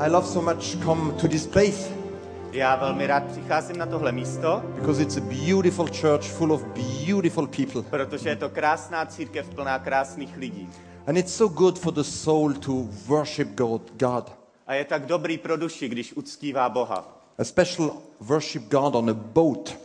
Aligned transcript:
I 0.00 0.08
love 0.08 0.26
so 0.26 0.40
much 0.40 0.76
come 0.84 1.12
to 1.12 1.28
this 1.28 1.46
place 1.46 2.04
Já 2.52 2.76
velmi 2.76 3.06
rád 3.06 3.24
přicházím 3.24 3.76
na 3.76 3.86
tohle 3.86 4.12
místo, 4.12 4.62
because 4.74 5.02
it's 5.02 5.16
a 5.16 5.20
beautiful 5.20 5.86
church 5.86 6.24
full 6.24 6.52
of 6.52 6.64
beautiful 7.06 7.46
people. 7.46 7.82
protože 7.82 8.28
je 8.28 8.36
to 8.36 8.48
krásná 8.48 9.06
církev 9.06 9.48
plná 9.48 9.78
krásných 9.78 10.36
lidí. 10.36 10.68
And 11.06 11.16
it's 11.16 11.34
so 11.34 11.54
good 11.54 11.78
for 11.78 11.92
the 11.92 12.02
soul 12.02 12.52
to 12.54 12.72
worship 13.06 13.48
God. 13.48 13.82
God. 13.92 14.32
A 14.66 14.74
je 14.74 14.84
tak 14.84 15.06
dobrý 15.06 15.38
pro 15.38 15.56
duši, 15.56 15.88
když 15.88 16.12
uctívá 16.12 16.68
Boha. 16.68 17.18
A 17.38 17.44
special 17.44 17.96
worship 18.20 18.62
God 18.62 18.94
on 18.94 19.10
a 19.10 19.14
boat. 19.14 19.76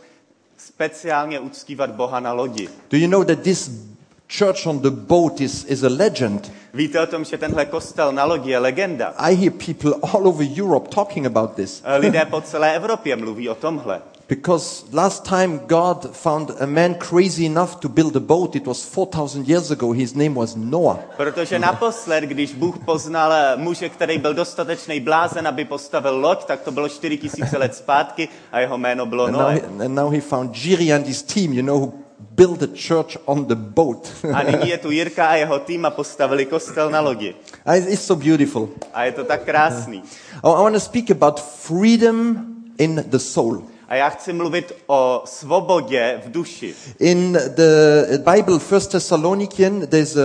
Speciálně 0.56 1.40
uctívat 1.40 1.90
Boha 1.90 2.20
na 2.20 2.32
lodi. 2.32 2.68
Do 2.90 2.98
you 2.98 3.08
know 3.08 3.24
that 3.24 3.40
this 3.40 3.89
church 4.30 4.66
on 4.66 4.80
the 4.80 4.90
boat 4.90 5.40
is, 5.40 5.64
is 5.64 5.82
a 5.82 5.88
legend? 5.88 6.52
Víte 6.74 7.00
o 7.00 7.06
tom, 7.06 7.24
že 7.24 7.38
tenhle 7.38 7.64
kostel 7.66 8.12
na 8.12 8.24
lodi 8.24 8.50
je 8.50 8.58
legenda? 8.58 9.14
I 9.18 9.34
hear 9.34 9.52
people 9.52 9.94
all 10.02 10.28
over 10.28 10.46
Europe 10.58 10.88
talking 10.88 11.26
about 11.26 11.54
this. 11.54 11.82
Eh, 11.84 11.96
Lidé 11.98 12.24
po 12.30 12.40
celé 12.40 12.76
Evropě 12.76 13.16
mluví 13.16 13.48
o 13.48 13.54
tomhle. 13.54 14.02
Because 14.28 14.84
last 14.92 15.24
time 15.24 15.58
God 15.66 16.10
found 16.12 16.50
a 16.60 16.66
man 16.66 16.94
crazy 16.94 17.46
enough 17.46 17.74
to 17.80 17.88
build 17.88 18.16
a 18.16 18.20
boat, 18.20 18.54
it 18.56 18.66
was 18.66 18.84
4,000 18.84 19.48
years 19.48 19.70
ago. 19.70 19.92
His 19.92 20.14
name 20.14 20.34
was 20.34 20.54
Noah. 20.56 20.98
Protože 21.16 21.58
naposled, 21.58 22.24
když 22.24 22.54
Bůh 22.54 22.78
poznal 22.78 23.32
eh, 23.32 23.56
muže, 23.56 23.88
který 23.88 24.18
byl 24.18 24.34
dostatečný 24.34 25.00
blázen, 25.00 25.48
aby 25.48 25.64
postavil 25.64 26.16
loď, 26.18 26.44
tak 26.44 26.60
to 26.60 26.70
bylo 26.70 26.88
4000 26.88 27.58
let 27.58 27.74
zpátky 27.74 28.28
a 28.52 28.60
jeho 28.60 28.78
jméno 28.78 29.06
bylo 29.06 29.24
And 29.24 29.32
now, 29.32 29.48
he, 29.48 29.60
and 29.60 29.94
now 29.94 30.12
he 30.12 30.20
found 30.20 30.56
Jiri 30.56 30.92
and 30.92 31.06
his 31.06 31.22
team, 31.22 31.52
you 31.52 31.62
know, 31.62 31.80
who 31.80 31.92
built 32.30 32.62
a 32.62 32.66
church 32.66 33.16
on 33.24 33.44
the 33.44 33.54
boat. 33.54 34.12
A 34.32 34.42
nyní 34.42 34.68
je 34.68 34.78
tu 34.78 34.90
Jirka 34.90 35.26
a 35.26 35.34
jeho 35.34 35.58
tým 35.58 35.84
a 35.84 35.90
postavili 35.90 36.46
kostel 36.46 36.90
na 36.90 37.00
lodi. 37.00 37.34
It's 37.88 38.02
so 38.02 38.24
beautiful. 38.24 38.68
A 38.92 39.04
je 39.04 39.12
to 39.12 39.24
tak 39.24 39.44
krásný. 39.44 40.02
I 40.44 40.46
want 40.46 40.74
to 40.74 40.80
speak 40.80 41.10
about 41.10 41.40
freedom 41.40 42.46
in 42.78 43.04
the 43.06 43.18
soul. 43.18 43.62
A 43.88 43.94
já 43.94 44.08
chci 44.08 44.32
mluvit 44.32 44.72
o 44.86 45.22
svobodě 45.24 46.20
v 46.26 46.30
duši. 46.30 46.74
In 46.98 47.32
the 47.32 48.04
Bible, 48.34 48.58
First 48.58 48.90
Thessalonian, 48.90 49.86
there's 49.86 50.16
a, 50.16 50.20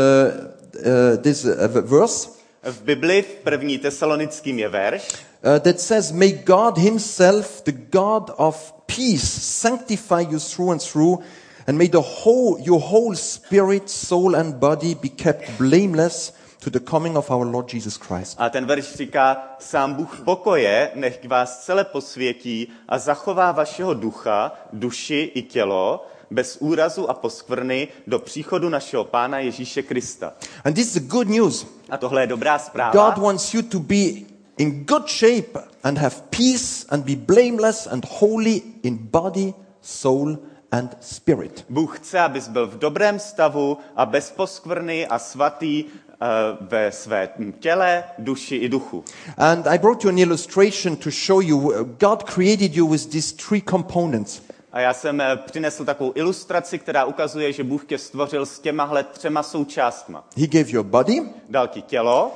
uh, 0.75 1.17
there's 1.21 1.45
a 1.45 1.67
verse 1.67 2.35
V 2.65 2.81
Bibli 2.83 3.21
v 3.21 3.35
první 3.43 3.77
tesalonickým 3.77 4.59
je 4.59 4.69
verš, 4.69 5.07
uh, 5.11 5.59
that 5.59 5.80
says, 5.80 6.11
May 6.11 6.31
God 6.31 6.77
Himself, 6.77 7.61
the 7.61 7.71
God 7.71 8.31
of 8.37 8.73
peace, 8.85 9.27
sanctify 9.41 10.21
you 10.21 10.39
through 10.39 10.71
and 10.71 10.81
through, 10.81 11.19
and 11.67 11.77
may 11.77 11.88
the 11.88 11.97
whole, 11.97 12.58
your 12.59 12.81
whole 12.81 13.16
spirit, 13.16 13.89
soul, 13.89 14.35
and 14.35 14.59
body 14.59 14.95
be 14.95 15.09
kept 15.09 15.58
blameless 15.58 16.33
to 16.59 16.69
the 16.69 16.80
coming 16.80 17.17
of 17.17 17.31
our 17.31 17.45
Lord 17.45 17.73
Jesus 17.73 17.97
Christ. 17.97 18.35
A 18.39 18.49
ten 18.49 18.66
verš 18.66 18.95
říká, 18.95 19.55
sám 19.59 19.93
Bůh 19.93 20.21
pokoje, 20.25 20.91
nech 20.95 21.27
vás 21.27 21.66
celé 21.66 21.83
posvětí 21.83 22.67
a 22.88 22.97
zachová 22.97 23.52
vašeho 23.52 23.93
ducha, 23.93 24.52
duši 24.73 25.31
i 25.36 25.41
tělo, 25.41 26.08
bez 26.31 26.58
úrazu 26.59 27.09
a 27.09 27.13
poskvrny 27.13 27.88
do 28.08 28.19
příchodu 28.19 28.69
našeho 28.69 29.03
Pána 29.03 29.39
Ježíše 29.39 29.81
Krista. 29.83 30.33
And 30.63 30.73
this 30.73 30.95
is 30.95 31.03
good 31.03 31.27
news. 31.27 31.66
A 31.89 31.97
tohle 31.97 32.21
je 32.23 32.27
dobrá 32.27 32.58
God 32.58 32.66
zpráva. 32.66 33.16
wants 33.16 33.53
you 33.53 33.61
to 33.61 33.80
be 33.80 34.05
in 34.58 34.86
good 34.86 35.08
shape 35.08 35.59
and 35.83 35.97
have 35.97 36.16
peace 36.30 36.86
and 36.89 37.05
be 37.05 37.16
blameless 37.16 37.88
and 37.88 38.05
holy 38.09 38.61
in 38.83 38.97
body, 38.97 39.53
soul, 39.81 40.38
and 40.71 40.97
spirit. 41.02 41.66
Bůh 41.69 41.99
chce, 41.99 42.19
abys 42.19 42.47
byl 42.47 42.67
v 42.67 42.77
dobrém 42.77 43.19
stavu 43.19 43.77
a 43.95 44.05
bez 44.05 44.31
poskvrny 44.31 45.08
a 45.08 45.19
svatý 45.19 45.83
eh, 45.85 46.17
ve 46.61 46.91
své 46.91 47.30
těle, 47.59 48.03
duši 48.17 48.55
i 48.55 48.69
duchu. 48.69 49.03
And 49.38 49.67
I 49.67 49.77
brought 49.77 50.03
you 50.03 50.09
an 50.09 50.19
illustration 50.19 50.95
to 50.95 51.09
show 51.09 51.41
you 51.41 51.58
uh, 51.58 51.73
God 51.99 52.23
created 52.23 52.75
you 52.75 52.88
with 52.88 53.09
these 53.09 53.36
three 53.36 53.61
components. 53.61 54.41
A 54.71 54.80
já 54.80 54.93
jsem 54.93 55.21
eh, 55.21 55.36
přinesl 55.36 55.86
takovou 55.86 56.11
ilustraci, 56.16 56.80
která 56.80 57.05
ukazuje, 57.05 57.53
že 57.53 57.63
Bůh 57.63 57.86
tě 57.86 57.97
stvořil 57.97 58.45
s 58.45 58.59
těmahle 58.59 59.03
třema 59.03 59.43
součástma. 59.43 60.23
He 60.37 60.47
gave 60.47 60.70
you 60.70 60.80
a 60.80 60.83
body, 60.83 61.21
Dal 61.49 61.67
ti 61.67 61.82
tělo 61.82 62.32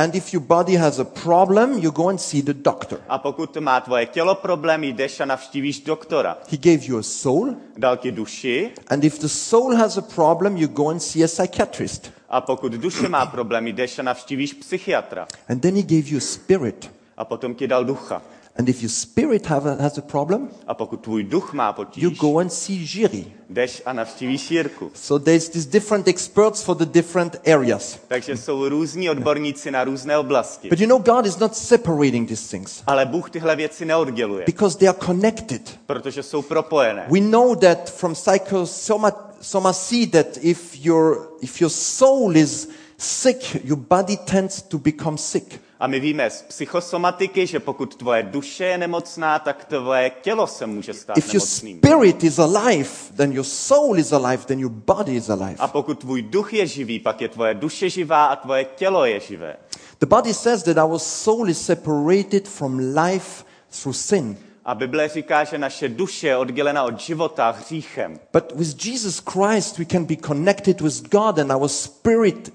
and 0.00 0.14
if 0.14 0.32
your 0.32 0.42
body 0.42 0.76
has 0.76 0.98
a 0.98 1.04
problem, 1.04 1.78
you 1.78 1.90
go 1.92 2.08
and 2.08 2.20
see 2.20 2.42
the 2.42 2.54
doctor. 2.54 2.98
a 3.08 3.18
pokud 3.18 3.56
má 3.56 3.80
tvoje 3.80 4.06
tělo 4.06 4.34
problém, 4.34 4.84
jdeš 4.84 5.20
a 5.20 5.24
navštívíš 5.24 5.80
doktora. 5.80 6.36
He 6.48 6.56
gave 6.56 6.86
you 6.86 6.98
a 6.98 7.02
soul, 7.02 7.54
Dal 7.76 7.96
ti 7.96 8.10
duši 8.12 8.70
and 8.88 9.04
if 9.04 9.18
the 9.18 9.28
soul 9.28 9.76
has 9.76 9.96
a 9.98 10.02
problem, 10.02 10.56
you 10.56 10.68
go 10.68 10.88
and 10.88 11.00
see 11.02 11.24
a 11.24 11.26
psychiatrist. 11.28 12.10
a 12.28 12.40
pokud 12.40 12.72
duše 12.72 13.08
má 13.08 13.26
problém, 13.26 13.66
jdeš 13.66 13.98
a 13.98 14.02
navštívíš 14.02 14.52
psychiatra. 14.54 15.26
And 15.48 15.60
then 15.62 15.74
he 15.76 15.82
gave 15.82 16.08
you 16.08 16.16
a 16.18 16.20
spirit. 16.20 16.90
A 17.16 17.24
potom 17.24 17.54
ti 17.54 17.66
dal 17.66 17.84
ducha. 17.84 18.22
And 18.58 18.68
if 18.68 18.82
your 18.82 18.90
spirit 18.90 19.46
have 19.46 19.70
a, 19.70 19.82
has 19.82 19.98
a 19.98 20.00
problem, 20.02 20.48
A 20.66 20.74
pokud 20.74 20.96
tvůj 21.00 21.24
duch 21.24 21.52
má 21.52 21.68
you 21.68 21.74
potíž, 21.74 22.18
go 22.18 22.38
and 22.38 22.52
see 22.52 22.76
Jiri. 22.94 23.26
jdeš 23.48 23.82
a 23.86 23.92
navštívíš 23.92 24.50
Jirku. 24.50 24.90
So 24.94 25.24
there's 25.24 25.48
these 25.48 25.68
different 25.68 26.08
experts 26.08 26.62
for 26.62 26.76
the 26.76 26.84
different 26.86 27.36
areas. 27.46 27.98
Takže 28.08 28.36
jsou 28.36 28.68
různí 28.68 29.10
odborníci 29.10 29.70
na 29.70 29.84
různé 29.84 30.18
oblasti. 30.18 30.68
But 30.68 30.80
you 30.80 30.86
know, 30.86 30.98
God 31.02 31.26
is 31.26 31.38
not 31.38 31.56
separating 31.56 32.28
these 32.28 32.48
things 32.50 32.82
Ale 32.86 33.06
Bůh 33.06 33.30
tyhle 33.30 33.56
věci 33.56 33.84
neodděluje, 33.84 34.44
because 34.46 34.78
they 34.78 34.88
are 34.88 34.98
connected. 35.06 35.78
protože 35.86 36.22
jsou 36.22 36.42
propojené. 36.42 37.06
We 37.12 37.20
know 37.20 37.56
that 37.56 37.90
from 37.90 38.14
psychosomacy 38.14 40.06
that 40.06 40.26
if 40.40 40.76
your, 40.84 41.28
if 41.40 41.60
your 41.60 41.70
soul 41.70 42.36
is 42.36 42.68
sick, 42.98 43.64
your 43.64 43.78
body 43.78 44.16
tends 44.16 44.62
to 44.62 44.78
become 44.78 45.18
sick. 45.18 45.60
A 45.80 45.86
my 45.86 46.00
víme 46.00 46.30
z 46.30 46.42
psychosomatiky, 46.42 47.46
že 47.46 47.60
pokud 47.60 47.96
tvoje 47.96 48.22
duše 48.22 48.64
je 48.64 48.78
nemocná, 48.78 49.38
tak 49.38 49.64
tvoje 49.64 50.10
tělo 50.22 50.46
se 50.46 50.66
může 50.66 50.94
stát 50.94 51.18
If 51.18 51.34
your 51.34 51.42
nemocným. 51.42 51.78
spirit 51.78 52.24
is 52.24 52.38
alive, 52.38 52.88
then 53.16 53.32
your 53.32 53.44
soul 53.44 53.98
is 53.98 54.12
alive, 54.12 54.44
then 54.44 54.60
your 54.60 54.72
body 54.72 55.16
is 55.16 55.30
alive. 55.30 55.56
A 55.58 55.68
pokud 55.68 55.98
tvůj 55.98 56.22
duch 56.22 56.54
je 56.54 56.66
živý, 56.66 56.98
pak 57.00 57.20
je 57.20 57.28
tvoje 57.28 57.54
duše 57.54 57.90
živá 57.90 58.26
a 58.26 58.36
tvoje 58.36 58.64
tělo 58.64 59.04
je 59.04 59.20
živé. 59.20 59.56
The 60.00 60.06
body 60.06 60.34
says 60.34 60.62
that 60.62 60.76
our 60.76 60.98
soul 60.98 61.48
is 61.48 61.64
separated 61.66 62.48
from 62.48 62.78
life 62.78 63.44
through 63.82 63.96
sin. 63.96 64.36
A 64.64 64.74
Bible 64.74 65.08
říká, 65.08 65.44
že 65.44 65.58
naše 65.58 65.88
duše 65.88 66.26
je 66.26 66.36
oddělena 66.36 66.82
od 66.84 67.00
života 67.00 67.50
hříchem. 67.50 68.18
But 68.32 68.52
with 68.54 68.86
Jesus 68.86 69.22
Christ, 69.32 69.78
we 69.78 69.84
can 69.84 70.04
be 70.04 70.16
connected 70.16 70.80
with 70.80 71.10
God 71.10 71.38
and 71.38 71.50
our 71.52 71.68
spirit 71.68 72.52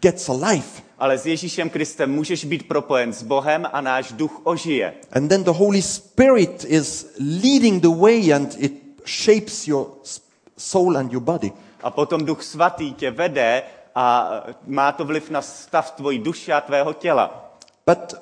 gets 0.00 0.28
alive. 0.28 0.87
Ale 0.98 1.18
s 1.18 1.26
Ježíšem 1.26 1.70
Kristem 1.70 2.10
můžeš 2.10 2.44
být 2.44 2.68
propojen 2.68 3.12
s 3.12 3.22
Bohem 3.22 3.66
a 3.72 3.80
náš 3.80 4.12
duch 4.12 4.40
ožije. 4.44 4.94
And 5.12 5.28
then 5.28 5.44
the 5.44 5.50
Holy 5.50 5.82
Spirit 5.82 6.64
is 6.68 7.06
leading 7.42 7.82
the 7.82 7.88
way 8.00 8.34
and 8.34 8.56
it 8.58 8.72
shapes 9.04 9.68
your 9.68 9.86
soul 10.56 10.98
and 10.98 11.12
your 11.12 11.22
body. 11.22 11.52
A 11.82 11.90
potom 11.90 12.24
duch 12.24 12.42
svatý 12.42 12.94
tě 12.94 13.10
vede 13.10 13.62
a 13.94 14.30
má 14.66 14.92
to 14.92 15.04
vliv 15.04 15.30
na 15.30 15.42
stav 15.42 15.90
tvojí 15.90 16.18
duše 16.18 16.52
a 16.52 16.60
tvého 16.60 16.92
těla. 16.92 17.54
But 17.86 18.14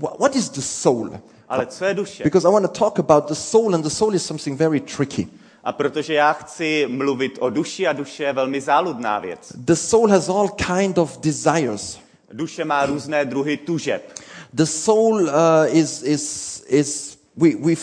wh- 0.00 0.18
what 0.18 0.36
is 0.36 0.48
the 0.50 0.60
soul? 0.60 1.10
Ale 1.48 1.66
co 1.66 1.84
je 1.84 1.94
duše? 1.94 2.24
Because 2.24 2.48
I 2.48 2.52
want 2.52 2.66
to 2.66 2.78
talk 2.78 2.98
about 2.98 3.28
the 3.28 3.34
soul, 3.34 3.74
and 3.74 3.82
the 3.82 3.90
soul 3.90 4.14
is 4.14 4.26
something 4.26 4.58
very 4.58 4.80
tricky. 4.80 5.28
A 5.64 5.72
protože 5.72 6.14
já 6.14 6.32
chci 6.32 6.86
mluvit 6.90 7.38
o 7.40 7.50
duši 7.50 7.86
a 7.86 7.92
duše 7.92 8.24
je 8.24 8.32
velmi 8.32 8.60
záludná 8.60 9.18
věc. 9.18 9.52
The 9.56 9.74
soul 9.74 10.08
has 10.10 10.28
all 10.28 10.48
kind 10.48 10.98
of 10.98 11.18
desires. 11.18 11.98
Duše 12.32 12.64
má 12.64 12.86
různé 12.86 13.24
druhy 13.24 13.56
tužeb. 13.56 14.12
The 14.54 14.64
soul 14.64 15.14
uh, 15.22 15.30
is 15.68 16.02
is 16.02 16.64
is 16.68 17.18
we 17.36 17.50
we 17.56 17.74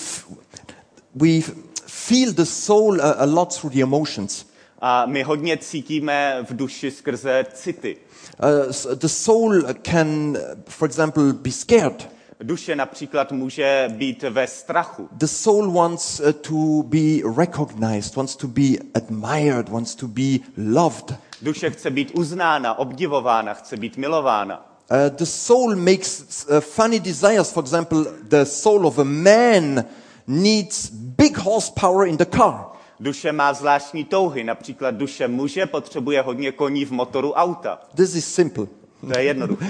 we 1.15 1.41
feel 1.85 2.33
the 2.33 2.45
soul 2.45 3.01
a, 3.01 3.11
a 3.11 3.25
lot 3.25 3.59
through 3.59 3.73
the 3.73 3.81
emotions. 3.81 4.45
A 4.81 5.05
my 5.05 5.23
hodně 5.23 5.57
cítíme 5.57 6.45
v 6.49 6.55
duši 6.55 6.91
skrze 6.91 7.45
city. 7.53 7.97
Uh, 8.43 8.95
the 8.95 9.07
soul 9.07 9.63
can, 9.81 10.07
uh, 10.29 10.37
for 10.67 10.87
example, 10.87 11.33
be 11.33 11.51
scared. 11.51 12.09
Duše 12.43 12.75
například 12.75 13.31
může 13.31 13.89
být 13.93 14.23
ve 14.23 14.47
strachu. 14.47 15.09
The 15.11 15.25
soul 15.25 15.71
wants 15.71 16.19
uh, 16.19 16.31
to 16.31 16.83
be 16.83 17.35
recognized, 17.37 18.15
wants 18.15 18.35
to 18.35 18.47
be 18.47 18.63
admired, 18.93 19.69
wants 19.69 19.95
to 19.95 20.07
be 20.07 20.39
loved. 20.73 21.15
Duše 21.41 21.69
chce 21.69 21.89
být 21.89 22.11
uznána, 22.15 22.79
obdivována, 22.79 23.53
chce 23.53 23.77
být 23.77 23.97
milována. 23.97 24.65
Uh, 24.91 25.15
the 25.15 25.23
soul 25.23 25.75
makes 25.75 26.45
uh, 26.49 26.59
funny 26.59 26.99
desires. 26.99 27.51
For 27.51 27.63
example, 27.63 28.05
the 28.29 28.43
soul 28.43 28.87
of 28.87 28.99
a 28.99 29.03
man 29.03 29.83
needs 30.27 30.89
big 30.93 31.37
horsepower 31.37 32.07
in 32.07 32.17
the 32.17 32.25
car. 32.25 32.65
Duše 32.99 33.31
má 33.31 33.53
zvláštní 33.53 34.03
touhy, 34.03 34.43
například 34.43 34.91
duše 34.91 35.27
muže 35.27 35.65
potřebuje 35.65 36.21
hodně 36.21 36.51
koní 36.51 36.85
v 36.85 36.91
motoru 36.91 37.33
auta. 37.33 37.79
This 37.95 38.15
is 38.15 38.33
simple. 38.33 38.67
To 39.11 39.19
je 39.19 39.25
jednoduché. 39.25 39.65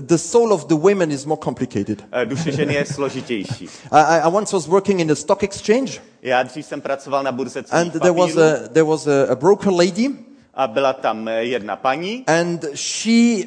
The 0.00 0.18
soul 0.18 0.52
of 0.52 0.64
the 0.66 0.74
women 0.74 1.12
is 1.12 1.24
more 1.24 1.40
complicated. 1.44 2.04
Eh, 2.12 2.26
Duše 2.26 2.52
ženy 2.52 2.74
je 2.74 2.84
složitější. 2.86 3.64
I, 3.92 4.20
I 4.20 4.32
once 4.32 4.56
was 4.56 4.66
working 4.66 5.00
in 5.00 5.12
a 5.12 5.14
stock 5.14 5.42
exchange, 5.42 6.00
Já 6.22 6.42
dřív 6.42 6.66
jsem 6.66 6.80
pracoval 6.80 7.22
na 7.22 7.32
burze 7.32 7.64
and 7.70 7.90
there 7.92 8.12
was 8.12 8.36
a 8.36 8.68
there 8.68 8.84
was 8.84 9.06
a, 9.06 9.32
a 9.32 9.34
broker 9.34 9.72
lady, 9.72 10.10
a 10.54 10.66
byla 10.66 10.92
tam 10.92 11.28
eh, 11.28 11.44
jedna 11.44 11.76
paní 11.76 12.24
and 12.26 12.64
she 12.74 13.44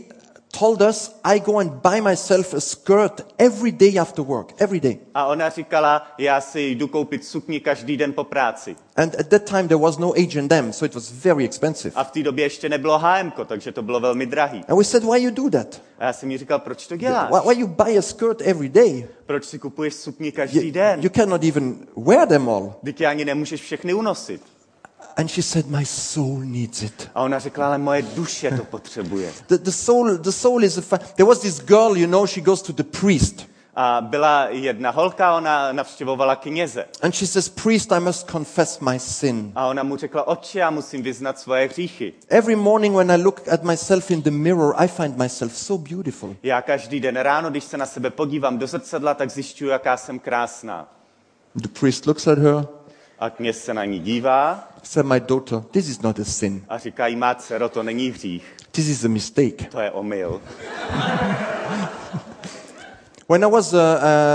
told 0.59 0.81
us, 0.81 1.19
I 1.23 1.39
go 1.39 1.59
and 1.59 1.71
buy 1.71 2.01
myself 2.01 2.53
a 2.53 2.61
skirt 2.61 3.21
every 3.37 3.71
day 3.71 3.97
after 3.99 4.23
work, 4.25 4.53
every 4.57 4.79
day. 4.79 4.97
A 5.13 5.25
ona 5.25 5.49
říkala, 5.49 6.07
já 6.17 6.41
si 6.41 6.61
jdu 6.61 6.87
koupit 6.87 7.25
sukni 7.25 7.59
každý 7.59 7.97
den 7.97 8.13
po 8.13 8.23
práci. 8.23 8.75
And 8.95 9.15
at 9.19 9.27
that 9.27 9.43
time 9.49 9.67
there 9.67 9.81
was 9.81 9.97
no 9.97 10.11
H&M, 10.13 10.73
so 10.73 10.85
it 10.85 10.95
was 10.95 11.11
very 11.11 11.45
expensive. 11.45 11.91
A 11.95 12.03
v 12.03 12.11
té 12.11 12.23
době 12.23 12.45
ještě 12.45 12.69
nebylo 12.69 12.99
H&M, 12.99 13.33
takže 13.45 13.71
to 13.71 13.81
bylo 13.81 13.99
velmi 13.99 14.25
drahý. 14.25 14.63
And 14.67 14.77
we 14.77 14.83
said, 14.83 15.03
why 15.03 15.19
you 15.23 15.31
do 15.31 15.49
that? 15.49 15.81
A 15.99 16.05
já 16.05 16.13
jsem 16.13 16.31
jí 16.31 16.37
říkal, 16.37 16.59
proč 16.59 16.87
to 16.87 16.97
děláš? 16.97 17.31
Why, 17.31 17.39
why 17.49 17.61
you 17.61 17.67
buy 17.67 17.97
a 17.97 18.01
skirt 18.01 18.41
every 18.41 18.69
day? 18.69 19.07
Proč 19.25 19.45
si 19.45 19.59
kupuješ 19.59 19.93
sukni 19.93 20.31
každý 20.31 20.67
You, 20.67 20.71
den? 20.73 21.03
you 21.03 21.09
cannot 21.09 21.43
even 21.43 21.75
wear 21.97 22.27
them 22.27 22.49
all. 22.49 22.75
Teď 22.85 23.01
ani 23.01 23.25
nemůžeš 23.25 23.61
všechny 23.61 23.93
unosit. 23.93 24.41
And 25.17 25.29
she 25.29 25.41
said, 25.41 25.65
my 25.69 25.85
soul 25.85 26.39
needs 26.39 26.83
it. 26.83 27.09
A 27.15 27.21
ona 27.23 27.39
řekla, 27.39 27.67
ale 27.67 27.77
moje 27.77 28.01
duše 28.01 28.51
to 28.51 28.63
potřebuje. 28.63 29.31
The, 29.47 29.57
the 29.57 29.71
soul, 29.71 30.17
the 30.17 30.31
soul 30.31 30.63
is 30.63 30.77
a. 30.77 30.81
Fa- 30.81 30.97
there 31.15 31.27
was 31.27 31.39
this 31.39 31.59
girl, 31.59 31.97
you 31.97 32.07
know, 32.07 32.25
she 32.27 32.41
goes 32.41 32.61
to 32.61 32.73
the 32.73 32.83
priest, 32.83 33.47
A 33.77 34.01
byla 34.01 34.47
jedna 34.49 34.91
holka, 34.91 35.35
ona 35.35 35.71
navštěvovala 35.71 36.35
kněze. 36.35 36.85
and 37.01 37.15
she 37.15 37.27
says, 37.27 37.49
"Priest, 37.49 37.91
I 37.91 37.99
must 37.99 38.29
confess 38.31 38.79
my 38.79 38.99
sin." 38.99 39.51
A 39.55 39.67
ona 39.67 39.83
mu 39.83 39.97
řekla, 39.97 40.27
otče, 40.27 40.59
já 40.59 40.69
musím 40.69 41.01
vyznat 41.03 41.39
svoje 41.39 41.67
hříchy. 41.67 42.13
Every 42.29 42.55
morning 42.55 42.95
when 42.95 43.11
I 43.11 43.15
look 43.23 43.47
at 43.47 43.63
myself 43.63 44.11
in 44.11 44.21
the 44.21 44.31
mirror, 44.31 44.73
I 44.77 44.87
find 44.87 45.17
myself 45.17 45.57
so 45.57 45.89
beautiful. 45.89 46.35
Já 46.43 46.61
každý 46.61 46.99
den 46.99 47.15
ráno, 47.17 47.49
když 47.49 47.63
se 47.63 47.77
na 47.77 47.85
sebe 47.85 48.09
podívám 48.09 48.57
do 48.57 48.67
zrcadla, 48.67 49.13
tak 49.13 49.29
zjišťuju, 49.31 49.71
jaká 49.71 49.97
jsem 49.97 50.19
krásná. 50.19 50.87
The 51.55 51.67
priest 51.79 52.05
looks 52.05 52.27
at 52.27 52.37
her, 52.37 52.65
A 53.19 53.29
kněz 53.29 53.63
se 53.63 53.73
na 53.73 53.85
ní 53.85 53.99
dívá 53.99 54.67
said, 54.83 55.05
"My 55.05 55.19
daughter, 55.19 55.61
this 55.71 55.87
is 55.89 56.01
not 56.01 56.19
a 56.19 56.25
sin. 56.25 56.63
a 56.69 56.77
říká 56.77 57.07
jí, 57.07 57.15
má 57.15 57.35
dcero, 57.35 57.69
to 57.69 57.83
není 57.83 58.09
hřích, 58.09 58.43
This 58.71 58.87
is 58.87 59.05
a 59.05 59.07
mistake." 59.07 59.65
to 59.71 59.79
je 59.79 59.91
omyl. 59.91 60.41
When 63.27 63.43
I 63.43 63.47
was, 63.47 63.73
uh, 63.73 63.79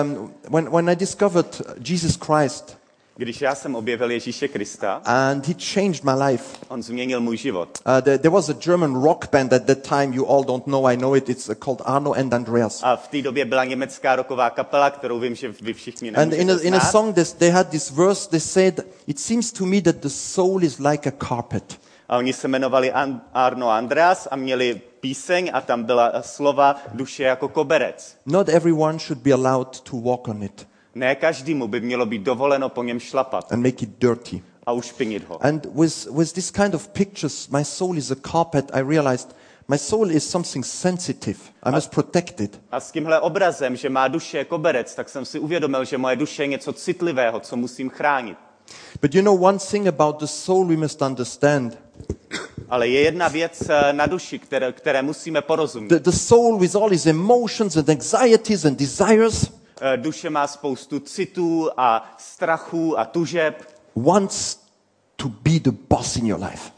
um, 0.02 0.34
when 0.48 0.70
when 0.70 0.88
I 0.90 0.96
discovered 0.96 1.62
Jesus 1.78 2.16
Christ, 2.16 2.76
Když 3.20 3.40
já 3.40 3.55
jsem 3.55 3.75
objevil 3.75 4.11
Ježíše 4.11 4.49
Krista, 4.49 5.02
and 5.05 5.46
He 5.46 5.55
changed 5.75 6.05
my 6.05 6.25
life. 6.25 6.56
on 6.69 6.82
změnil 6.82 7.20
můj 7.20 7.37
život. 7.37 7.78
Uh, 7.87 8.02
there, 8.02 8.19
there 8.19 8.34
was 8.34 8.49
a 8.49 8.52
German 8.52 9.02
rock 9.02 9.31
band 9.32 9.52
at 9.52 9.64
that 9.64 9.88
time. 9.88 10.12
You 10.14 10.26
all 10.26 10.44
don't 10.44 10.67
know. 10.67 10.87
I 10.87 10.96
know 10.96 11.17
it. 11.17 11.28
It's 11.28 11.49
uh, 11.49 11.55
called 11.55 11.82
Arno 11.84 12.12
and 12.12 12.34
Andreas. 12.34 12.81
A 12.82 12.96
v 12.96 13.08
té 13.08 13.22
době 13.22 13.44
byla 13.44 13.64
německá 13.64 14.17
roková 14.17 14.50
kapela, 14.50 14.90
kterou 14.90 15.19
vím, 15.19 15.34
že 15.34 15.55
vy 15.62 15.72
všichni 15.72 16.12
And 16.12 16.32
in 16.32 16.50
a, 16.50 16.55
in 16.62 16.75
a 16.75 16.81
song, 16.81 17.14
this, 17.14 17.32
they 17.32 17.50
had 17.50 17.69
this 17.69 17.90
verse. 17.90 18.31
They 18.31 18.40
said, 18.40 18.81
"It 19.06 19.20
seems 19.20 19.52
to 19.52 19.66
me 19.66 19.81
that 19.81 19.96
the 19.96 20.08
soul 20.08 20.64
is 20.64 20.78
like 20.78 21.08
a 21.08 21.26
carpet." 21.26 21.81
A 22.08 22.16
oni 22.16 22.32
se 22.32 22.49
jmenovali 22.49 22.93
Arno 23.34 23.70
Andreas 23.70 24.28
a 24.31 24.37
měli 24.37 24.81
píseň 25.00 25.50
a 25.55 25.61
tam 25.61 25.84
byla 25.84 26.12
slova 26.23 26.76
duše 26.93 27.23
jako 27.23 27.49
koberec. 27.49 28.16
Not 28.26 28.49
everyone 28.49 28.99
should 28.99 29.23
be 29.23 29.32
allowed 29.32 29.81
to 29.81 29.96
walk 29.96 30.28
on 30.28 30.43
it 30.43 30.69
Ne 30.94 31.14
každému 31.14 31.69
by 31.69 31.81
mělo 31.81 32.06
být 32.06 32.22
dovoleno 32.22 32.69
po 32.69 32.82
něm 32.82 33.00
šlapat 33.00 33.52
and 33.52 33.62
make 33.62 33.84
it 33.84 33.90
dirty. 33.98 34.42
a 34.66 34.72
ušpinit 34.72 35.28
ho. 35.28 35.44
And 35.46 35.66
with, 35.75 36.06
with 36.10 36.32
this 36.32 36.50
kind 36.50 36.75
of 36.75 36.88
pictures, 36.88 37.48
my 37.48 37.64
soul 37.64 37.98
is 37.98 38.10
a 38.10 38.16
carpet, 38.31 38.70
I 38.75 38.82
realized 38.82 39.34
my 39.69 39.78
soul 39.78 40.10
is 40.10 40.31
something 40.31 40.64
sensitive. 40.64 41.38
I 41.62 41.70
must 41.70 41.90
protect 41.90 42.40
it. 42.40 42.60
A 42.70 42.81
s 42.81 42.90
tímhle 42.92 43.20
obrazem, 43.20 43.76
že 43.76 43.88
má 43.90 44.08
duše 44.08 44.38
je 44.38 44.44
koberec, 44.44 44.94
tak 44.94 45.08
jsem 45.08 45.25
si 45.25 45.38
uvědomil, 45.38 45.84
že 45.84 45.98
moje 45.98 46.16
duše 46.16 46.42
je 46.42 46.46
něco 46.46 46.72
citlivého, 46.72 47.40
co 47.40 47.56
musím 47.56 47.90
chránit. 47.90 48.38
But 49.02 49.14
you 49.14 49.22
know, 49.22 49.44
one 49.44 49.58
thing 49.58 49.87
about 49.87 50.19
the 50.20 50.26
soul 50.26 50.64
we 50.66 50.76
must 50.76 51.02
understand 51.02 51.78
Ale 52.69 52.88
je 52.88 53.00
jedna 53.00 53.28
věc 53.28 53.62
eh, 53.69 53.92
na 53.92 54.06
duši, 54.06 54.38
které, 54.38 54.72
které 54.72 55.02
musíme 55.02 55.42
porozumět. 55.42 55.88
the, 55.88 56.10
the 56.10 56.16
soul, 56.16 56.58
with 56.58 56.76
all 56.76 56.92
its 56.92 57.06
emotions 57.06 57.76
and 57.76 57.88
anxieties 57.88 58.64
and 58.64 58.78
desires, 58.78 59.50
Duše 59.96 60.30
má 60.30 60.46
spoustu 60.46 61.00
citů 61.00 61.70
a 61.76 62.14
strachů 62.18 62.98
a 62.98 63.04
tužeb 63.04 63.62
wants 63.96 64.60
to 65.16 65.28
be 65.28 65.60
the 65.60 65.70
boss 65.88 66.16
in 66.16 66.26
your 66.26 66.40
life. 66.42 66.70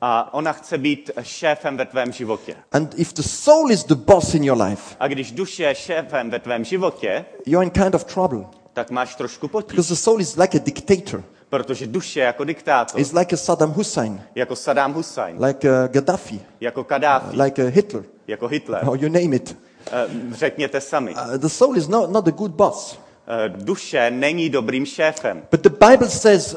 a 0.00 0.34
ona 0.34 0.52
chce 0.52 0.78
být 0.78 1.10
šéfem 1.22 1.76
ve 1.76 1.84
tvém 1.84 2.12
životě. 2.12 2.56
And 2.72 2.94
if 2.98 3.12
the 3.12 3.22
soul 3.22 3.70
is 3.70 3.84
the 3.84 3.94
boss 3.94 4.34
in 4.34 4.44
your 4.44 4.62
life, 4.62 4.96
A 5.00 5.08
když 5.08 5.32
duše 5.32 5.62
je 5.62 5.74
šéfem 5.74 6.30
ve 6.30 6.38
tvém 6.38 6.64
životě, 6.64 7.24
you're 7.46 7.64
in 7.64 7.70
kind 7.70 7.94
of 7.94 8.04
trouble. 8.04 8.44
tak 8.72 8.90
máš 8.90 9.14
trošku 9.14 9.48
potíž. 9.48 9.70
Because 9.76 9.88
the 9.94 10.00
soul 10.00 10.20
is 10.20 10.36
like 10.36 10.58
a 10.58 10.60
dictator. 10.64 11.24
Protože 11.48 11.86
duše 11.86 12.20
je 12.20 12.26
jako 12.26 12.44
diktátor, 12.44 13.00
It's 13.00 13.12
like 13.12 13.34
a 13.34 13.36
Saddam 13.38 13.72
Hussein, 13.72 14.22
jako 14.34 14.56
Saddam 14.56 14.92
Hussein, 14.94 15.44
like 15.44 15.70
a 15.70 15.86
Gaddafi, 15.86 16.40
jako 16.60 16.84
Kadáfi, 16.84 17.42
like 17.42 17.62
a 17.66 17.70
Hitler, 17.70 18.04
jako 18.26 18.48
Hitler. 18.48 18.88
or 18.88 18.98
you 19.02 19.08
name 19.08 19.36
it. 19.36 19.56
Eh, 19.92 20.34
Řekněte 20.34 20.80
sami. 20.80 21.14
Uh, 21.14 21.38
the 21.38 21.48
soul 21.48 21.76
is 21.76 21.88
not, 21.88 22.10
not 22.10 22.28
a 22.28 22.30
good 22.30 22.50
boss. 22.50 22.98
Eh, 23.26 23.48
Duše 23.48 24.10
není 24.10 24.50
dobrým 24.50 24.86
šéfem. 24.86 25.42
But 25.50 25.60
the 25.60 25.86
Bible 25.90 26.08
says 26.08 26.56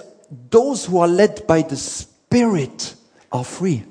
those 0.49 0.91
who 0.91 1.01
are 1.01 1.11
led 1.11 1.43
by 1.47 1.63
the 1.63 1.75
Spirit 1.75 2.97
are 3.31 3.43
free. 3.43 3.83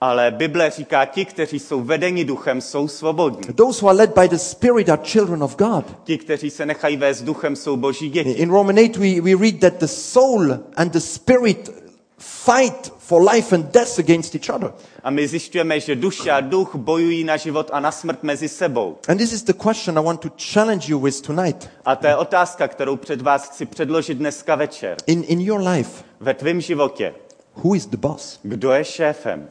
Ale 0.00 0.30
Bible 0.30 0.70
říká, 0.70 1.04
ti, 1.04 1.24
kteří 1.24 1.58
jsou 1.58 1.80
vedeni 1.80 2.24
duchem, 2.24 2.60
jsou 2.60 2.88
svobodní. 2.88 3.54
Those 3.54 3.80
who 3.82 3.88
are 3.88 3.98
led 3.98 4.18
by 4.18 4.28
the 4.28 4.36
Spirit 4.36 4.88
are 4.88 5.02
children 5.04 5.42
of 5.42 5.56
God. 5.56 5.84
Ti, 6.04 6.18
kteří 6.18 6.50
se 6.50 6.66
nechají 6.66 6.96
vést 6.96 7.22
duchem, 7.22 7.56
jsou 7.56 7.76
boží 7.76 8.10
děti. 8.10 8.30
In 8.30 8.50
Roman 8.50 8.78
8, 8.78 9.00
we, 9.00 9.20
we 9.20 9.44
read 9.44 9.60
that 9.60 9.74
the 9.74 9.86
soul 9.86 10.52
and 10.76 10.92
the 10.92 10.98
Spirit 10.98 11.81
fight 12.22 12.90
for 12.98 13.22
life 13.22 13.52
and 13.52 13.72
death 13.72 13.98
against 13.98 14.34
each 14.34 14.50
other. 14.50 14.72
A 15.02 15.10
my 15.10 15.26
zjišťujeme, 15.28 15.80
že 15.80 15.94
duše 15.96 16.30
a 16.30 16.40
duch 16.40 16.76
bojují 16.76 17.24
na 17.24 17.36
život 17.36 17.70
a 17.72 17.80
na 17.80 17.90
smrt 17.90 18.22
mezi 18.22 18.48
sebou. 18.48 18.98
And 19.08 19.18
this 19.18 19.32
is 19.32 19.42
the 19.42 19.52
question 19.52 19.98
I 19.98 20.00
want 20.00 20.20
to 20.20 20.30
challenge 20.52 20.88
you 20.88 20.98
with 20.98 21.20
tonight. 21.20 21.70
A 21.84 21.96
to 21.96 22.06
je 22.06 22.16
otázka, 22.16 22.68
kterou 22.68 22.96
před 22.96 23.22
vás 23.22 23.48
chci 23.48 23.66
předložit 23.66 24.18
dneska 24.18 24.54
večer. 24.54 24.96
In, 25.06 25.24
in 25.26 25.40
your 25.40 25.60
life, 25.68 26.04
Ve 26.20 26.34
tvém 26.34 26.60
životě, 26.60 27.14
who 27.54 27.74
is 27.74 27.86
the 27.86 27.96
boss? 27.96 28.38
kdo 28.42 28.72
je 28.72 28.84
šéfem? 28.84 29.50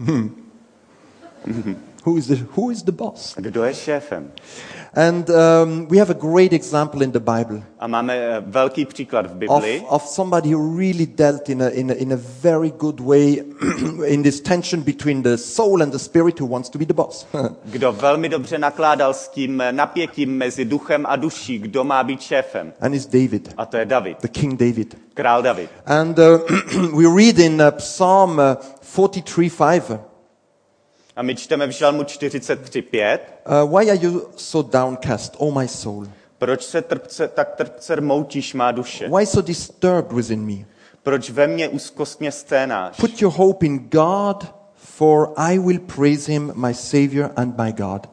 Who 2.04 2.16
is 2.16 2.26
the, 2.26 2.36
who 2.56 2.70
is 2.70 2.82
the 2.82 2.92
boss? 2.92 3.34
Kdo 3.36 3.64
je 3.64 3.74
šéfem? 3.74 4.32
And 4.94 5.30
um, 5.30 5.86
we 5.88 5.98
have 5.98 6.10
a 6.10 6.14
great 6.18 6.52
example 6.52 7.02
in 7.02 7.12
the 7.12 7.20
Bible 7.20 7.62
A 7.78 7.86
máme 7.86 8.14
eh, 8.16 8.42
velký 8.46 8.84
příklad 8.84 9.26
v 9.26 9.30
of, 9.30 9.36
Biblii 9.38 9.82
of 9.88 10.08
somebody 10.08 10.54
who 10.54 10.76
really 10.78 11.06
dealt 11.06 11.48
in 11.48 11.62
a, 11.62 11.68
in 11.68 11.90
a, 11.90 11.94
in 11.94 12.12
a 12.12 12.16
very 12.42 12.70
good 12.70 13.00
way 13.00 13.42
in 14.06 14.22
this 14.22 14.40
tension 14.40 14.82
between 14.82 15.22
the 15.22 15.36
soul 15.36 15.82
and 15.82 15.92
the 15.92 15.98
spirit 15.98 16.40
who 16.40 16.46
wants 16.46 16.68
to 16.70 16.78
be 16.78 16.84
the 16.84 16.94
boss. 16.94 17.26
kdo 17.64 17.92
velmi 17.92 18.28
dobře 18.28 18.58
nakládal 18.58 19.14
s 19.14 19.28
tím 19.28 19.60
eh, 19.60 19.72
napětím 19.72 20.36
mezi 20.36 20.64
duchem 20.64 21.06
a 21.08 21.16
duší, 21.16 21.58
kdo 21.58 21.84
má 21.84 22.04
být 22.04 22.20
šéfem. 22.20 22.72
and 22.80 22.94
it's 22.94 23.06
David, 23.06 23.54
A 23.56 23.66
to 23.66 23.76
je 23.76 23.84
David, 23.84 24.16
the 24.20 24.28
King 24.28 24.56
David. 24.60 24.96
král 25.14 25.42
David. 25.42 25.70
And 25.86 26.18
uh, 26.18 26.24
we 26.96 27.06
read 27.06 27.38
in 27.38 27.62
uh, 27.62 27.70
Psalm 27.78 28.38
uh, 28.38 28.56
43 28.80 29.50
5. 29.50 30.09
A 31.16 31.22
my 31.22 31.34
čteme 31.34 31.66
v 31.66 31.70
Žalmu 31.70 32.02
43.5. 32.02 33.18
Uh, 33.46 33.66
why 33.66 33.90
are 33.90 33.98
you 33.98 34.30
so 34.36 34.62
downcast, 34.62 35.36
O 35.38 35.50
my 35.50 35.68
soul? 35.68 36.06
Proč 36.38 36.64
se 36.64 36.82
trpce, 36.82 37.28
tak 37.28 37.54
trpce 37.56 37.94
rmoutíš 37.94 38.54
má 38.54 38.72
duše? 38.72 39.08
Why 39.08 39.26
so 39.26 39.46
disturbed 39.46 40.12
within 40.12 40.46
me? 40.46 40.64
Proč 41.02 41.30
ve 41.30 41.46
mně 41.46 41.68
úzkostně 41.68 42.32
scénáš? 42.32 42.96
Put 42.96 43.22
your 43.22 43.32
hope 43.36 43.66
in 43.66 43.78
God, 43.78 44.54
for 44.74 45.32
I 45.36 45.58
will 45.58 45.78
praise 45.78 46.32
him, 46.32 46.52
my 46.54 46.74
Savior 46.74 47.30
and 47.36 47.58
my 47.58 47.72
God. 47.72 48.06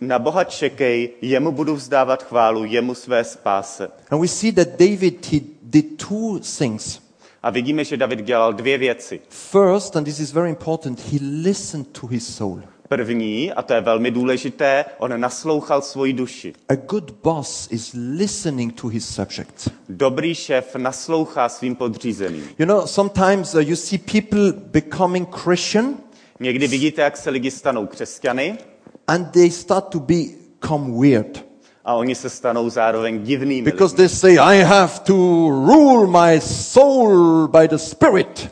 Na 0.00 0.18
Boha 0.18 0.44
čekej, 0.44 1.10
jemu 1.22 1.52
budu 1.52 1.74
vzdávat 1.74 2.22
chválu, 2.22 2.64
jemu 2.64 2.94
své 2.94 3.24
spáse. 3.24 3.88
And 4.10 4.20
we 4.20 4.28
see 4.28 4.52
that 4.52 4.68
David, 4.68 5.26
he 5.32 5.40
did 5.62 5.84
two 6.08 6.38
things. 6.58 7.00
A 7.42 7.50
vidíme, 7.50 7.84
že 7.84 7.96
David 7.96 8.24
dělal 8.24 8.52
dvě 8.52 8.78
věci. 8.78 9.20
First, 9.28 9.96
and 9.96 10.04
this 10.04 10.20
is 10.20 10.32
very 10.32 10.50
important, 10.50 11.00
he 11.12 11.18
listened 11.20 11.88
to 12.00 12.06
his 12.06 12.36
soul. 12.36 12.62
První, 12.88 13.52
a 13.52 13.62
to 13.62 13.74
je 13.74 13.80
velmi 13.80 14.10
důležité, 14.10 14.84
on 14.98 15.20
naslouchal 15.20 15.82
svoji 15.82 16.12
duši. 16.12 16.52
A 16.68 16.74
good 16.74 17.10
boss 17.10 17.68
is 17.70 17.90
listening 17.94 18.80
to 18.80 18.88
his 18.88 19.08
subjects. 19.08 19.68
Dobrý 19.88 20.34
šéf 20.34 20.76
naslouchá 20.76 21.48
svým 21.48 21.76
podřízeným. 21.76 22.44
You 22.58 22.66
know, 22.66 22.86
sometimes 22.86 23.54
uh, 23.54 23.60
you 23.60 23.76
see 23.76 23.98
people 23.98 24.52
becoming 24.52 25.28
Christian 25.36 25.94
Někdy 26.40 26.66
vidíte, 26.66 27.02
jak 27.02 27.16
se 27.16 27.30
lidi 27.30 27.50
stanou 27.50 27.86
křesťany 27.86 28.58
and 29.06 29.30
they 29.30 29.50
start 29.50 29.84
to 29.84 30.00
become 30.00 31.00
weird. 31.00 31.47
A 31.88 31.94
oni 31.94 32.14
se 32.14 32.30
stanou 32.30 32.70
zároveň 32.70 33.22
divnými. 33.22 33.62
Because 33.62 33.96
they 33.96 34.08
say, 34.08 34.38
I 34.38 34.62
have 34.62 35.00
to 35.04 35.14
rule 35.48 36.06
my 36.06 36.40
soul 36.40 37.48
by 37.48 37.68
the 37.68 37.76
Spirit. 37.76 38.50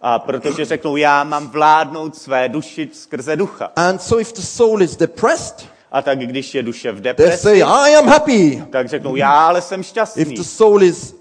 A 0.00 0.18
protože 0.18 0.64
řeknou, 0.64 0.96
já 0.96 1.24
mám 1.24 1.48
vládnout 1.48 2.16
své 2.16 2.48
duši 2.48 2.88
skrze 2.92 3.36
ducha. 3.36 3.72
And 3.76 3.98
so 4.02 4.20
if 4.20 4.32
the 4.32 4.40
soul 4.40 4.82
is 4.82 4.96
depressed, 4.96 5.66
A 5.92 6.02
tak 6.02 6.18
když 6.18 6.54
je 6.54 6.62
duše 6.62 6.92
v 6.92 6.94
they 6.94 7.02
depresi, 7.02 7.42
say, 7.42 7.62
I 7.62 7.96
am 7.96 8.06
happy. 8.06 8.64
tak 8.70 8.88
řeknou, 8.88 9.16
já 9.16 9.46
ale 9.46 9.62
jsem 9.62 9.80
If 9.80 9.86
šťastný. 9.86 10.24
the 10.24 10.42
soul 10.42 10.82
is 10.82 11.14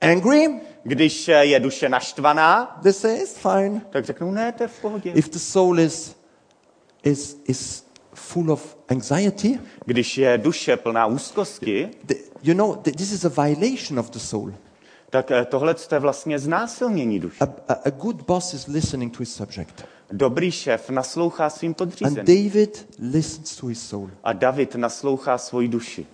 angry, 0.00 0.60
Když 0.82 1.28
je 1.40 1.60
duše 1.60 1.88
naštvaná, 1.88 2.78
they 2.82 2.92
say, 2.92 3.16
it's 3.16 3.38
fine. 3.38 3.80
tak 3.90 4.04
řeknou, 4.04 4.30
ne, 4.30 4.52
to 4.52 4.62
je 4.62 4.68
v 4.68 4.80
pohodě. 4.80 5.10
If 5.14 5.28
the 5.28 5.38
soul 5.38 5.80
is 5.80 6.16
is, 7.02 7.36
is 7.46 7.84
full 8.18 8.50
of 8.52 8.76
anxiety, 8.88 9.60
Když 9.86 10.18
je 10.18 10.38
duše 10.38 10.76
plná 10.76 11.06
úzkosti, 11.06 11.90
the, 12.06 12.14
you 12.42 12.54
know, 12.54 12.74
th- 12.74 12.96
this 12.96 13.12
is 13.12 13.24
a 13.24 13.28
violation 13.28 13.98
of 13.98 14.10
the 14.10 14.18
soul. 14.18 14.52
tak 15.10 15.30
eh, 15.30 15.44
tohle 15.44 15.74
je 15.92 15.98
vlastně 15.98 16.38
znásilnění 16.38 17.20
duše. 17.20 17.36
A, 17.40 17.48
a, 17.68 17.72
a 17.84 17.90
good 17.90 18.22
boss 18.26 18.54
is 18.54 18.66
listening 18.66 19.16
to 19.16 19.22
his 19.22 19.34
subject. 19.34 19.84
Dobrý 20.12 20.50
šéf 20.50 20.90
naslouchá 20.90 21.50
svým 21.50 21.70
And 21.70 21.74
podřízeným. 21.76 22.16
David 22.24 22.86
listens 22.98 23.56
to 23.56 23.66
his 23.66 23.82
soul. 23.88 24.10
A 24.24 24.32
David 24.32 24.74
naslouchá 24.74 25.38
svoji 25.38 25.68
duši. 25.68 26.06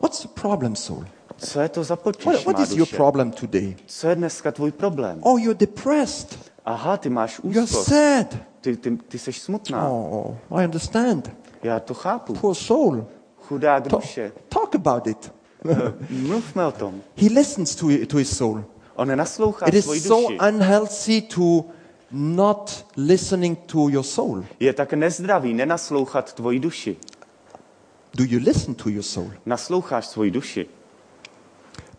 What's 0.00 0.22
the 0.22 0.28
problem, 0.40 0.76
soul? 0.76 1.04
Co 1.38 1.60
je 1.60 1.68
to 1.68 1.84
za 1.84 1.96
potíž, 1.96 2.24
What, 2.26 2.44
what 2.44 2.58
is 2.60 2.70
your 2.70 2.78
duše? 2.78 2.96
problem 2.96 3.30
today? 3.30 3.76
Co 3.86 4.08
je 4.08 4.14
dneska 4.14 4.52
tvůj 4.52 4.72
problém? 4.72 5.18
Oh, 5.22 5.40
you're 5.42 5.58
depressed. 5.58 6.38
Aha, 6.64 6.96
ty 6.96 7.08
máš 7.08 7.40
You're 7.44 7.62
úzkost. 7.62 7.88
sad. 7.88 8.36
Ty, 8.62 8.76
ty, 8.76 8.96
ty 8.96 9.18
jsi 9.18 9.32
smutná. 9.32 9.88
Oh, 9.88 10.34
I 10.60 10.64
understand. 10.64 11.32
Já 11.62 11.80
to 11.80 11.94
chápu. 11.94 12.34
Poor 12.34 12.54
soul. 12.54 13.06
Chudák 13.40 13.82
Ta- 13.82 13.96
duše. 13.96 14.32
talk 14.48 14.74
about 14.74 15.06
it. 15.06 15.32
Mluvme 16.10 16.66
o 16.66 16.72
tom. 16.72 17.02
He 17.16 17.28
listens 17.28 17.74
to, 17.74 17.86
to 18.06 18.16
his 18.16 18.36
soul. 18.36 18.64
On 18.96 19.16
naslouchá 19.16 19.66
It 19.66 19.74
is 19.74 20.04
so 20.06 20.28
unhealthy 20.48 21.22
to 21.22 21.64
not 22.10 22.86
listening 22.96 23.58
to 23.66 23.88
your 23.88 24.04
soul. 24.04 24.44
Je 24.60 24.72
tak 24.72 24.92
nezdravý 24.92 25.54
nenaslouchat 25.54 26.32
tvoji 26.32 26.60
duši. 26.60 26.96
Do 28.14 28.24
you 28.24 28.40
listen 28.44 28.74
to 28.74 28.88
your 28.88 29.02
soul? 29.02 29.30
Nasloucháš 29.46 30.06
svoji 30.06 30.30
duši. 30.30 30.66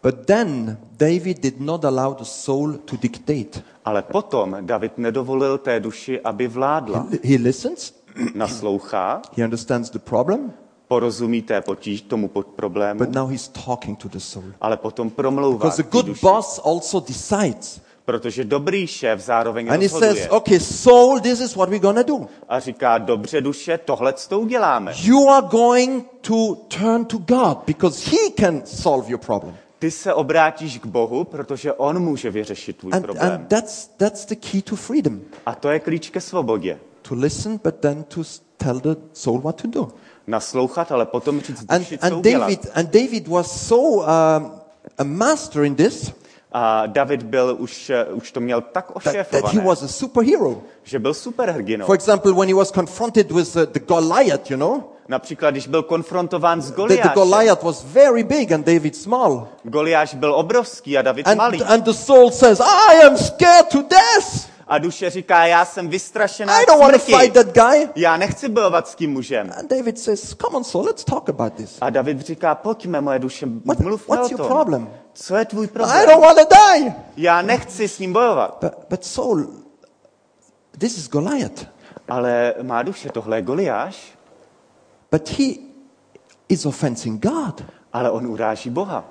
But 0.03 0.25
then 0.25 0.77
David 0.97 1.39
did 1.39 1.61
not 1.61 1.85
allow 1.85 2.13
the 2.13 2.23
soul 2.23 2.73
to 2.85 2.97
dictate. 3.01 3.63
Ale 3.85 4.01
potom 4.01 4.57
David 4.61 4.97
nedovolil 4.97 5.57
té 5.57 5.79
duši, 5.79 6.21
aby 6.21 6.47
vládla. 6.47 7.07
He 7.23 7.35
listens, 7.37 7.93
Naslouchá, 8.35 9.21
he 9.37 9.43
understands 9.43 9.89
the 9.89 9.99
problem, 9.99 10.53
porozumí 10.87 11.41
té 11.41 11.61
potíž, 11.61 12.01
tomu 12.01 12.27
pod 12.27 12.47
problému, 12.47 12.97
but 12.97 13.09
now 13.15 13.27
he's 13.27 13.47
talking 13.47 13.97
to 13.97 14.09
the 14.09 14.19
soul. 14.19 14.43
ale 14.61 14.77
potom 14.77 15.09
promlouvá 15.09 15.57
Because 15.57 15.81
a 15.81 15.85
good 15.91 16.05
duši. 16.05 16.19
boss 16.21 16.59
also 16.65 16.99
decides. 16.99 17.81
Protože 18.05 18.43
dobrý 18.43 18.87
šéf 18.87 19.19
zároveň 19.19 19.71
And 19.71 19.81
he 19.81 19.87
rozhoduje 19.87 20.15
says, 20.15 20.27
okay, 20.29 20.59
soul, 20.59 21.19
this 21.19 21.39
is 21.39 21.55
what 21.55 21.69
we're 21.69 21.79
going 21.79 21.97
to 21.97 22.17
do. 22.17 22.27
a 22.49 22.59
říká, 22.59 22.97
dobře 22.97 23.41
duše, 23.41 23.77
tohle 23.77 24.13
to 24.13 24.39
uděláme. 24.39 24.93
You 25.03 25.29
are 25.29 25.47
going 25.47 26.05
to 26.21 26.55
turn 26.55 27.05
to 27.05 27.17
God 27.17 27.57
because 27.65 28.09
he 28.11 28.29
can 28.39 28.61
solve 28.65 29.09
your 29.09 29.19
problem. 29.19 29.55
Ty 29.83 29.91
se 29.91 30.13
obrátíš 30.13 30.79
k 30.79 30.85
Bohu, 30.85 31.23
protože 31.23 31.73
On 31.73 31.99
může 31.99 32.31
vyřešit 32.31 32.77
tvůj 32.77 32.91
And, 32.93 33.01
problém. 33.01 33.31
and 33.31 33.47
that's, 33.47 33.87
that's 33.97 34.25
the 34.25 34.35
key 34.35 34.61
to 34.61 34.75
freedom. 34.75 35.21
A 35.45 35.55
to 35.55 35.69
je 35.69 35.79
klíč 35.79 36.09
ke 36.09 36.21
svobodě. 36.21 36.79
To 37.01 37.15
listen, 37.15 37.59
but 37.63 37.75
then 37.75 38.03
to 38.03 38.21
tell 38.57 38.79
the 38.79 38.95
soul 39.13 39.41
what 39.41 39.61
to 39.61 39.67
do. 39.67 39.87
Naslouchat, 40.27 40.91
ale 40.91 41.05
potom 41.05 41.41
říct 41.41 41.65
And, 41.69 41.79
duši, 41.79 41.97
co 41.97 42.05
and, 42.05 42.13
udělat. 42.13 42.39
David, 42.39 42.67
and 42.73 42.89
David 42.89 43.27
was 43.27 43.67
so 43.67 44.05
um, 44.05 44.51
a 44.97 45.03
master 45.03 45.63
in 45.63 45.75
this 45.75 46.11
A 46.53 46.85
David 46.85 47.23
byl 47.23 47.55
už, 47.59 47.89
eh, 47.89 48.05
už 48.05 48.31
to 48.31 48.39
měl 48.39 48.61
tak 48.61 48.85
that, 48.91 49.03
that 49.03 49.13
he 49.13 49.21
ošéfované, 49.21 49.61
was 49.61 49.83
a 49.83 49.87
superhero. 49.87 50.61
že 50.83 50.99
byl 50.99 51.13
superhrdinou. 51.13 51.85
For 51.85 51.95
example, 51.95 52.33
when 52.33 52.47
he 52.49 52.55
was 52.55 52.71
confronted 52.71 53.31
with 53.31 53.55
uh, 53.55 53.65
the 53.65 53.79
Goliath, 53.79 54.51
you 54.51 54.57
know, 54.57 54.83
Například, 55.07 55.51
když 55.51 55.67
byl 55.67 55.83
konfrontován 55.83 56.61
s 56.61 56.65
the, 56.65 56.71
the 56.71 56.75
Goliášem. 56.75 57.11
Goliath 57.13 57.63
was 57.63 57.83
very 57.83 58.23
big 58.23 58.51
and 58.51 58.65
David 58.65 58.95
small. 58.95 59.47
Goliáš 59.63 60.13
byl 60.15 60.35
obrovský 60.35 60.97
a 60.97 61.01
David 61.01 61.27
And, 61.27 61.37
malý. 61.37 61.63
and 61.63 61.83
the 61.83 61.91
soul 61.91 62.31
says, 62.31 62.59
I 62.59 63.05
am 63.05 63.17
scared 63.17 63.67
to 63.71 63.81
death. 63.81 64.52
A 64.67 64.77
duše 64.77 65.09
říká, 65.09 65.45
já 65.45 65.65
jsem 65.65 65.87
vystrašená 65.87 66.59
I 66.61 66.65
don't 66.65 66.81
want 66.81 66.93
to 66.93 66.99
smrti. 66.99 67.19
fight 67.21 67.33
that 67.33 67.69
guy. 67.71 67.89
Já 67.95 68.17
nechci 68.17 68.49
bojovat 68.49 68.87
s 68.87 68.95
tím 68.95 69.11
mužem. 69.11 69.51
And 69.59 69.69
David 69.69 69.99
says, 69.99 70.35
Come 70.41 70.57
on, 70.57 70.63
soul, 70.63 70.85
let's 70.85 71.03
talk 71.03 71.29
about 71.29 71.53
this. 71.53 71.77
A 71.81 71.89
David 71.89 72.21
říká, 72.21 72.55
pojďme, 72.55 73.01
moje 73.01 73.19
duše, 73.19 73.45
What- 73.45 73.79
mluvme 73.79 74.05
what's 74.17 74.27
o 74.27 74.31
your 74.31 74.37
tom. 74.37 74.47
problem? 74.47 74.89
Co 75.13 75.35
je 75.35 75.45
tvůj 75.45 75.65
I 75.65 75.69
problém? 75.69 76.07
don't 76.07 76.21
want 76.25 76.37
to 76.39 76.45
die. 76.55 76.93
Já 77.17 77.41
nechci 77.41 77.87
s 77.87 77.99
ním 77.99 78.13
bojovat. 78.13 78.57
But, 78.61 78.73
but 78.89 79.05
soul, 79.05 79.47
this 80.77 80.97
is 80.97 81.09
Goliath. 81.09 81.65
Ale 82.09 82.53
má 82.61 82.83
duše, 82.83 83.09
tohle 83.09 83.37
je 83.37 83.41
Goliáš, 83.41 84.13
But 85.11 85.29
he 85.29 85.45
is 86.49 86.65
offending 86.65 87.25
God. 87.25 87.63
ale 87.93 88.11
on 88.11 88.27
uráží 88.27 88.69
Boha. 88.69 89.05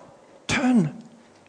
Turn 0.47 0.99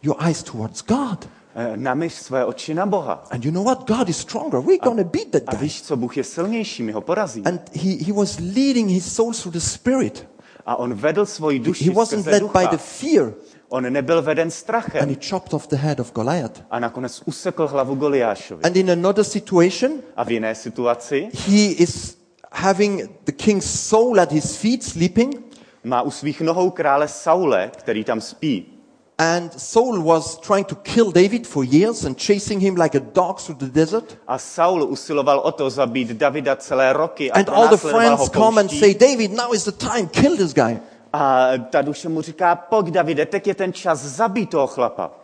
your 0.01 0.15
eyes 0.27 0.43
towards 0.43 0.81
God. 0.81 1.29
Eh, 1.55 1.77
Namiř 1.77 2.13
své 2.13 2.45
oči 2.45 2.74
na 2.74 2.86
Boha. 2.86 3.24
And 3.31 3.45
you 3.45 3.51
know 3.51 3.63
what? 3.65 3.88
God 3.88 4.10
is 4.10 4.17
stronger. 4.17 4.60
We're 4.60 4.77
going 4.83 4.98
to 5.00 5.03
beat 5.03 5.27
that 5.31 5.43
A 5.48 5.51
guy. 5.55 5.63
víš 5.65 5.81
co, 5.81 5.95
Bůh 5.98 6.17
je 6.17 6.24
silnější, 6.24 6.83
my 6.83 6.91
ho 6.91 7.01
porazíme. 7.01 7.50
And 7.50 7.62
he, 7.75 7.89
he 8.05 8.13
was 8.13 8.38
leading 8.39 8.89
his 8.89 9.13
soul 9.15 9.33
through 9.33 9.53
the 9.53 9.60
Spirit. 9.60 10.27
A 10.65 10.75
on 10.75 10.93
vedl 10.93 11.25
svoji 11.25 11.60
duši 11.60 11.83
He 11.86 11.91
wasn't 11.91 12.22
skrze 12.22 12.31
led 12.31 12.39
ducha. 12.41 12.60
by 12.60 12.67
the 12.67 12.77
fear. 12.77 13.33
On 13.69 13.93
nebyl 13.93 14.22
veden 14.22 14.43
And 14.43 14.51
strachem. 14.53 15.10
he 15.10 15.15
chopped 15.15 15.53
off 15.53 15.67
the 15.67 15.75
head 15.75 16.00
of 16.00 16.12
Goliath. 16.13 16.62
A 16.72 16.79
nakonec 16.79 17.22
usekl 17.25 17.67
hlavu 17.67 17.95
Goliášovi. 17.95 18.63
And 18.63 18.77
in 18.77 18.91
another 18.91 19.24
situation, 19.24 19.91
A 20.15 20.24
v 20.24 20.31
jiné 20.31 20.55
situaci 20.55 21.29
he 21.48 21.65
is 21.65 22.17
having 22.51 23.10
the 23.24 23.31
king's 23.31 23.65
soul 23.65 24.19
at 24.19 24.31
his 24.31 24.55
feet, 24.57 24.83
sleeping. 24.83 25.36
má 25.83 26.01
u 26.01 26.12
svých 26.12 26.41
nohou 26.41 26.69
krále 26.69 27.07
Saule, 27.07 27.72
který 27.77 28.03
tam 28.03 28.22
spí. 28.22 28.73
And 29.17 29.51
Saul 29.53 30.01
was 30.01 30.39
trying 30.39 30.65
to 30.65 30.75
kill 30.75 31.12
David 31.12 31.46
for 31.46 31.63
years 31.63 32.03
and 32.03 32.17
chasing 32.17 32.60
him 32.60 32.75
like 32.75 32.96
a 32.96 33.00
dog 33.00 33.39
through 33.39 33.58
the 33.60 33.70
desert. 33.70 34.17
A 34.27 34.39
Saul 34.39 34.89
usiloval 34.89 35.41
o 35.43 35.51
to 35.51 35.70
zabít 35.70 36.17
Davida 36.17 36.55
celé 36.55 36.93
roky 36.93 37.32
a 37.32 37.38
And 37.38 37.50
all 37.50 37.67
the 37.67 37.77
friends 37.77 38.29
come 38.29 38.60
and 38.60 38.72
say, 38.72 38.93
David, 38.93 39.32
now 39.32 39.53
is 39.53 39.65
the 39.65 39.72
time, 39.72 40.08
kill 40.08 40.36
this 40.36 40.53
guy. 40.53 40.79
A 41.13 41.51
ta 41.70 41.82
duše 41.82 42.10
mu 42.10 42.22
říká, 42.22 42.55
pojď 42.55 42.88
Davide, 42.88 43.25
teď 43.25 43.48
je 43.48 43.55
ten 43.55 43.74
čas 43.74 44.00
zabít 44.00 44.50
toho 44.50 44.67
chlapa. 44.67 45.23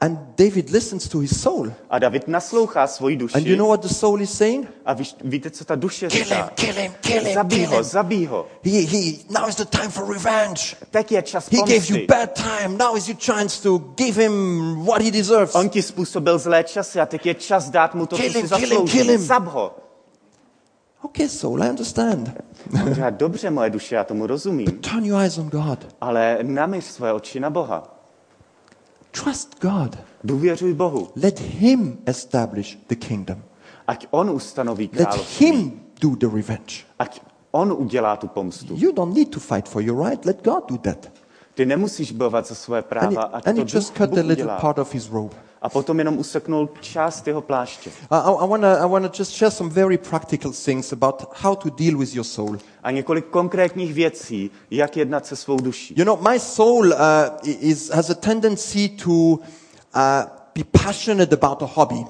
And 0.00 0.18
David 0.38 0.70
listens 0.70 1.08
to 1.08 1.18
his 1.18 1.40
soul. 1.42 1.72
A 1.90 1.98
David 1.98 2.28
naslouchá 2.28 2.86
svoji 2.86 3.16
duši. 3.16 3.34
And 3.34 3.46
you 3.46 3.56
know 3.56 3.68
what 3.68 3.80
the 3.82 3.88
soul 3.88 4.20
is 4.22 4.32
saying? 4.38 4.66
A 4.84 4.92
víš, 4.92 5.16
víte, 5.24 5.50
co 5.50 5.64
ta 5.64 5.74
duše 5.74 6.08
Kill 6.08 6.18
him, 6.24 6.28
říká? 6.28 6.50
kill 6.54 6.74
him, 6.74 6.92
kill 7.00 7.24
him, 7.24 7.34
Zabij 7.34 7.58
kill 7.58 7.70
ho, 7.70 7.76
him. 7.76 7.84
zabij 7.84 8.24
ho. 8.26 8.46
He, 8.64 8.70
he, 8.80 9.12
now 9.30 9.48
is 9.48 9.56
the 9.56 9.64
time 9.64 9.90
for 9.90 10.12
revenge. 10.12 10.62
Teď 10.90 11.12
je 11.12 11.22
čas 11.22 11.48
He 11.50 11.58
gave 11.58 11.72
you 11.74 11.80
pomsty. 11.80 12.06
bad 12.06 12.30
time. 12.34 12.78
Now 12.78 12.96
is 12.96 13.08
your 13.08 13.18
chance 13.20 13.62
to 13.62 13.78
give 13.96 14.22
him 14.24 14.34
what 14.86 15.02
he 15.02 15.10
deserves. 15.10 15.54
On 15.54 15.68
ti 15.68 15.82
způsobil 15.82 16.38
zlé 16.38 16.64
časy 16.64 17.00
a 17.00 17.06
teď 17.06 17.26
je 17.26 17.34
čas 17.34 17.70
dát 17.70 17.94
mu 17.94 18.06
to, 18.06 18.16
co 18.16 18.22
Kill 18.22 18.32
si 18.32 18.38
him, 18.38 18.48
kill 18.48 18.58
him, 18.58 18.68
kill 18.68 18.78
zaslouží. 18.78 19.10
him. 19.10 19.20
Zab 19.20 19.44
ho. 19.46 19.76
Okay, 21.02 21.28
soul, 21.28 21.62
I 21.64 21.68
understand. 21.70 22.30
Dobře, 23.10 23.50
moje 23.50 23.70
duše, 23.70 23.94
já 23.94 24.04
tomu 24.04 24.26
rozumím, 24.26 24.66
Turn 24.66 25.04
your 25.04 25.20
eyes 25.20 25.38
on 25.38 25.48
God. 25.48 25.86
ale 26.00 26.38
naměř 26.42 26.84
své 26.84 27.12
oči 27.12 27.40
na 27.40 27.50
Boha. 27.50 27.95
Trust 29.22 29.60
God. 29.60 29.98
Důvěřuj 30.24 30.74
Bohu. 30.74 31.08
Let 31.22 31.40
Him 31.40 31.98
establish 32.06 32.78
the 32.88 32.94
kingdom. 32.94 33.42
Ať 33.86 34.06
On 34.10 34.30
ustanoví 34.30 34.90
Let 34.92 35.06
království. 35.06 35.46
Him 35.46 35.80
do 36.00 36.10
the 36.16 36.26
revenge. 36.26 36.74
Ať 36.98 37.20
On 37.50 37.72
udělá 37.72 38.16
tu 38.16 38.28
pomstu. 38.28 38.74
You 38.76 38.92
don't 38.92 39.16
need 39.16 39.30
to 39.30 39.40
fight 39.40 39.68
for 39.68 39.82
your 39.82 40.08
right. 40.08 40.24
Let 40.24 40.44
God 40.44 40.70
do 40.70 40.78
that. 40.78 41.12
Ty 41.54 41.66
nemusíš 41.66 42.12
bojovat 42.12 42.46
za 42.46 42.54
And 42.76 42.76
he, 42.76 42.82
práva, 42.82 43.22
ať 43.22 43.46
and 43.46 43.56
to 43.56 43.76
just 43.76 43.90
Bůh, 43.90 43.98
cut 43.98 44.10
Bůh 44.10 44.18
a 44.18 44.22
little 44.22 44.44
udělá. 44.44 44.58
part 44.60 44.78
of 44.78 44.94
his 44.94 45.10
robe. 45.10 45.36
A 45.62 45.68
potom 45.68 45.98
jenom 45.98 46.18
useknul 46.18 46.68
část 46.80 47.26
jeho 47.26 47.40
pláště. 47.40 47.90
I, 47.90 48.14
I, 48.14 48.44
I 48.44 48.48
want 48.48 48.62
to 48.62 48.84
I 48.84 48.88
wanna 48.88 49.10
just 49.18 49.32
share 49.32 49.50
some 49.50 49.70
very 49.70 49.98
practical 49.98 50.52
things 50.64 50.92
about 50.92 51.22
how 51.42 51.56
to 51.56 51.70
deal 51.70 51.98
with 51.98 52.14
your 52.14 52.24
soul. 52.24 52.58
A 52.82 52.90
několik 52.90 53.26
konkrétních 53.26 53.94
věcí, 53.94 54.50
jak 54.70 54.96
jednat 54.96 55.26
se 55.26 55.36
svou 55.36 55.56
duší. 55.56 55.94
You 55.96 56.04
know, 56.04 56.30
my 56.32 56.40
soul 56.40 56.86
uh, 56.86 56.94
is, 57.44 57.90
has 57.90 58.10
a 58.10 58.14
tendency 58.14 58.88
to 58.88 59.10
uh, 59.10 59.38
be 60.54 60.64
passionate 60.84 61.36
about 61.36 61.62
a 61.62 61.70
hobby. 61.74 62.04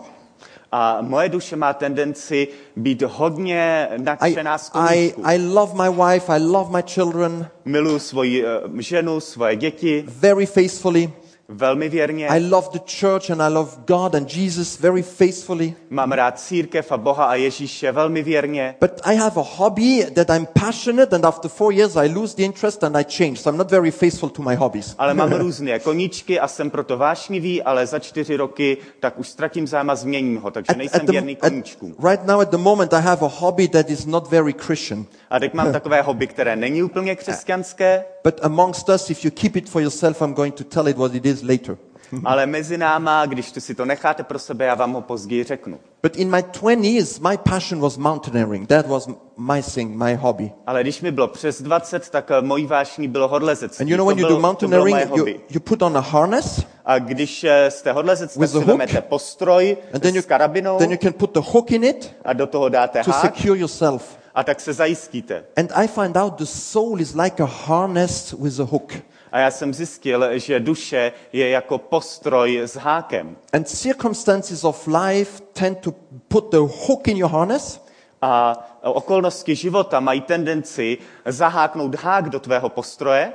A 0.72 0.98
moje 1.00 1.28
duše 1.28 1.56
má 1.56 1.72
tendenci 1.72 2.48
být 2.76 3.02
hodně 3.02 3.88
nadšená 3.96 4.58
z 4.58 4.70
I. 4.74 5.14
I 5.24 5.38
love 5.38 5.74
my 5.74 5.96
wife, 5.96 6.32
I 6.32 6.38
love 6.40 6.70
my 6.72 6.82
children 6.82 7.48
Miluji 7.64 8.00
svoji 8.00 8.44
uh, 8.44 8.80
ženu, 8.80 9.20
svoje 9.20 9.56
děti 9.56 10.04
very 10.08 10.46
faithfully. 10.46 11.12
Velmi 11.48 11.88
věrně. 11.88 12.28
I 12.28 12.40
love 12.40 12.68
the 12.72 12.78
church 13.00 13.30
and 13.30 13.42
I 13.42 13.52
love 13.52 13.70
God 13.86 14.14
and 14.14 14.36
Jesus 14.36 14.80
very 14.80 15.02
faithfully. 15.02 15.74
Mám 15.90 16.12
rád 16.12 16.40
církev 16.40 16.92
a 16.92 16.96
Boha 16.96 17.24
a 17.24 17.34
Ježíše 17.34 17.92
velmi 17.92 18.22
věrně. 18.22 18.74
But 18.80 18.90
I 19.04 19.16
have 19.16 19.40
a 19.40 19.44
hobby 19.56 20.06
that 20.14 20.30
I'm 20.30 20.46
passionate, 20.60 21.16
and 21.16 21.24
after 21.24 21.50
four 21.50 21.72
years, 21.72 21.96
I 21.96 22.08
lose 22.08 22.36
the 22.36 22.42
interest 22.42 22.84
and 22.84 22.96
I 22.96 23.04
change. 23.04 23.36
So 23.36 23.50
I'm 23.50 23.58
not 23.58 23.70
very 23.70 23.90
faithful 23.90 24.28
to 24.28 24.42
my 24.42 24.54
hobbies. 24.54 24.94
Ale 24.98 25.14
mám 25.14 25.32
různé 25.38 25.78
koníčky 25.78 26.40
a 26.40 26.48
jsem 26.48 26.70
proto 26.70 26.96
vášnivý, 26.96 27.62
ale 27.62 27.86
za 27.86 27.98
čtyři 27.98 28.36
roky 28.36 28.76
tak 29.00 29.18
už 29.18 29.28
ztratím 29.28 29.66
zájem 29.66 29.90
a 29.90 29.94
změním 29.94 30.36
ho, 30.36 30.50
takže 30.50 30.72
nejsem 30.76 31.06
věrný 31.06 31.36
koníčkům. 31.36 31.94
right 32.04 32.26
now, 32.26 32.40
at 32.40 32.50
the 32.50 32.56
moment, 32.56 32.92
I 32.92 33.02
have 33.02 33.26
a 33.26 33.30
hobby 33.38 33.68
that 33.68 33.90
is 33.90 34.06
not 34.06 34.30
very 34.30 34.52
Christian. 34.52 35.06
A 35.30 35.38
teď 35.38 35.54
mám 35.54 35.72
takové 35.72 36.02
hobby, 36.02 36.26
které 36.26 36.56
není 36.56 36.82
úplně 36.82 37.16
křesťanské, 37.16 38.04
But 38.24 38.40
amongst 38.42 38.88
us, 38.88 39.10
if 39.10 39.24
you 39.24 39.30
keep 39.30 39.56
it 39.56 39.70
for 39.70 39.82
yourself, 39.82 40.22
I'm 40.22 40.34
going 40.34 40.54
to 40.54 40.64
tell 40.64 40.88
it 40.88 40.96
what 40.96 41.14
it 41.14 41.26
is 41.26 41.42
later. 41.42 41.76
Ale 42.24 42.46
mezi 42.46 42.78
náma, 42.78 43.26
když 43.26 43.52
tu 43.52 43.60
si 43.60 43.74
to 43.74 43.84
necháte 43.84 44.22
pro 44.22 44.38
sebe, 44.38 44.64
já 44.64 44.74
vám 44.74 44.92
ho 44.92 45.00
později 45.00 45.44
řeknu. 45.44 45.78
But 46.02 46.16
in 46.16 46.30
my 46.30 46.42
20s, 46.42 47.30
my 47.30 47.38
passion 47.38 47.80
was 47.80 47.96
mountaineering. 47.96 48.68
That 48.68 48.86
was 48.86 49.08
my 49.38 49.62
thing, 49.62 49.96
my 49.96 50.14
hobby. 50.14 50.52
Ale 50.66 50.82
když 50.82 51.00
mi 51.02 51.12
bylo 51.12 51.28
přes 51.28 51.62
20, 51.62 52.10
tak 52.10 52.30
eh, 52.30 52.42
mojí 52.42 52.66
vášní 52.66 53.08
bylo 53.08 53.28
hodlezectví. 53.28 53.82
And 53.82 53.88
you 53.88 53.96
know, 53.96 54.06
to 54.06 54.08
when 54.08 54.18
you 54.18 54.28
do 54.28 54.34
to 54.34 54.40
mountaineering, 54.40 55.16
you, 55.16 55.26
you 55.26 55.60
put 55.60 55.82
on 55.82 55.96
a 55.96 56.00
harness, 56.00 56.66
A 56.84 56.98
když 56.98 57.44
eh, 57.44 57.70
jste 57.70 57.92
hodlezec, 57.92 58.34
tak 58.34 58.48
si 58.48 58.58
vezmete 58.58 59.00
postroj 59.00 59.76
and 59.92 60.00
then 60.00 60.14
you, 60.14 60.22
s 60.22 60.26
karabinou 60.26 60.78
then 60.78 60.90
you 60.90 60.98
can 61.02 61.12
put 61.12 61.32
the 61.32 61.40
hook 61.42 61.70
in 61.70 61.84
it 61.84 62.16
a 62.24 62.32
do 62.32 62.46
toho 62.46 62.68
dáte 62.68 63.04
to 63.04 63.10
hák 63.10 63.20
secure 63.20 63.58
yourself. 63.58 64.18
A 64.36 64.44
tak 64.44 64.60
se 64.60 64.72
zajistíte. 64.72 65.44
And 65.56 65.72
I 65.84 65.88
find 65.88 66.16
out 66.16 66.34
the 66.34 66.44
soul 66.44 67.00
is 67.00 67.14
like 67.14 67.42
a 67.42 67.46
harness 67.46 68.32
with 68.32 68.60
a 68.60 68.64
hook. 68.64 68.92
A 69.32 69.38
já 69.38 69.50
jsem 69.50 69.74
zjistil, 69.74 70.38
že 70.38 70.60
duše 70.60 71.12
je 71.32 71.48
jako 71.48 71.78
postroj 71.78 72.60
s 72.60 72.76
hákem. 72.76 73.36
And 73.52 73.68
circumstances 73.68 74.64
of 74.64 74.86
life 74.86 75.42
tend 75.52 75.78
to 75.78 75.92
put 76.28 76.50
the 76.50 76.56
hook 76.56 77.08
in 77.08 77.16
your 77.16 77.30
harness 77.30 77.86
A 78.22 78.56
okolnosti 78.82 79.54
života 79.54 80.00
mají 80.00 80.20
tendenci 80.20 80.98
zaháknout 81.24 81.94
hák 81.94 82.30
do 82.30 82.40
tvého 82.40 82.68
postroje 82.68 83.32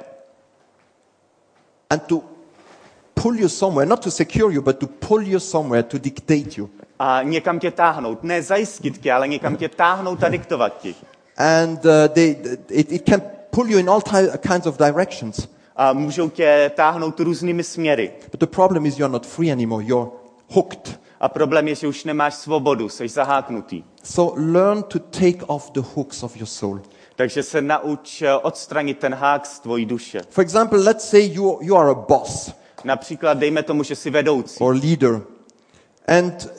and 1.89 2.03
to 2.07 2.23
pull 3.21 3.39
you 3.39 3.49
somewhere, 3.49 3.89
not 3.89 4.01
to 4.01 4.11
secure 4.11 4.53
you, 4.53 4.61
but 4.61 4.79
to 4.79 4.87
pull 4.87 5.21
you 5.21 5.39
somewhere, 5.39 5.83
to 5.83 5.97
dictate 5.97 6.57
you. 6.57 6.69
a 7.03 7.23
někam 7.23 7.59
tě 7.59 7.71
táhnout. 7.71 8.23
Ne 8.23 8.41
zajistit 8.41 8.97
tě, 8.97 9.13
ale 9.13 9.27
někam 9.27 9.55
tě 9.57 9.69
táhnout 9.69 10.23
a 10.23 10.29
diktovat 10.29 10.81
ti. 10.81 10.95
And 11.37 11.85
uh, 11.85 11.91
they, 12.13 12.35
it, 12.69 12.91
it 12.91 13.09
can 13.09 13.21
pull 13.49 13.69
you 13.69 13.79
in 13.79 13.89
all 13.89 14.01
kinds 14.47 14.67
of 14.67 14.77
directions. 14.77 15.47
A 15.75 15.93
můžou 15.93 16.29
tě 16.29 16.71
táhnout 16.75 17.19
různými 17.19 17.63
směry. 17.63 18.11
But 18.31 18.39
the 18.39 18.45
problem 18.45 18.85
is 18.85 18.99
you're 18.99 19.13
not 19.13 19.27
free 19.27 19.51
anymore. 19.51 19.85
You're 19.85 20.11
hooked. 20.47 20.99
A 21.19 21.29
problém 21.29 21.67
je, 21.67 21.75
že 21.75 21.87
už 21.87 22.03
nemáš 22.03 22.33
svobodu, 22.33 22.89
jsi 22.89 23.07
zaháknutý. 23.07 23.83
So 24.03 24.41
learn 24.41 24.83
to 24.83 24.99
take 24.99 25.45
off 25.47 25.71
the 25.71 25.81
hooks 25.95 26.23
of 26.23 26.37
your 26.37 26.47
soul. 26.47 26.81
Takže 27.15 27.43
se 27.43 27.61
nauč 27.61 28.21
eh, 28.21 28.33
odstranit 28.33 28.99
ten 28.99 29.13
hák 29.13 29.45
z 29.45 29.59
tvojí 29.59 29.85
duše. 29.85 30.21
For 30.29 30.41
example, 30.41 30.79
let's 30.79 31.09
say 31.09 31.21
you, 31.33 31.59
you 31.61 31.77
are 31.77 31.91
a 31.91 31.93
boss 31.93 32.60
Například 32.83 33.37
dejme 33.37 33.63
tomu, 33.63 33.83
že 33.83 33.95
jsi 33.95 34.09
vedoucí. 34.09 34.57
Or 34.59 34.75
leader, 34.75 35.21
and 36.07 36.49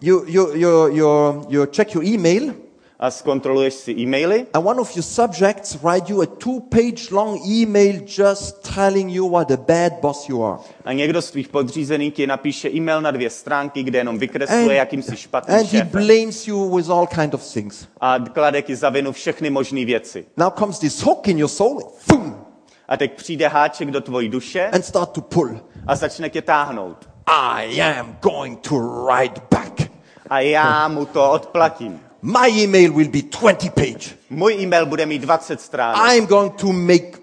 you, 0.00 0.24
you, 0.26 0.54
you, 0.54 0.86
you, 0.88 1.46
you 1.48 1.66
check 1.66 1.94
your 1.94 2.04
email, 2.04 2.54
a 2.98 3.10
zkontroluješ 3.10 3.74
si 3.74 3.92
e-maily? 3.92 4.46
And 4.52 4.66
one 4.66 4.80
of 4.80 4.96
your 4.96 5.02
subjects 5.04 5.76
write 5.82 6.12
you 6.12 6.22
a 6.22 6.26
two-page 6.26 7.10
long 7.10 7.40
email 7.46 8.00
just 8.06 8.74
telling 8.74 9.10
you 9.10 9.28
what 9.28 9.50
a 9.50 9.56
bad 9.56 9.92
boss 10.00 10.28
you 10.28 10.44
are. 10.44 10.58
a 10.84 10.92
někdo 10.92 11.22
z 11.22 11.30
tvých 11.30 11.48
podřízených 11.48 12.14
ti 12.14 12.26
napíše 12.26 12.70
e-mail 12.70 13.00
na 13.00 13.10
dvě 13.10 13.30
stránky, 13.30 13.82
kde 13.82 13.98
jenom 13.98 14.18
vykresluje, 14.18 14.76
jakým 14.76 15.02
jsi 15.02 15.16
špatný 15.16 15.54
and 15.54 15.72
he 15.72 15.84
blames 15.84 16.48
you 16.48 16.76
with 16.76 16.90
all 16.90 17.06
kind 17.06 17.34
of 17.34 17.52
things. 17.52 17.86
A 18.00 18.18
klade 18.18 18.62
ti 18.62 18.76
za 18.76 18.88
vinu 18.90 19.12
všechny 19.12 19.50
možné 19.50 19.84
věci. 19.84 20.26
Now 20.36 20.50
comes 20.58 20.78
this 20.78 21.02
hook 21.02 21.28
in 21.28 21.38
your 21.38 21.50
soul, 21.50 21.92
boom, 22.08 22.45
A 22.88 22.96
teď 22.96 23.16
přijde 23.16 23.48
háček 23.48 23.90
do 23.90 24.00
tvojí 24.00 24.28
duše 24.28 24.66
and 24.72 24.82
start 24.84 25.10
to 25.10 25.20
pull. 25.20 25.60
a 25.86 25.96
začne 25.96 26.30
tě 26.30 26.42
táhnout. 26.42 27.08
I 27.26 27.80
am 27.82 28.16
going 28.22 28.60
to 28.60 28.78
write 28.78 29.40
back. 29.50 29.90
A 30.30 30.40
já 30.40 30.88
mu 30.88 31.04
to 31.06 31.30
odplatím. 31.30 32.00
My 32.22 32.64
email 32.64 32.92
will 32.92 33.08
be 33.08 33.22
20 33.22 33.70
page. 33.74 34.14
Můj 34.30 34.54
e-mail 34.54 34.86
bude 34.86 35.06
mít 35.06 35.18
20 35.22 35.60
stránek. 35.60 36.12
I'm 36.12 36.26
going 36.26 36.54
to 36.54 36.72
make 36.72 37.18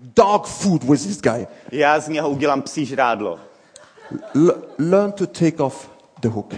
dog 0.00 0.46
food 0.46 0.84
with 0.84 1.02
this 1.02 1.20
guy. 1.20 1.46
Já 1.72 2.00
z 2.00 2.08
něho 2.08 2.30
udělám 2.30 2.62
psí 2.62 2.86
žrádlo. 2.86 3.38
L- 4.34 4.62
learn 4.78 5.12
to 5.12 5.26
take 5.26 5.62
off 5.62 5.90
the 6.20 6.28
hook. 6.28 6.54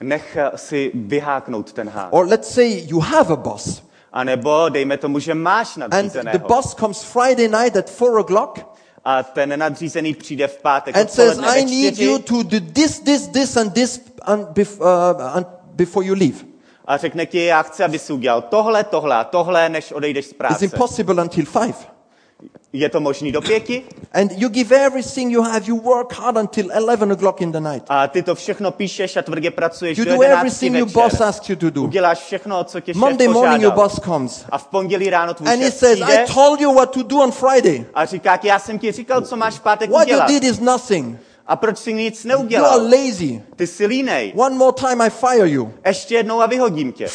Nech 0.00 0.36
si 0.56 0.90
vyháknout 0.94 1.72
ten 1.72 1.88
hák. 1.88 2.08
Or 2.10 2.26
let's 2.26 2.54
say 2.54 2.84
you 2.86 3.00
have 3.00 3.32
a 3.32 3.36
boss, 3.36 3.82
A 4.16 4.24
nebo 4.24 4.68
dejme 4.68 4.96
tomu, 4.96 5.18
že 5.18 5.34
máš 5.34 5.76
and 5.76 5.90
the 5.90 5.96
nadřízeného. 5.96 6.38
boss 6.48 6.74
comes 6.74 7.02
Friday 7.02 7.48
night 7.48 7.76
at 7.76 7.90
4 7.90 8.10
o'clock 8.20 8.58
A 9.04 9.22
ten 9.22 9.58
nadřízený 9.58 10.14
přijde 10.14 10.48
v 10.48 10.56
pátek 10.62 10.96
and 10.96 11.10
says, 11.10 11.38
I 11.38 11.64
need 11.64 11.98
you 11.98 12.18
to 12.18 12.42
do 12.42 12.60
this, 12.72 13.00
this, 13.00 13.28
this, 13.28 13.56
and 13.56 13.72
this 13.72 14.00
bef- 14.52 14.80
uh, 14.80 15.42
before 15.74 16.06
you 16.06 16.14
leave. 16.14 16.36
a 16.86 16.96
řekne 16.96 17.26
ti, 17.26 17.44
já 17.44 17.62
chci, 17.62 17.84
aby 17.84 17.98
si 17.98 18.12
udělal 18.12 18.42
tohle, 18.42 18.84
tohle 18.84 19.16
a 19.16 19.24
tohle, 19.24 19.68
než 19.68 19.92
odejdeš 19.92 20.24
z 20.24 20.28
It's 20.28 20.38
práce. 20.38 20.64
impossible 20.64 21.22
until 21.22 21.44
5. 21.64 21.95
Je 22.78 22.88
to 22.88 23.00
možný 23.00 23.32
do 23.32 23.40
pěti? 23.42 23.82
And 24.12 24.32
you 24.36 24.48
give 24.48 24.76
everything 24.76 25.32
you 25.32 25.42
have. 25.42 25.66
You 25.68 25.76
work 25.80 26.12
hard 26.12 26.36
until 26.36 26.70
11 26.70 27.12
o'clock 27.12 27.40
in 27.40 27.52
the 27.52 27.60
night. 27.60 27.84
A 27.88 28.06
ty 28.08 28.22
to 28.22 28.34
všechno 28.34 28.70
píšeš 28.70 29.16
a 29.16 29.22
tvrdě 29.22 29.50
pracuješ 29.50 29.98
You 29.98 30.04
do 30.04 30.10
do 30.16 30.22
11 30.22 30.38
everything 30.40 30.74
your 30.76 30.86
večer. 30.88 31.02
boss 31.02 31.20
asks 31.20 31.48
you 31.50 31.56
to 31.56 31.70
do. 31.70 31.82
Uděláš 31.82 32.18
všechno, 32.18 32.64
co 32.64 32.80
tě 32.80 32.94
šéf 32.94 33.00
Monday 33.00 33.28
morning 33.28 33.62
your 33.62 33.72
boss 33.74 34.00
comes 34.04 34.44
A 34.50 34.58
v 34.58 34.66
pondělí 34.66 35.10
ráno 35.10 35.34
tvůj 35.34 35.48
and 35.48 35.60
he 35.62 35.70
says, 35.70 36.00
I 36.00 36.26
told 36.34 36.60
you 36.60 36.74
what 36.74 36.90
to 36.90 37.02
do 37.02 37.16
on 37.16 37.32
Friday. 37.32 37.84
a 37.94 38.04
říká 38.04 38.36
ti, 38.36 38.48
já 38.48 38.58
jsem 38.58 38.78
ti 38.78 38.92
říkal, 38.92 39.20
co 39.20 39.36
máš 39.36 39.54
v 39.54 39.60
pátek 39.60 39.90
What 39.90 40.08
you 40.08 40.14
udělat. 40.14 40.28
did 40.28 40.44
is 40.44 40.60
nothing. 40.60 41.18
A 41.46 41.56
proč 41.56 41.78
jsi 41.78 41.92
nic 41.94 42.24
You 42.24 42.30
are 42.30 42.38
neudělal? 42.38 42.82
lazy. 42.82 43.42
Ty 43.56 43.66
jsi 43.66 43.86
línej. 43.86 44.32
One 44.36 44.56
more 44.56 44.72
time 44.72 45.00
I 45.00 45.10
fire 45.10 45.48
you. 45.48 45.72
Ještě 45.86 46.14
jednou 46.14 46.40
a 46.40 46.46
vyhodím 46.46 46.92
tě. 46.92 47.08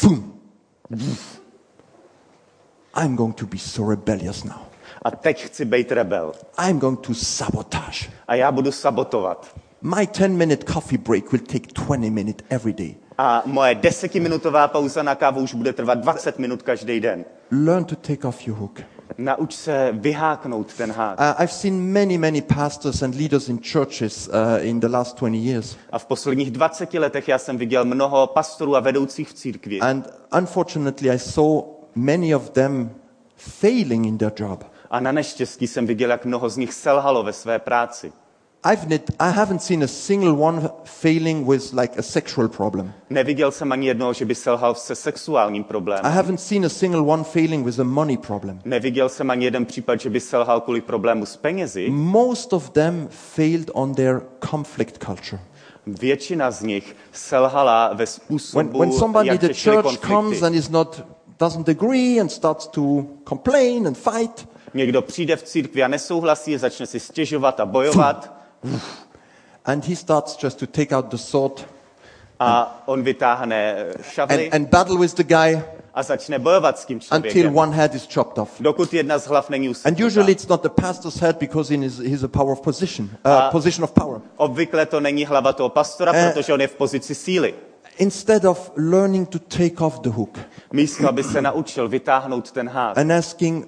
I'm 2.94 3.16
going 3.16 3.34
to 3.36 3.46
be 3.46 3.58
so 3.58 3.90
rebellious 3.90 4.44
now. 4.44 4.71
A 5.04 5.10
teď 5.10 5.44
chci 5.44 5.64
být 5.64 5.92
rebel. 5.92 6.32
I'm 6.68 6.78
going 6.78 7.00
to 7.00 7.14
sabotage. 7.14 8.10
A 8.28 8.34
já 8.34 8.52
budu 8.52 8.72
sabotovat. 8.72 9.54
My 9.82 10.06
10 10.06 10.28
minute 10.28 10.72
coffee 10.72 10.98
break 10.98 11.32
will 11.32 11.40
take 11.46 11.66
20 11.74 12.10
minutes 12.10 12.46
every 12.50 12.72
day. 12.72 12.94
A 13.18 13.42
moje 13.46 13.74
desetiminutová 13.74 14.68
pauza 14.68 15.02
na 15.02 15.14
kávu 15.14 15.40
už 15.40 15.54
bude 15.54 15.72
trvat 15.72 15.98
20 15.98 16.38
minut 16.38 16.62
každý 16.62 17.00
den. 17.00 17.24
Learn 17.50 17.84
to 17.84 17.96
take 17.96 18.28
off 18.28 18.46
your 18.46 18.58
hook. 18.58 18.80
Nauč 19.18 19.54
se 19.54 19.88
vyháknout 19.92 20.74
ten 20.74 20.92
hák. 20.92 21.20
Uh, 21.20 21.42
I've 21.42 21.52
seen 21.52 21.92
many, 21.92 22.18
many 22.18 22.42
pastors 22.42 23.02
and 23.02 23.14
leaders 23.14 23.48
in 23.48 23.58
churches 23.72 24.28
uh, 24.28 24.66
in 24.66 24.80
the 24.80 24.88
last 24.88 25.16
20 25.20 25.36
years. 25.36 25.76
A 25.92 25.98
v 25.98 26.06
posledních 26.06 26.50
20 26.50 26.94
letech 26.94 27.28
já 27.28 27.38
jsem 27.38 27.58
viděl 27.58 27.84
mnoho 27.84 28.26
pastorů 28.26 28.76
a 28.76 28.80
vedoucích 28.80 29.28
v 29.28 29.34
církvi. 29.34 29.80
And 29.80 30.08
unfortunately, 30.38 31.10
I 31.10 31.18
saw 31.18 31.62
many 31.94 32.34
of 32.34 32.50
them 32.50 32.90
failing 33.36 34.06
in 34.06 34.18
their 34.18 34.32
job. 34.36 34.71
A 34.92 35.00
na 35.00 35.12
neštěstí 35.12 35.66
jsem 35.66 35.86
viděl, 35.86 36.10
jak 36.10 36.24
mnoho 36.24 36.48
z 36.48 36.56
nich 36.56 36.72
selhalo 36.72 37.22
ve 37.22 37.32
své 37.32 37.58
práci. 37.58 38.12
I've 38.72 38.86
net, 38.86 39.10
I 39.18 39.32
haven't 39.32 39.62
seen 39.62 39.84
a 39.84 39.86
single 39.86 40.30
one 40.32 40.70
failing 40.84 41.48
with 41.48 41.72
like 41.72 41.98
a 41.98 42.02
sexual 42.02 42.48
problem. 42.48 42.92
Neviděl 43.10 43.50
jsem 43.50 43.72
ani 43.72 43.86
jednoho, 43.86 44.12
že 44.12 44.24
by 44.24 44.34
selhal 44.34 44.74
se 44.74 44.94
sexuálním 44.94 45.62
I 45.62 45.64
problémem. 45.64 46.12
haven't 46.12 46.40
seen 46.40 46.66
a 46.66 46.68
single 46.68 47.00
one 47.00 47.24
failing 47.24 47.66
with 47.66 47.80
a 47.80 47.84
money 47.84 48.16
problem. 48.16 48.60
Neviděl 48.64 49.08
jsem 49.08 49.30
ani 49.30 49.44
jeden 49.44 49.66
případ, 49.66 50.00
že 50.00 50.10
by 50.10 50.20
selhal 50.20 50.60
kvůli 50.60 50.80
problému 50.80 51.26
s 51.26 51.36
penězi. 51.36 51.90
Most 51.90 52.52
of 52.52 52.70
them 52.70 53.08
failed 53.10 53.70
on 53.74 53.94
their 53.94 54.22
conflict 54.50 55.04
culture. 55.04 55.42
Většina 55.86 56.50
z 56.50 56.62
nich 56.62 56.96
selhala 57.12 57.88
ve 57.88 57.94
When, 57.96 58.06
způsobu, 58.06 58.78
when 58.78 58.92
somebody 58.92 59.28
in 59.28 59.32
jak 59.32 59.40
the 59.40 59.48
church 59.48 59.82
comes 59.82 59.98
konflikty. 60.00 60.46
and 60.46 60.54
is 60.54 60.68
not 60.70 61.02
doesn't 61.40 61.68
agree 61.68 62.20
and 62.20 62.32
starts 62.32 62.66
to 62.66 63.04
complain 63.28 63.86
and 63.86 63.98
fight, 63.98 64.48
Někdo 64.74 65.02
přijde 65.02 65.36
v 65.36 65.42
církvi 65.42 65.82
a 65.82 65.88
nesouhlasí, 65.88 66.56
začne 66.58 66.86
si 66.86 67.00
stěžovat 67.00 67.60
a 67.60 67.66
bojovat 67.66 68.32
and 69.64 69.84
he 69.88 69.96
starts 69.96 70.36
just 70.42 70.58
to 70.58 70.66
take 70.66 70.96
out 70.96 71.06
the 71.06 71.16
sword 71.16 71.66
a 72.40 72.82
on 72.86 73.02
vytáhne 73.02 73.74
eh, 73.76 73.94
šavly 74.10 74.46
and, 74.50 74.54
and 74.54 74.68
battle 74.70 74.98
with 74.98 75.14
the 75.14 75.24
guy 75.24 75.60
a 75.94 76.02
začne 76.02 76.38
bojovat 76.38 76.78
s 76.78 76.84
tím 76.84 76.96
until 76.96 77.30
člověkem, 77.30 77.56
one 77.58 77.76
head 77.76 77.94
is 77.94 78.08
chopped 78.14 78.38
off. 78.38 78.50
dokud 78.60 78.94
jedna 78.94 79.18
z 79.18 79.26
hlav 79.26 79.50
není 79.50 79.66
And 79.66 79.70
useknutá. 79.70 80.06
usually 80.06 80.32
it's 80.32 80.48
not 80.48 80.62
the 80.62 80.68
pastor's 80.68 81.16
head 81.20 81.36
because 81.38 81.74
in 81.74 81.82
his, 81.82 81.98
he's 81.98 82.22
a 82.22 82.28
power 82.28 82.52
of 82.52 82.60
position, 82.60 83.10
uh, 83.26 83.50
position 83.50 83.84
of 83.84 83.92
power. 83.92 84.20
Obvykle 84.36 84.86
to 84.86 85.00
není 85.00 85.24
hlava 85.24 85.52
toho 85.52 85.68
pastora, 85.68 86.12
Eh. 86.14 86.32
protože 86.32 86.52
on 86.52 86.60
je 86.60 86.66
v 86.68 86.74
pozici 86.74 87.14
síly. 87.14 87.54
Instead 87.98 88.44
of 88.44 88.72
learning 88.76 89.28
to 89.28 89.38
take 89.38 89.80
off 89.84 90.00
the 90.00 90.08
hook 90.10 90.38
Místo, 90.72 91.08
aby 91.08 91.22
se 91.24 91.42
naučil 91.42 91.88
vytáhnout 91.88 92.50
ten 92.50 92.68
hák 92.68 92.98
and 92.98 93.12
asking, 93.12 93.66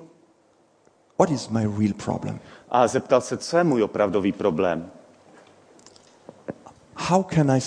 what 1.19 1.31
is 1.31 1.49
my 1.49 1.65
real 1.79 1.93
problem? 2.05 2.39
a 2.71 2.87
zeptal 2.89 3.21
se, 3.21 3.37
co 3.37 3.59
je 3.59 3.65
můj 3.65 3.83
opravdový 3.83 4.33
problém. 4.33 4.91
How 6.97 7.23
can 7.23 7.51
I 7.51 7.61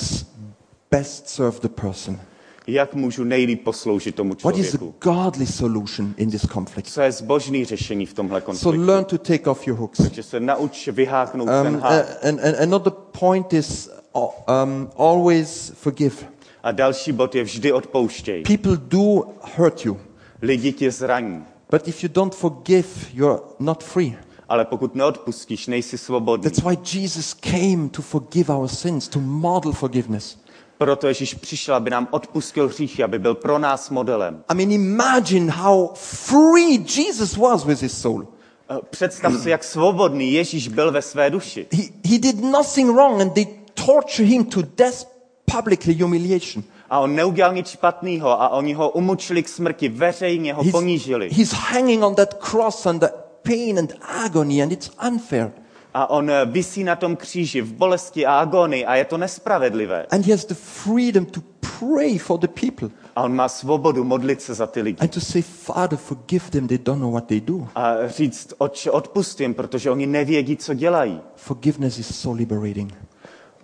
best 0.91 1.29
serve 1.29 1.60
the 1.62 1.67
person? 1.67 2.19
Jak 2.67 2.93
můžu 2.93 3.23
nejlíp 3.23 3.63
posloužit 3.63 4.15
tomu 4.15 4.36
What 4.43 4.57
is 4.57 4.69
člověku? 4.69 4.95
godly 5.01 5.45
solution 5.45 6.13
in 6.17 6.31
this 6.31 6.45
conflict? 6.53 6.88
Co 6.93 7.01
je 7.01 7.12
zbožný 7.12 7.65
řešení 7.65 8.05
v 8.05 8.13
tomhle 8.13 8.41
So 8.41 8.45
konfliktu? 8.45 8.88
learn 8.88 9.05
to 9.05 9.17
take 9.17 9.49
off 9.49 9.67
your 9.67 9.77
hooks. 9.77 9.99
Že 9.99 10.23
se 10.23 10.39
nauč 10.39 10.88
vyháknout 10.88 11.47
ten 11.47 11.67
Um, 11.75 11.79
hák. 11.81 12.05
uh, 12.23 12.29
and, 12.29 12.39
and 12.45 12.55
another 12.62 12.93
point 13.19 13.53
is 13.53 13.89
uh, 14.15 14.23
um, 14.63 14.89
always 14.97 15.71
forgive. 15.75 16.15
A 16.63 16.71
další 16.71 17.12
bod 17.12 17.36
je 17.36 17.43
vždy 17.43 17.71
odpouštěj. 17.71 18.43
People 18.43 18.77
do 18.77 19.23
hurt 19.57 19.86
you, 19.86 19.97
Lidi 20.41 20.73
tě 20.73 20.91
zraní. 20.91 21.45
But 21.69 21.88
if 21.88 22.03
you 22.03 22.10
don't 22.13 22.36
forgive, 22.36 22.88
you're 23.13 23.39
not 23.60 23.84
free. 23.84 24.17
Ale 24.49 24.65
pokud 24.65 24.95
neodpustíš, 24.95 25.67
nejsi 25.67 25.97
svobodný. 25.97 26.43
That's 26.43 26.63
why 26.63 26.77
Jesus 26.99 27.34
came 27.34 27.89
to 27.89 28.01
forgive 28.01 28.53
our 28.53 28.67
sins, 28.67 29.08
to 29.08 29.19
model 29.19 29.71
forgiveness. 29.71 30.38
Proto 30.77 31.08
Ježíš 31.08 31.34
přišel, 31.34 31.75
aby 31.75 31.89
nám 31.89 32.08
odpustil 32.12 32.67
hříchy, 32.67 33.03
aby 33.03 33.19
byl 33.19 33.36
pro 33.36 33.60
nás 33.60 33.89
modelem. 33.89 34.43
I 34.49 34.56
mean, 34.56 34.71
imagine 34.71 35.51
how 35.51 35.89
free 35.95 36.86
Jesus 36.97 37.38
was 37.38 37.65
with 37.65 37.82
his 37.82 37.97
soul. 38.01 38.27
Eh, 38.69 38.77
Představ 38.89 39.34
si, 39.41 39.49
jak 39.49 39.63
svobodný 39.63 40.34
Ježíš 40.34 40.67
byl 40.67 40.91
ve 40.91 41.01
své 41.01 41.30
duši. 41.30 41.67
He, 41.73 41.84
he 42.06 42.19
did 42.19 42.43
nothing 42.43 42.91
wrong 42.91 43.21
and 43.21 43.34
they 43.34 43.45
torture 43.86 44.27
him 44.27 44.45
to 44.45 44.62
death, 44.62 45.08
publicly 45.56 45.93
humiliation. 45.93 46.63
A 46.89 47.00
on 47.00 47.15
neudělal 47.15 47.54
nic 47.54 47.67
špatného 47.69 48.41
a 48.41 48.50
oni 48.50 48.73
ho 48.73 48.89
umučili 48.89 49.43
k 49.43 49.50
smrti, 49.50 49.89
veřejně 49.89 50.54
ho 50.54 50.63
ponížili. 50.71 51.30
he's 51.30 51.52
hanging 51.54 52.04
on 52.04 52.15
that 52.15 52.34
cross 52.52 52.86
under 52.86 53.10
pain 53.43 53.80
and 53.80 53.93
agony 54.26 54.63
and 54.63 54.71
it's 54.71 54.91
unfair. 55.08 55.52
A 55.93 56.10
on 56.10 56.30
eh, 56.32 56.45
visí 56.45 56.84
na 56.84 56.95
tom 56.95 57.15
kříži 57.15 57.62
v 57.62 57.73
bolesti 57.73 58.26
a 58.26 58.39
agonii 58.39 58.86
a 58.86 58.95
je 58.95 59.06
to 59.06 59.17
nespravedlivé. 59.17 60.06
And 60.12 60.26
he 60.26 60.32
has 60.34 60.45
the 60.45 60.54
freedom 60.54 61.26
to 61.26 61.41
pray 61.80 62.17
for 62.17 62.39
the 62.39 62.47
people 62.47 62.89
A 63.15 63.23
on 63.23 63.36
má 63.36 63.50
svobodu 63.50 64.04
modlit 64.04 64.41
se 64.41 64.54
za 64.54 64.67
ty 64.67 64.82
lidi. 64.82 64.97
and 65.00 65.08
to 65.13 65.19
say, 65.21 65.41
Father, 65.41 65.97
forgive 65.97 66.50
them, 66.50 66.67
they 66.67 66.78
don't 66.78 67.02
know 67.02 67.12
what 67.12 67.26
they 67.26 67.41
do. 67.41 67.67
A 67.76 68.08
říct, 68.08 68.54
otče, 68.58 68.91
odpustím, 68.91 69.54
protože 69.54 69.91
oni 69.91 70.06
nevědí, 70.06 70.58
co 70.58 70.73
dělají. 70.73 71.21
Forgiveness 71.36 71.97
is 72.00 72.15
so 72.19 72.38
liberating. 72.38 72.93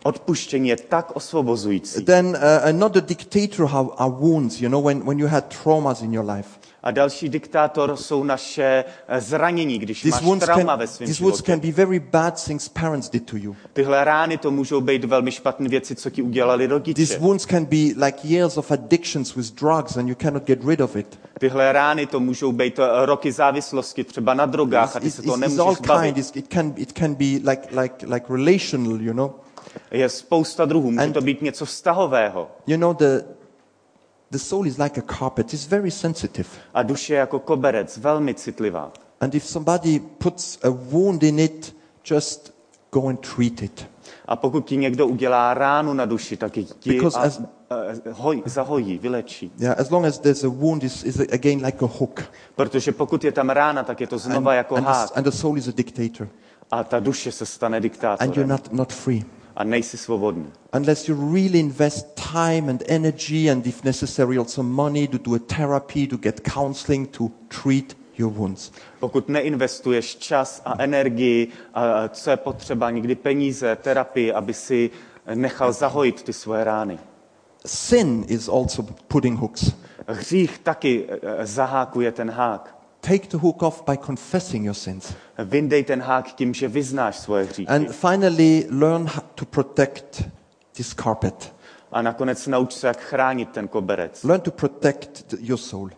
Odpuštění 0.04 0.70
je 0.70 0.78
tak 0.78 1.12
osvobozující. 1.16 2.06
Then 2.06 2.28
uh, 2.28 2.68
another 2.70 3.04
dictator 3.04 3.66
have 3.66 3.90
are 3.98 4.12
wounds, 4.12 4.62
you 4.62 4.70
know, 4.70 4.84
when, 4.84 5.04
when 5.06 5.20
you 5.20 5.28
had 5.28 5.46
traumas 5.64 6.02
in 6.02 6.14
your 6.14 6.30
life. 6.30 6.50
A 6.84 6.92
další 6.92 7.30
diktátor 7.30 7.96
jsou 7.98 8.24
naše 8.24 8.84
eh, 9.08 9.22
zranění, 9.22 9.80
když 9.80 10.02
These 10.02 10.26
máš 10.26 10.40
trauma 10.40 10.72
can, 10.74 10.80
ve 10.80 10.88
svém 10.88 11.08
these 11.08 11.24
wounds 11.24 11.38
životě. 11.38 11.52
can 11.52 11.60
be 11.60 11.72
very 11.72 12.00
bad 12.00 12.46
things 12.46 12.70
parents 12.70 13.10
did 13.10 13.26
to 13.26 13.38
you. 13.38 13.56
Tyhle 13.74 14.04
rány 14.04 14.38
to 14.38 14.52
můžou 14.52 14.82
být 14.82 15.04
velmi 15.04 15.32
špatné 15.32 15.70
věci, 15.70 15.96
co 15.96 16.10
ti 16.10 16.22
udělali 16.22 16.64
These 16.68 16.74
rodiče. 16.74 17.18
wounds 17.20 17.46
can 17.46 17.66
be 17.66 18.06
like 18.06 18.18
years 18.24 18.58
of 18.58 18.72
addictions 18.72 19.36
with 19.36 19.54
drugs 19.56 19.98
and 19.98 20.08
you 20.10 20.16
cannot 20.22 20.44
get 20.44 20.60
rid 20.68 20.82
of 20.82 20.96
it. 20.96 21.20
Tyhle 21.40 21.72
rány 21.72 22.06
to 22.06 22.20
můžou 22.20 22.52
být 22.52 22.80
eh, 22.80 23.06
roky 23.06 23.32
závislosti, 23.32 24.04
třeba 24.04 24.34
na 24.34 24.46
drogách 24.46 24.96
a 24.96 25.00
ty 25.00 25.08
It's, 25.08 25.16
se 25.16 25.22
to 25.22 25.38
nemůžeš 25.38 25.78
zbavit. 25.78 26.14
kind. 26.16 26.36
It, 26.36 26.48
can, 26.54 26.74
it 26.78 26.92
can 27.00 27.16
be 27.16 27.26
like, 27.52 27.82
like, 27.82 28.06
like 28.08 28.26
relational, 28.30 29.02
you 29.02 29.14
know. 29.14 29.32
Je 29.92 30.10
spousta 30.10 30.66
druhů, 30.66 30.92
může 30.92 31.04
And- 31.06 31.14
to 31.14 31.22
být 31.22 31.42
něco 31.42 31.66
vztahového. 31.66 32.52
You 32.68 32.78
know, 32.78 32.94
the, 32.96 33.22
the 34.32 34.38
soul 34.38 34.68
is 34.68 34.78
like 34.78 35.02
a 35.02 35.14
carpet. 35.18 35.54
It's 35.54 35.68
very 35.68 35.92
sensitive. 35.92 36.50
A 36.74 36.84
duše 36.84 37.14
je 37.14 37.20
jako 37.20 37.40
koberec, 37.40 37.98
velmi 37.98 38.34
citlivá. 38.34 38.92
And 39.22 39.36
if 39.36 39.46
somebody 39.48 40.00
puts 40.00 40.60
a 40.64 40.70
wound 40.70 41.24
in 41.24 41.40
it, 41.40 41.76
just 42.12 42.54
go 42.92 43.08
and 43.08 43.20
treat 43.36 43.62
it. 43.62 43.88
A 44.26 44.36
pokud 44.36 44.66
ti 44.66 44.78
někdo 44.78 45.08
udělá 45.08 45.54
ránu 45.54 45.94
na 45.94 46.06
duši, 46.06 46.38
tak 46.38 46.58
ji 46.58 46.64
ti 46.64 46.90
Because 46.94 47.20
a, 47.20 47.24
as- 47.28 47.42
a, 47.70 47.76
hoj, 48.12 48.44
zahojí, 48.46 48.98
vylečí. 48.98 49.52
Yeah, 49.60 49.80
as 49.80 49.90
long 49.90 50.06
as 50.06 50.20
there's 50.20 50.44
a 50.44 50.48
wound, 50.48 50.84
is 50.84 51.04
is 51.04 51.20
again 51.20 51.66
like 51.66 51.86
a 51.86 51.88
hook. 52.00 52.24
Protože 52.56 52.92
pokud 52.92 53.24
je 53.24 53.32
tam 53.32 53.50
rána, 53.50 53.84
tak 53.84 54.02
je 54.02 54.08
to 54.08 54.18
znova 54.18 54.54
jako 54.54 54.76
and, 54.76 54.84
hák. 54.84 55.10
the, 55.10 55.16
and 55.18 55.24
the 55.24 55.32
soul 55.32 55.58
is 55.58 55.68
a 55.68 55.72
dictator. 55.76 56.28
A 56.72 56.84
ta 56.84 57.00
duše 57.00 57.32
se 57.32 57.46
stane 57.46 57.78
And 57.78 57.84
you're 57.84 57.90
diktátorem. 57.90 58.48
not, 58.48 58.74
not 58.74 58.94
free. 58.94 59.24
A 59.56 59.64
nejsi 59.64 59.98
svobodný. 59.98 60.52
Unless 60.74 61.10
you 61.10 61.34
really 61.34 61.60
invest 61.60 62.08
time 62.34 62.70
and 62.70 62.84
energy 62.88 63.52
and, 63.52 63.68
if 63.68 63.84
necessary, 63.84 64.38
also 64.38 64.64
money 64.64 65.08
to 65.08 65.18
do 65.18 65.36
a 65.36 65.40
therapy, 65.40 66.08
to 66.08 66.18
get 66.18 66.42
counseling, 66.54 67.08
to 67.18 67.30
treat 67.48 67.98
your 68.18 68.32
wounds. 68.32 68.72
Pokud 69.00 69.30
neinvestuješ 69.30 70.16
čas 70.16 70.62
a 70.66 70.84
energii, 70.84 71.48
a 71.74 72.08
co 72.08 72.30
je 72.30 72.38
potřeba, 72.38 72.90
někdy 72.90 73.16
peníze, 73.16 73.76
terapii, 73.76 74.34
aby 74.34 74.54
si 74.54 74.90
nechal 75.36 75.74
zahojit 75.74 76.24
ty 76.24 76.34
svoje 76.34 76.64
rány. 76.64 77.00
Sin 77.66 78.26
is 78.28 78.50
also 78.50 78.84
putting 79.08 79.40
hooks. 79.40 79.72
Hřích 80.08 80.60
taky 80.60 81.06
eh, 81.10 81.46
zahákuje 81.46 82.12
ten 82.12 82.32
hák. 82.32 82.83
Take 83.08 83.28
the 83.28 83.38
hook 83.38 83.64
off 83.64 83.84
by 83.86 83.98
confessing 83.98 84.66
your 84.66 84.76
sins. 84.76 85.14
Vyndej 85.38 85.84
ten 85.84 86.02
hák 86.02 86.34
tím, 86.34 86.54
že 86.54 86.68
vyznáš 86.68 87.16
svoje 87.18 87.46
hříchy. 87.46 87.68
And 87.68 87.92
finally, 87.92 88.66
learn 88.70 89.10
to 89.36 89.46
protect 89.46 90.24
this 90.72 90.94
carpet. 90.94 91.54
A 91.92 92.02
nakonec 92.02 92.48
nauč 92.48 92.74
se, 92.74 92.88
jak 92.88 93.00
chránit 93.00 93.50
ten 93.50 93.68
koberec. 93.68 94.24
Learn 94.24 94.42
to 94.42 94.52
protect 94.52 95.28
the, 95.28 95.38
your 95.40 95.60
soul. 95.60 95.90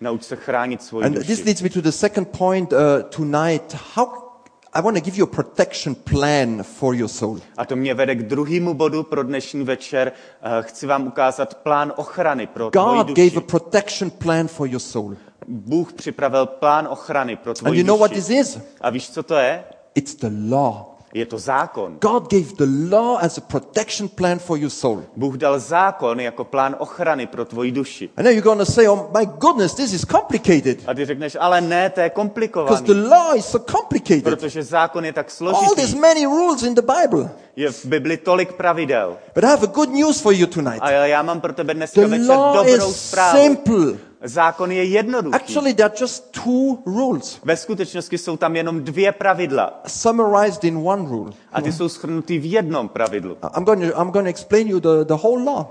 Nauč 0.00 0.22
se 0.22 0.36
chránit 0.36 0.82
svoji 0.82 1.06
And 1.06 1.14
this 1.14 1.26
duši. 1.26 1.42
leads 1.42 1.62
me 1.62 1.70
to 1.70 1.80
the 1.80 1.92
second 1.92 2.28
point 2.28 2.72
uh, 2.72 2.78
tonight. 3.02 3.76
How 3.94 4.29
I 4.72 4.80
want 4.82 4.96
to 4.96 5.00
give 5.00 5.16
you 5.18 5.24
a 5.24 5.30
protection 5.30 5.94
plan 5.94 6.62
for 6.62 6.94
your 6.94 7.08
soul. 7.08 7.38
A 7.56 7.64
to 7.66 7.76
mě 7.76 7.94
vede 7.94 8.14
k 8.14 8.22
druhému 8.22 8.74
bodu 8.74 9.02
pro 9.02 9.22
dnešní 9.22 9.64
večer. 9.64 10.12
Eh, 10.42 10.62
Chci 10.62 10.86
vám 10.86 11.06
ukázat 11.06 11.54
plán 11.54 11.92
ochrany 11.96 12.46
pro 12.46 12.70
tvoji 12.70 12.96
God 12.98 13.06
duši. 13.06 13.28
gave 13.30 13.36
a 13.44 13.46
protection 13.46 14.10
plan 14.10 14.48
for 14.48 14.66
your 14.68 14.80
soul. 14.80 15.16
Bůh 15.48 15.92
připravil 15.92 16.46
plán 16.46 16.88
ochrany 16.90 17.36
pro 17.36 17.50
And 17.50 17.58
tvoji 17.58 17.78
you 17.80 17.86
know 17.86 17.98
what 17.98 18.10
duši. 18.10 18.22
this 18.22 18.30
is? 18.48 18.58
A 18.80 18.90
víš, 18.90 19.10
co 19.10 19.22
to 19.22 19.34
je? 19.34 19.64
It's 19.94 20.14
the 20.14 20.30
law. 20.50 20.84
Je 21.14 21.26
to 21.26 21.38
zákon. 21.38 21.96
God 22.00 22.30
gave 22.32 22.54
the 22.56 22.66
law 22.96 23.18
as 23.22 23.38
a 23.38 23.40
protection 23.40 24.08
plan 24.08 24.38
for 24.38 24.58
your 24.58 24.70
soul. 24.70 25.02
Bůh 25.16 25.36
dal 25.36 25.58
zákon 25.58 26.20
jako 26.20 26.44
plán 26.44 26.76
ochrany 26.78 27.26
pro 27.26 27.44
tvoji 27.44 27.72
duši. 27.72 28.10
I 28.16 28.22
know 28.22 28.32
you're 28.32 28.42
going 28.44 28.58
to 28.58 28.72
say, 28.72 28.88
oh 28.88 29.18
my 29.18 29.26
goodness, 29.26 29.74
this 29.74 29.92
is 29.92 30.04
complicated. 30.04 30.78
A 30.86 30.94
ty 30.94 31.04
řekneš, 31.04 31.36
ale 31.40 31.60
ne, 31.60 31.90
to 31.90 32.00
je 32.00 32.04
Because 32.08 32.14
komplikovaný. 32.14 32.86
the 32.86 33.08
law 33.08 33.36
is 33.36 33.46
so 33.46 33.72
complicated. 33.72 34.24
Protože 34.24 34.62
zákon 34.62 35.04
je 35.04 35.12
tak 35.12 35.26
All 35.40 35.54
these 35.54 35.74
složitý. 35.74 35.98
many 36.00 36.24
rules 36.26 36.62
in 36.62 36.74
the 36.74 36.82
Bible. 36.82 37.30
Je 37.56 37.70
v 37.72 37.84
Bibli 37.86 38.16
tolik 38.16 38.52
pravidel. 38.52 39.16
But 39.34 39.44
I 39.44 39.46
have 39.46 39.62
a 39.62 39.70
good 39.72 39.90
news 39.92 40.20
for 40.20 40.32
you 40.32 40.46
tonight. 40.46 40.78
A 40.82 40.90
já 40.90 41.22
mám 41.22 41.40
pro 41.40 41.52
tebe 41.52 41.74
dneska 41.74 42.00
The 42.00 42.06
večer 42.06 42.28
law 42.36 42.56
dobrou 42.56 42.90
is 42.90 43.08
zprávu. 43.08 43.38
simple. 43.38 44.09
Zákon 44.22 44.72
je 44.72 44.84
jednoduchý. 44.84 45.34
Actually, 45.34 45.74
there 45.74 45.88
are 45.88 45.94
just 46.00 46.30
two 46.30 46.78
rules 46.86 47.38
Ve 47.44 47.56
skutečnosti 47.56 48.18
jsou 48.18 48.36
tam 48.36 48.56
jenom 48.56 48.84
dvě 48.84 49.12
pravidla. 49.12 49.80
summarized 49.86 50.64
in 50.64 50.76
one 50.76 51.08
rule. 51.08 51.32
A 51.52 51.60
ty 51.60 51.72
jsou 51.72 51.88
schrnutý 51.88 52.38
v 52.38 52.52
jednom 52.52 52.88
pravidlu. 52.88 53.36
I'm 53.56 53.64
going 53.64 53.80
to, 53.80 54.00
I'm 54.00 54.10
going 54.10 54.26
to 54.26 54.30
explain 54.30 54.68
you 54.68 54.80
the, 54.80 55.04
the 55.04 55.14
whole 55.14 55.44
law. 55.44 55.66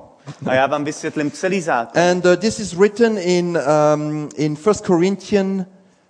A 0.45 0.53
já 0.53 0.67
vám 0.67 0.83
vysvětlím 0.83 1.31
celý 1.31 1.61
zákon. 1.61 2.01
And 2.01 2.25
uh, 2.25 2.35
this 2.35 2.59
is 2.59 2.73
written 2.73 3.17
in, 3.17 3.59
um, 3.93 4.29
in 4.35 4.57
1 4.65 4.73
Corinthians 4.73 5.65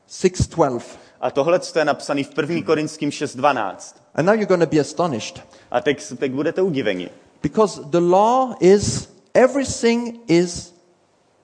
6.12. 0.10 0.82
A 1.22 1.32
tohle 1.32 1.60
je 1.76 1.86
napsané 1.86 2.24
v 2.24 2.38
1. 2.38 2.66
Korinským 2.66 3.10
6.12. 3.10 3.76
And 4.16 4.26
now 4.26 4.34
you're 4.36 4.46
going 4.46 4.62
to 4.62 4.76
be 4.76 4.80
astonished. 4.80 5.42
A 5.72 5.82
teď, 5.82 6.14
teď 6.18 6.32
budete 6.32 6.62
udiveni. 6.62 7.10
Because 7.42 7.82
the 7.90 8.00
law 8.00 8.56
is, 8.60 9.10
everything 9.34 10.20
is 10.28 10.74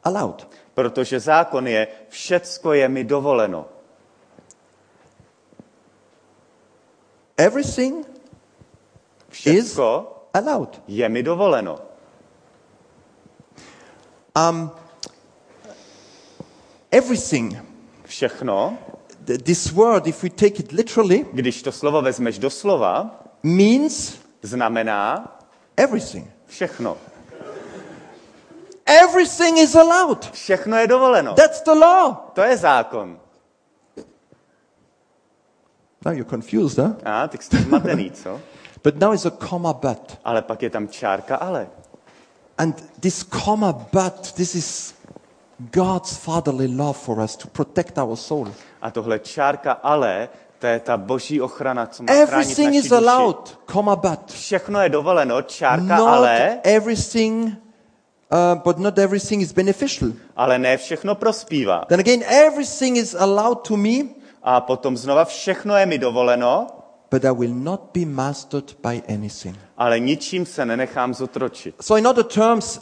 allowed. 0.04 0.48
Protože 0.76 1.20
zákon 1.20 1.68
je, 1.68 1.88
všecko 2.10 2.74
je 2.74 2.88
mi 2.90 3.04
dovoleno. 3.04 3.66
Everything 7.38 8.06
is 8.06 8.12
Všecko 9.30 10.16
allowed. 10.34 10.82
je 10.88 11.10
mi 11.10 11.24
dovoleno. 11.24 11.80
Um, 14.50 14.72
everything, 16.92 17.56
Všechno, 18.06 18.78
th- 19.26 19.44
this 19.44 19.72
word, 19.72 20.08
if 20.08 20.24
we 20.24 20.30
take 20.30 20.60
it 20.60 20.72
literally, 20.72 21.26
když 21.34 21.62
to 21.64 21.72
slovo 21.72 22.02
vezmeš 22.02 22.40
do 22.40 22.50
slova, 22.50 23.24
means 23.44 24.16
znamená 24.42 25.38
everything. 25.78 26.28
všechno. 26.48 26.98
Everything 28.86 29.58
is 29.58 29.76
allowed. 29.76 30.32
Všechno 30.32 30.78
je 30.78 30.88
dovoleno. 30.88 31.34
That's 31.34 31.62
the 31.62 31.74
law. 31.74 32.16
To 32.34 32.42
je 32.42 32.58
zákon. 32.58 33.20
Now 36.06 36.14
you're 36.14 36.30
confused, 36.30 36.78
huh? 36.78 36.92
A, 37.06 37.28
tak 37.28 37.44
jste 37.44 37.58
zmatený, 37.58 38.12
co? 38.12 38.42
But 38.84 38.96
now 39.00 39.14
it's 39.14 39.26
a 39.26 39.32
comma 39.32 39.74
but. 39.74 40.18
Ale 40.24 40.42
pak 40.42 40.64
je 40.64 40.70
tam 40.70 40.88
čárka 40.88 41.36
ale. 41.36 41.68
And 42.58 42.84
this 43.00 43.24
comma 43.24 43.74
but, 43.74 44.34
this 44.34 44.56
is 44.56 44.94
God's 45.72 46.18
fatherly 46.18 46.68
love 46.68 46.98
for 46.98 47.20
us 47.20 47.36
to 47.36 47.48
protect 47.48 47.98
our 47.98 48.16
soul. 48.16 48.48
A 48.82 48.92
tohle 48.92 49.20
čárka 49.20 49.72
ale, 49.72 50.30
to 50.60 50.68
je 50.68 50.80
ta 50.80 50.98
boží 50.98 51.42
ochrana, 51.42 51.86
co 51.86 52.04
má 52.04 52.08
chránit 52.14 52.30
Everything 52.30 52.66
naši 52.68 52.78
is 52.78 52.84
duši. 52.90 52.96
allowed, 52.96 53.58
comma 53.72 53.96
but. 53.96 54.32
Všechno 54.32 54.82
je 54.82 54.90
dovoleno, 54.90 55.42
čárka 55.42 55.98
Not 55.98 56.08
ale, 56.08 56.60
everything, 56.64 57.52
uh, 58.36 58.56
but 58.64 58.78
not 58.78 58.98
everything 59.00 59.42
is 59.42 59.54
beneficial. 59.54 60.12
ale 60.36 60.60
ne 60.60 60.78
všechno 60.78 61.16
prospívá. 61.16 61.86
Then 61.88 62.00
again, 62.00 62.24
everything 62.28 62.98
is 62.98 63.16
allowed 63.16 63.56
to 63.68 63.78
me, 63.78 64.04
A 64.44 64.62
potom 64.62 64.98
znova 64.98 65.26
všechno 65.26 65.76
je 65.78 65.86
mi 65.86 65.98
dovoleno, 65.98 66.68
but 67.12 67.26
I 67.26 67.32
will 67.32 67.54
not 67.54 67.82
be 67.94 68.06
mastered 68.06 68.76
by 68.84 69.02
anything. 69.08 69.58
ale 69.78 70.00
ničím 70.00 70.46
se 70.46 70.66
nenechám 70.66 71.14
zotročit. 71.14 71.76
So, 71.82 71.98
in 72.00 72.08
other 72.08 72.24
terms, 72.24 72.80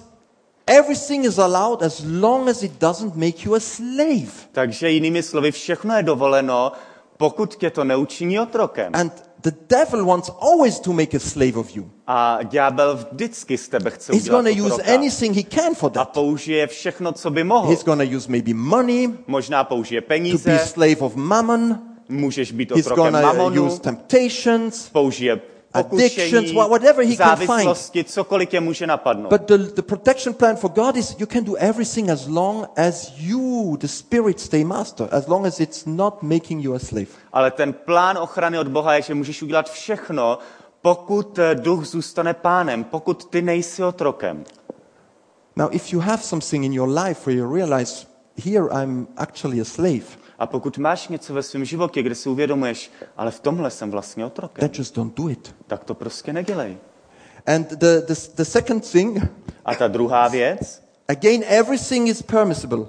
everything 0.68 1.26
is 1.26 1.38
allowed 1.40 1.84
as 1.84 2.02
long 2.06 2.50
as 2.50 2.64
it 2.64 2.72
doesn't 2.80 3.16
make 3.16 3.46
you 3.46 3.56
a 3.56 3.60
slave. 3.60 4.32
Takže 4.52 4.90
jinými 4.90 5.24
slovy, 5.24 5.52
všechno 5.52 5.96
je 5.98 6.04
dovoleno, 6.04 6.72
pokud 7.18 7.56
tě 7.56 7.70
to 7.70 7.84
neučiní 7.84 8.40
otrokem. 8.40 8.90
And 8.96 9.24
the 9.44 9.52
devil 9.70 10.06
wants 10.06 10.30
always 10.40 10.80
to 10.80 10.94
make 10.94 11.14
a 11.14 11.20
slave 11.20 11.58
of 11.58 11.76
you. 11.76 11.90
A 12.08 12.40
ďábel 12.44 12.96
vždycky 12.96 13.58
z 13.58 13.68
tebe 13.68 13.90
chce 13.92 14.14
He's 14.14 14.22
udělat 14.24 14.42
going 14.44 14.58
to 14.58 14.64
use 14.66 14.74
otroka. 14.74 14.94
anything 14.94 15.36
he 15.36 15.44
can 15.44 15.76
for 15.76 15.88
A 15.92 15.94
that. 15.94 16.10
použije 16.10 16.68
všechno, 16.68 17.12
co 17.12 17.30
by 17.30 17.44
mohl. 17.44 17.68
He's 17.70 17.84
going 17.84 18.02
to 18.10 18.18
use 18.18 18.28
maybe 18.32 18.54
money 18.54 19.10
Možná 19.28 19.64
použije 19.64 20.02
to 20.02 20.06
be 20.06 20.08
peníze, 20.16 20.60
slave 20.66 20.98
of 21.00 21.16
mammon. 21.16 21.80
můžeš 22.10 22.52
být 22.52 22.72
He's 22.72 22.86
otrokem 22.88 23.14
going 23.14 23.26
to 23.26 23.34
mamonu, 23.38 23.66
use 23.68 23.80
temptations. 23.82 24.90
použije 24.90 25.42
addictions, 25.74 26.54
whatever 26.54 27.06
he 27.06 27.16
can 27.16 27.38
find. 27.38 28.06
cokoliv 28.06 28.50
tě 28.50 28.60
může 28.60 28.88
napadnout. 28.88 29.30
But 29.30 29.42
the, 29.48 29.58
the 29.58 29.82
protection 29.82 30.34
plan 30.34 30.56
for 30.56 30.72
God 30.72 30.98
is 30.98 31.16
you 31.20 31.28
can 31.28 31.44
do 31.44 31.56
everything 31.56 32.10
as 32.10 32.28
long 32.28 32.68
as 32.76 33.12
you, 33.18 33.78
the 33.78 33.88
Spirit, 33.88 34.40
stay 34.40 34.64
master, 34.64 35.08
as 35.12 35.28
long 35.28 35.46
as 35.46 35.60
it's 35.60 35.86
not 35.86 36.24
making 36.24 36.64
you 36.64 36.74
a 36.74 36.80
slave. 36.80 37.08
Ale 37.34 37.52
ten 37.52 37.74
plán 37.74 38.18
ochrany 38.18 38.60
od 38.60 38.68
Boha 38.68 38.96
je, 38.96 39.02
že 39.02 39.14
můžeš 39.14 39.42
udělat 39.42 39.70
všechno, 39.70 40.38
pokud 40.82 41.40
eh, 41.40 41.56
duch 41.56 41.86
zůstane 41.86 42.34
pánem, 42.34 42.84
pokud 42.84 43.26
ty 43.26 43.42
nejsi 43.42 43.84
otrokem. 43.84 44.44
Now, 45.56 45.70
if 45.72 45.94
you 45.94 46.00
have 46.00 46.24
something 46.24 46.66
in 46.66 46.74
your 46.74 46.90
life 46.90 47.26
where 47.26 47.40
you 47.40 47.54
realize, 47.54 48.08
here 48.44 48.68
I'm 48.72 49.08
actually 49.18 49.62
a 49.62 49.66
slave, 49.66 50.18
A 50.40 50.48
pokud 50.48 50.78
máš 50.78 51.08
něco 51.08 51.34
ve 51.34 51.44
svém 51.44 51.66
životě, 51.66 52.04
kde 52.04 52.16
si 52.16 52.30
uvědomuješ, 52.30 52.92
ale 53.18 53.32
v 53.32 53.40
tomhle 53.40 53.72
jsem 53.72 53.92
vlastně 53.92 54.26
otrokem, 54.26 54.70
then 54.70 54.78
just 54.80 54.96
don't 54.96 55.18
do 55.18 55.30
it. 55.30 55.56
tak 55.68 55.84
to 55.84 55.94
prostě 55.94 56.34
nedělej. 56.34 56.78
And 57.46 57.68
the, 57.70 58.02
the, 58.02 58.14
the 58.36 58.44
second 58.46 58.92
thing, 58.92 59.22
A 59.66 59.76
ta 59.76 59.88
druhá 59.88 60.28
věc, 60.28 60.84
again, 61.08 61.44
everything 61.48 62.08
is 62.08 62.22
permissible, 62.22 62.86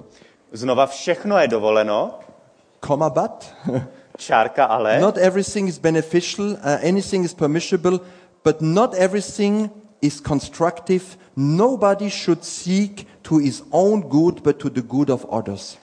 znova 0.52 0.86
všechno 0.86 1.38
je 1.38 1.48
dovoleno, 1.48 2.18
comma, 2.86 3.10
but. 3.10 3.54
čárka 4.18 4.64
ale, 4.64 5.00
Not 5.00 5.16
everything 5.16 5.68
is 5.68 5.78
beneficial, 5.78 6.46
uh, 6.46 6.58
anything 6.88 7.24
is 7.24 7.34
permissible, 7.34 8.00
but 8.44 8.60
not 8.60 8.94
everything 8.94 9.70
is 10.02 10.20
constructive. 10.20 11.04
Nobody 11.36 12.10
should 12.10 12.44
seek 12.44 13.06
to 13.22 13.38
his 13.38 13.62
own 13.70 14.00
good, 14.00 14.42
but 14.42 14.56
to 14.56 14.68
the 14.70 14.82
good 14.82 15.10
of 15.10 15.26
others. 15.30 15.78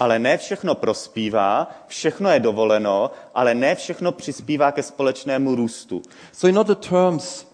Ale 0.00 0.18
ne 0.18 0.38
všechno 0.38 0.74
prospívá, 0.74 1.70
všechno 1.86 2.30
je 2.30 2.40
dovoleno, 2.40 3.10
ale 3.34 3.54
ne 3.54 3.74
všechno 3.74 4.12
přispívá 4.12 4.72
ke 4.72 4.82
společnému 4.82 5.54
růstu. 5.54 6.02
So, 6.32 6.48
in 6.48 6.58
other 6.58 6.76
terms, 6.76 7.46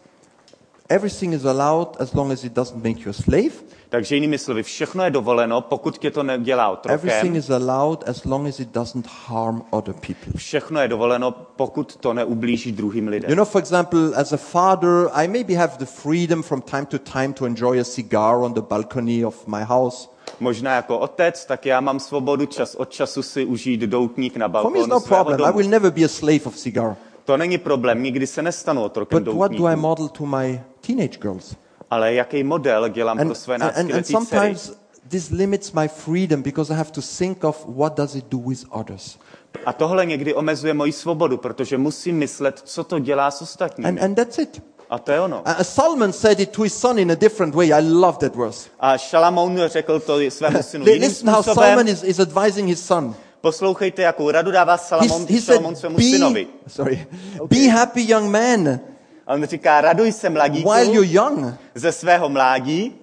everything 0.89 1.35
is 1.35 1.45
allowed 1.45 1.97
as 2.01 2.13
long 2.13 2.33
as 2.33 2.45
it 2.45 2.53
doesn't 2.53 2.85
make 2.85 3.01
you 3.01 3.11
a 3.11 3.13
slave. 3.13 3.53
Takže 3.95 4.15
jinými 4.15 4.39
slovy, 4.39 4.63
všechno 4.63 5.05
je 5.05 5.11
dovoleno, 5.11 5.61
pokud 5.61 5.99
tě 5.99 6.11
to 6.11 6.23
nedělá 6.23 6.81
Everything 6.85 7.13
otrokem. 7.13 7.37
is 7.37 7.51
allowed 7.51 8.09
as 8.09 8.25
long 8.25 8.49
as 8.49 8.61
it 8.61 8.69
doesn't 8.73 9.07
harm 9.27 9.63
other 9.71 9.95
people. 9.95 10.33
Všechno 10.37 10.81
je 10.81 10.89
dovoleno, 10.89 11.31
pokud 11.31 11.97
to 11.97 12.15
neublíží 12.15 12.73
druhým 12.73 13.09
lidem. 13.09 13.31
You 13.31 13.37
know, 13.37 13.45
for 13.45 13.61
example, 13.61 14.01
as 14.15 14.33
a 14.33 14.37
father, 14.37 15.09
I 15.13 15.29
maybe 15.29 15.55
have 15.55 15.77
the 15.79 15.85
freedom 15.85 16.43
from 16.43 16.63
time 16.63 16.87
to 16.87 16.99
time 16.99 17.33
to 17.33 17.47
enjoy 17.47 17.81
a 17.81 17.85
cigar 17.85 18.37
on 18.37 18.53
the 18.55 18.61
balcony 18.61 19.25
of 19.25 19.47
my 19.47 19.65
house. 19.65 20.09
Možná 20.41 20.75
jako 20.75 20.99
otec, 20.99 21.45
tak 21.45 21.67
já 21.67 21.81
mám 21.81 22.01
svobodu 22.01 22.47
čas 22.47 22.75
od 22.75 22.91
času 22.91 23.23
si 23.23 23.45
užít 23.45 23.81
doutník 23.81 24.37
na 24.37 24.49
For 24.49 24.73
me, 24.73 24.79
it's 24.79 24.89
balkonu 24.89 25.01
no 25.01 25.01
problem. 25.01 25.41
I 25.41 25.47
domu. 25.47 25.59
will 25.59 25.71
never 25.71 25.91
be 25.93 26.05
a 26.05 26.09
slave 26.09 26.41
of 26.47 26.57
cigar. 26.57 26.97
To 27.25 27.37
není 27.37 27.59
problém, 27.59 28.03
nikdy 28.03 28.27
se 28.27 28.43
nestanu 28.43 28.83
otrokem 28.83 29.25
But 29.25 29.35
what 29.35 29.51
do 29.53 29.57
I 29.57 29.59
doutníku. 29.61 29.81
model 29.81 30.09
to 30.09 30.27
my 30.27 30.61
teenage 30.81 31.19
girls? 31.19 31.57
Ale 31.95 32.15
jaký 32.15 32.45
model 32.45 32.89
dělám 32.89 33.19
And, 33.19 33.27
pro 33.27 33.35
své 33.35 33.55
and, 33.55 33.63
and, 33.63 33.77
and 33.77 33.89
náctiletý 33.89 34.13
dcery? 34.13 34.27
sometimes 34.27 34.73
this 35.09 35.31
limits 35.31 35.73
my 35.73 35.89
freedom 35.89 36.43
because 36.43 36.75
I 36.75 36.77
have 36.77 36.91
to 36.91 37.01
think 37.01 37.45
of 37.45 37.65
what 37.69 37.97
does 37.97 38.15
it 38.15 38.25
do 38.29 38.39
with 38.39 38.65
others. 38.71 39.19
A 39.67 39.73
tohle 39.73 40.07
někdy 40.07 40.35
omezuje 40.35 40.75
moji 40.75 40.93
svobodu, 40.93 41.37
protože 41.37 41.79
musím 41.79 42.17
myslet, 42.17 42.61
co 42.65 42.85
to 42.85 42.99
dělá 42.99 43.31
s 43.31 43.43
ostatními. 43.43 43.89
And, 43.89 44.03
and 44.03 44.15
that's 44.15 44.39
it. 44.39 44.63
A 44.91 44.99
to 44.99 45.13
je 45.13 45.21
ono. 45.21 45.43
Uh, 45.47 45.63
Solomon 45.63 46.13
said 46.13 46.41
it 46.41 46.51
to 46.51 46.63
his 46.63 46.75
son 46.75 46.99
in 46.99 47.13
a 47.13 47.15
different 47.15 47.55
way. 47.55 47.73
I 47.73 47.81
love 47.81 48.19
that 48.19 48.37
verse. 48.37 48.69
A 48.81 48.99
Šalamoun 48.99 49.59
řekl 49.67 50.01
to 50.01 50.19
svému 50.31 50.59
synu 50.63 50.87
jiným 50.87 51.03
Listen 51.03 51.29
how. 51.29 51.43
Solomon 51.43 51.89
is, 51.89 52.03
is 52.03 52.21
advising 52.21 52.69
his 52.69 52.87
son. 52.87 53.15
Poslouchejte, 53.41 54.03
jakou 54.03 54.31
radu 54.31 54.51
dává 54.51 54.73
He, 54.73 54.79
Salamon, 54.79 55.27
he 55.27 55.41
said, 55.41 55.45
Šalamoun 55.45 55.77
svému 55.77 55.99
synovi. 55.99 56.49
sorry, 56.67 57.07
be 57.49 57.69
happy, 57.69 58.11
young 58.11 58.31
man, 58.31 58.81
A 59.27 59.35
on 59.35 59.45
říká, 59.47 59.81
raduj 59.81 60.13
se 60.13 60.31
mladíku 60.31 60.71
while 60.71 60.93
you're 60.93 61.13
young. 61.13 61.55
ze 61.75 61.93
svého 61.93 62.29
mládí 62.29 62.97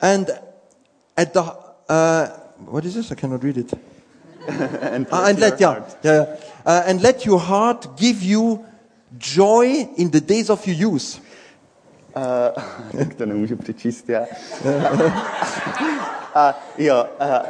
And 0.00 0.30
at 1.16 1.32
the, 1.32 1.40
uh, 1.40 2.28
what 2.72 2.84
is 2.84 2.94
this? 2.94 3.10
I 3.10 3.14
cannot 3.14 3.42
read 3.42 3.56
it. 3.56 3.74
and, 4.92 5.06
Ah, 5.10 5.28
and 5.28 5.38
let, 5.38 5.60
yeah, 5.60 5.82
yeah, 6.04 6.26
uh, 6.66 6.90
and 6.90 7.02
let 7.02 7.26
your 7.26 7.40
heart 7.40 7.88
give 7.96 8.22
you 8.22 8.64
joy 9.18 9.88
in 9.96 10.10
the 10.10 10.20
days 10.20 10.50
of 10.50 10.66
your 10.66 10.76
youth. 10.76 11.20
tak 12.98 13.14
to 13.14 13.26
nemůžu 13.26 13.56
přečíst 13.56 14.08
já. 14.08 14.24
a 16.34 16.58
jo, 16.78 17.06
a, 17.20 17.42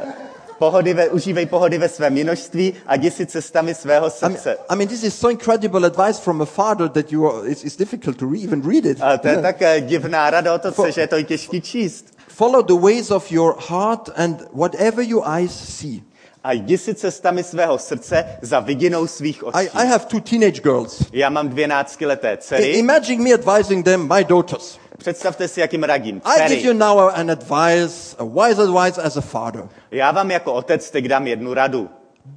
pohody 0.58 0.94
ve, 0.94 1.08
užívej 1.08 1.46
pohody 1.46 1.78
ve 1.78 1.88
svém 1.88 2.12
množství 2.12 2.74
a 2.86 2.94
jdi 2.96 3.10
si 3.10 3.26
cestami 3.26 3.74
svého 3.74 4.06
I 4.06 4.10
mean, 4.22 4.34
srdce. 4.36 4.56
I 4.70 4.76
mean, 4.76 4.88
this 4.88 5.02
is 5.02 5.14
so 5.14 5.30
incredible 5.30 5.86
advice 5.86 6.20
from 6.20 6.42
a 6.42 6.46
father 6.46 6.88
that 6.88 7.12
you 7.12 7.30
are, 7.30 7.48
it's, 7.48 7.64
it's 7.64 7.76
difficult 7.76 8.16
to 8.16 8.26
re- 8.26 8.38
even 8.44 8.62
read 8.68 8.86
it. 8.86 8.98
A 9.02 9.18
to 9.18 9.28
je 9.28 9.36
tak 9.36 9.62
eh, 9.62 9.80
divná 9.80 10.30
rada 10.30 10.54
o 10.54 10.58
to, 10.58 10.90
že 10.90 11.00
je 11.00 11.06
to 11.06 11.18
i 11.18 11.24
těžký 11.24 11.60
číst. 11.60 12.06
Follow 12.28 12.62
the 12.62 12.74
ways 12.86 13.10
of 13.10 13.32
your 13.32 13.56
heart 13.68 14.08
and 14.16 14.42
whatever 14.52 15.04
your 15.04 15.24
eyes 15.28 15.52
see. 15.78 16.02
A 16.44 16.52
jdi 16.52 16.78
si 16.78 16.94
cestami 16.94 17.42
svého 17.42 17.78
srdce 17.78 18.24
za 18.42 18.60
vidinou 18.60 19.06
svých 19.06 19.42
I, 19.42 19.44
očí. 19.44 19.68
I 19.74 19.86
have 19.86 20.04
two 20.04 20.20
teenage 20.20 20.60
girls. 20.60 21.02
Já 21.12 21.30
mám 21.30 21.48
dvě 21.48 21.68
náctileté 21.68 22.32
I- 22.32 22.36
dcery. 22.36 22.64
imagine 22.70 23.24
me 23.24 23.30
advising 23.32 23.84
them, 23.84 24.12
my 24.16 24.24
daughters. 24.24 24.78
Představte 24.98 25.48
si, 25.48 25.60
jakým 25.60 25.82
radím. 25.82 26.22
I 26.24 26.48
give 26.48 26.60
you 26.68 26.72
now 26.72 26.98
an 27.14 27.30
advice, 27.30 28.16
a 28.18 28.24
wise 28.24 28.62
advice 28.62 29.02
as 29.02 29.16
a 29.16 29.20
father. 29.20 29.68
já 29.90 30.10
vám 30.10 30.30
jako 30.30 30.52
otec 30.52 30.90
teď 30.90 31.04
dám 31.04 31.26
jednu 31.26 31.54
radu. 31.54 31.88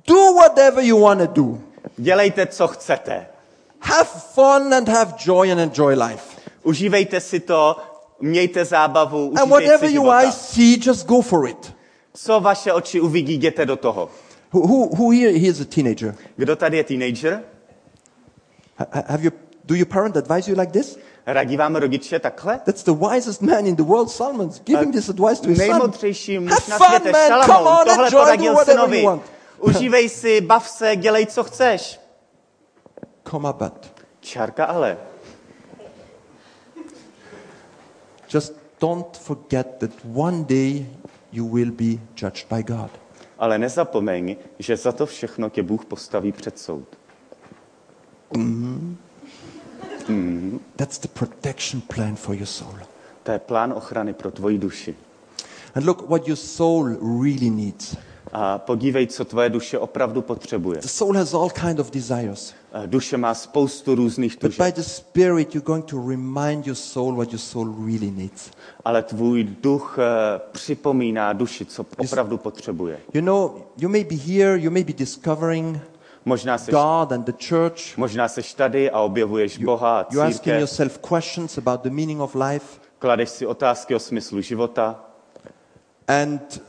Do 0.08 0.34
whatever 0.34 0.84
you 0.84 1.00
want 1.02 1.19
to 1.22 1.28
do. 1.28 1.58
Dělejte, 1.98 2.45
co 2.48 2.67
chcete. 2.67 3.26
Have 3.82 4.10
fun 4.34 4.74
and 4.74 4.88
have 4.89 5.13
joy 5.26 5.52
and 5.52 5.60
enjoy 5.60 5.95
life. 5.95 6.24
Užívejte 6.63 7.19
si 7.19 7.39
to, 7.39 7.78
mějte 8.19 8.65
zábavu, 8.65 9.17
And 9.26 9.32
užívejte 9.32 9.50
whatever 9.50 9.88
si 9.89 9.93
života. 9.93 10.19
eyes 10.22 10.36
see, 10.50 10.78
just 10.86 11.08
go 11.08 11.22
for 11.22 11.48
it. 11.50 11.74
Co 12.13 12.39
vaše 12.39 12.74
oči 12.74 13.02
uvidí, 13.02 13.34
jděte 13.34 13.65
do 13.65 13.76
toho. 13.76 14.10
Who, 14.52 14.67
who, 14.67 14.86
who 14.95 15.10
here, 15.12 15.32
here 15.32 15.48
is 15.52 15.62
a 15.62 15.65
teenager? 15.65 16.15
Kdo 16.36 16.56
tady 16.56 16.78
je 16.78 16.84
teenager? 16.84 17.43
Ha- 18.78 18.88
ha- 18.91 19.04
Have 19.08 19.24
you, 19.24 19.32
do 19.65 19.76
your 19.76 19.86
parent 19.88 20.17
advise 20.17 20.52
you 20.52 20.60
like 20.60 20.72
this? 20.72 20.98
Radí 21.34 21.58
vám 21.58 21.76
rodiče 21.76 22.20
takhle? 22.20 22.60
That's 22.65 22.84
the 22.84 23.08
wisest 23.08 23.42
man 23.42 23.65
in 23.65 23.76
the 23.76 23.84
world, 23.84 24.12
Solomon's 24.12 24.60
giving 24.60 24.94
this 24.94 25.10
advice 25.10 25.42
to 25.42 25.48
his 25.48 25.58
son. 25.58 25.68
Nejmodřejší 25.68 26.39
muž 26.39 26.52
Have 26.52 26.70
na 26.70 26.78
fun, 26.78 27.00
světě, 27.00 27.34
on, 27.34 27.86
tohle 27.88 28.12
poradil 28.12 28.56
synovi. 28.65 29.04
want. 29.04 29.22
Užívej 29.60 30.10
si, 30.10 30.42
bav 30.42 30.70
se, 30.70 30.96
dělej, 30.96 31.26
co 31.26 31.44
chceš. 31.44 32.00
Comma, 33.24 33.54
but. 33.54 33.94
Čárka 34.20 34.65
ale. 34.65 34.98
Just 38.34 38.54
don't 38.82 39.18
forget 39.18 39.68
that 39.80 39.92
one 40.15 40.44
day 40.44 40.86
you 41.32 41.48
will 41.48 41.72
be 41.72 42.00
judged 42.15 42.46
by 42.50 42.63
God. 42.63 42.92
Ale 43.39 43.58
nezapomeň, 43.58 44.36
že 44.60 44.78
za 44.78 44.92
to 44.92 45.06
všechno 45.06 45.50
tě 45.50 45.63
Bůh 45.63 45.86
postaví 45.86 46.32
před 46.32 46.60
soud. 46.60 46.88
That's 50.76 51.00
the 51.00 51.08
protection 51.08 51.82
plan 51.82 52.16
for 52.16 52.36
your 52.36 52.46
soul. 52.48 52.76
To 53.24 53.32
je 53.32 53.40
plán 53.40 53.74
ochrany 53.74 54.14
pro 54.14 54.32
tvoji 54.32 54.58
duši. 54.58 54.96
And 55.76 55.86
look 55.86 56.10
what 56.10 56.28
your 56.28 56.38
soul 56.38 56.84
really 57.22 57.50
needs. 57.50 57.96
A 58.32 58.58
podívej, 58.58 59.08
co 59.08 59.26
tvoje 59.26 59.50
duše 59.50 59.80
opravdu 59.80 60.22
potřebuje. 60.22 60.82
The 60.82 60.88
soul 60.88 61.14
has 61.18 61.34
all 61.34 61.50
kind 61.50 61.80
of 61.80 61.92
desires. 61.92 62.54
A 62.72 62.86
Duše 62.86 63.18
má 63.18 63.34
spoustu 63.34 63.96
různých 63.96 64.34
But 64.34 64.42
by 64.44 64.48
tužeb, 64.50 64.76
the 64.76 64.82
Spirit, 64.82 65.56
you're 65.56 65.66
going 65.66 65.86
to 65.86 66.08
remind 66.10 66.68
your 66.68 66.76
soul 66.76 67.16
what 67.16 67.32
your 67.32 67.40
soul 67.40 67.76
really 67.86 68.12
needs. 68.12 68.52
ale 68.86 69.04
tvůj 69.04 69.44
duch 69.44 69.98
eh, 70.00 70.40
připomíná 70.52 71.34
duši, 71.34 71.66
co 71.66 71.86
opravdu 71.98 72.38
potřebuje. 72.38 73.00
You 73.14 73.22
know, 73.22 73.62
you 73.78 73.90
may 73.90 74.04
be 74.04 74.16
here, 74.16 74.60
you 74.60 74.72
may 74.72 74.84
be 74.84 74.94
discovering 74.94 75.78
Možná 76.30 76.58
seš, 76.58 76.74
God 76.74 77.12
and 77.12 77.24
the 77.26 77.32
church. 77.50 77.98
možná 77.98 78.28
seš 78.28 78.54
tady 78.54 78.92
a 78.92 79.00
objevuješ 79.00 79.58
Boha 79.58 80.00
a 80.00 80.06
You're 80.12 80.30
asking 80.30 80.56
yourself 80.56 80.98
questions 81.10 81.58
about 81.58 81.82
the 81.82 81.89
meaning 81.89 82.22
of 82.22 82.36
life. 82.36 82.65
Kladeš 83.00 83.30
si 83.30 83.46
otázky 83.46 83.96
o 83.96 84.00
smyslu 84.00 84.42
života 84.42 85.06
And 86.08 86.62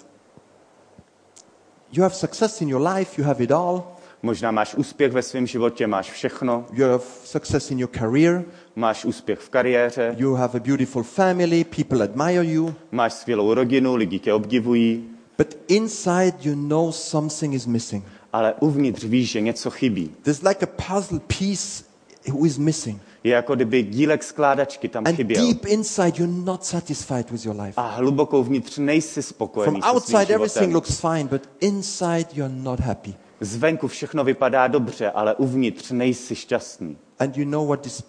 you 1.93 2.03
have 2.03 2.15
success 2.15 2.61
in 2.61 2.69
your 2.69 2.89
life, 2.97 3.21
you 3.23 3.27
have 3.29 3.45
it 3.45 3.51
all. 3.51 3.83
Možná 4.23 4.51
máš 4.51 4.75
úspěch 4.75 5.13
ve 5.13 5.23
svém 5.23 5.47
životě, 5.47 5.87
máš 5.87 6.11
všechno, 6.11 6.65
You 6.73 6.85
have 6.85 7.05
success 7.25 7.71
in 7.71 7.79
your 7.79 7.91
career. 7.99 8.45
máš 8.77 9.05
úspěch 9.05 9.39
v 9.39 9.49
kariéře, 9.49 10.15
You 10.19 10.35
have 10.35 10.61
a 10.61 10.63
beautiful 10.63 11.03
family. 11.03 11.65
People 11.65 12.05
admire 12.05 12.45
you. 12.45 12.75
máš 12.91 13.13
skvělou 13.13 13.55
rodinu, 13.55 13.95
lidi 13.97 14.19
tě 14.19 14.33
obdivují, 14.33 15.07
But 15.39 15.59
inside, 15.69 16.33
you 16.43 16.55
know 16.55 16.93
something 16.93 17.55
is 17.55 17.67
missing. 17.67 18.05
Ale 18.33 18.55
uvnitř 18.61 19.05
víš, 19.05 19.31
že 19.31 19.41
něco 19.41 19.71
chybí. 19.71 20.11
There's 20.23 20.43
like 20.43 20.67
a 20.67 20.69
puzzle 20.95 21.21
piece 21.21 21.85
who 22.29 22.47
is 22.47 22.59
missing. 22.59 23.03
Je 23.25 23.33
jako 23.33 23.55
kdyby 23.55 23.83
dílek 23.83 24.23
skládačky 24.23 24.89
tam 24.89 25.07
And 25.07 25.17
chyběl. 25.17 25.47
deep 25.47 25.67
inside, 25.67 26.13
you're 26.19 26.45
not 26.45 26.65
satisfied 26.65 27.31
with 27.31 27.47
your 27.47 27.61
life. 27.61 27.73
A 27.77 27.83
hluboko 27.89 28.39
uvnitř 28.39 28.79
nejsi 28.79 29.23
spokojený 29.23 29.71
From 29.73 29.83
se 29.83 29.89
svým 29.89 29.97
outside, 29.97 30.35
everything 30.35 30.53
životem. 30.55 30.75
looks 30.75 31.01
fine, 31.01 31.25
but 31.25 31.43
inside, 31.61 32.27
you're 32.33 32.55
not 32.55 32.81
happy. 32.81 33.15
Zvenku 33.41 33.89
všechno 33.89 34.25
vypadá 34.25 34.69
dobře, 34.69 35.11
ale 35.11 35.35
uvnitř 35.35 35.91
nejsi 35.91 36.35
šťastný. 36.37 36.97
And 37.19 37.37
you 37.37 37.45
know 37.45 37.67
what 37.69 37.81
this 37.81 38.03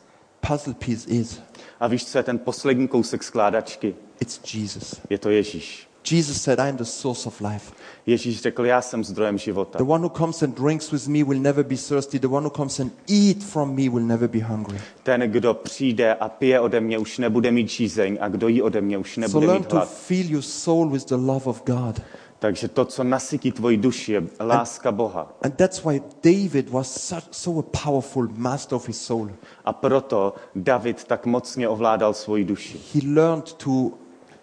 puzzle 0.47 0.73
piece 0.73 1.09
is? 1.09 1.39
A 1.79 1.87
víš, 1.87 2.05
co 2.05 2.17
je 2.17 2.23
ten 2.23 2.39
poslední 2.39 2.87
kousek 2.87 3.23
skládačky? 3.23 3.95
It's 4.19 4.53
Jesus. 4.53 4.95
Je 5.09 5.17
to 5.17 5.29
Ježíš. 5.29 5.87
Jesus 6.03 6.41
said, 6.41 6.59
I 6.59 6.69
am 6.69 6.77
the 6.77 6.83
source 6.83 7.27
of 7.27 7.41
life. 7.41 7.73
Ježíš 8.05 8.41
řekl, 8.41 8.65
já 8.65 8.81
jsem 8.81 9.03
zdrojem 9.03 9.37
života. 9.37 9.77
The 9.77 9.83
one 9.83 10.07
who 10.07 10.09
comes 10.17 10.43
and 10.43 10.55
drinks 10.59 10.91
with 10.91 11.07
me 11.07 11.23
will 11.23 11.39
never 11.39 11.63
be 11.65 11.75
thirsty. 11.75 12.19
The 12.19 12.27
one 12.27 12.45
who 12.47 12.49
comes 12.55 12.79
and 12.79 12.91
eat 13.09 13.43
from 13.43 13.69
me 13.75 13.89
will 13.89 14.05
never 14.05 14.29
be 14.29 14.39
hungry. 14.39 14.77
Ten, 15.03 15.21
kdo 15.21 15.53
přijde 15.53 16.13
a 16.13 16.29
pije 16.29 16.59
ode 16.59 16.81
mě, 16.81 16.97
už 16.97 17.17
nebude 17.17 17.51
mít 17.51 17.69
žízeň 17.69 18.17
a 18.21 18.27
kdo 18.29 18.47
jí 18.47 18.61
ode 18.61 18.81
mě, 18.81 18.97
už 18.97 19.13
So 19.13 19.21
nebude 19.21 19.47
learn 19.47 19.59
mít 19.61 19.67
to 19.67 19.75
hlad. 19.75 19.89
fill 19.89 20.25
your 20.31 20.41
soul 20.41 20.89
with 20.89 21.05
the 21.05 21.15
love 21.15 21.45
of 21.45 21.63
God. 21.65 22.01
Takže 22.39 22.67
to, 22.67 22.85
co 22.85 23.03
nasytí 23.03 23.51
tvoji 23.51 23.77
duši, 23.77 24.11
je 24.11 24.23
láska 24.39 24.91
Boha. 24.91 25.33
And 25.41 25.55
that's 25.55 25.83
why 25.83 26.01
David 26.23 26.69
was 26.69 27.07
such, 27.07 27.23
so 27.31 27.59
a 27.59 27.83
powerful 27.85 28.27
master 28.35 28.75
of 28.75 28.87
his 28.87 29.01
soul. 29.01 29.29
A 29.65 29.73
proto 29.73 30.33
David 30.55 31.03
tak 31.03 31.25
mocně 31.25 31.69
ovládal 31.69 32.13
svoji 32.13 32.45
duši. 32.45 32.79
He 32.93 33.01
learned 33.13 33.53
to 33.53 33.91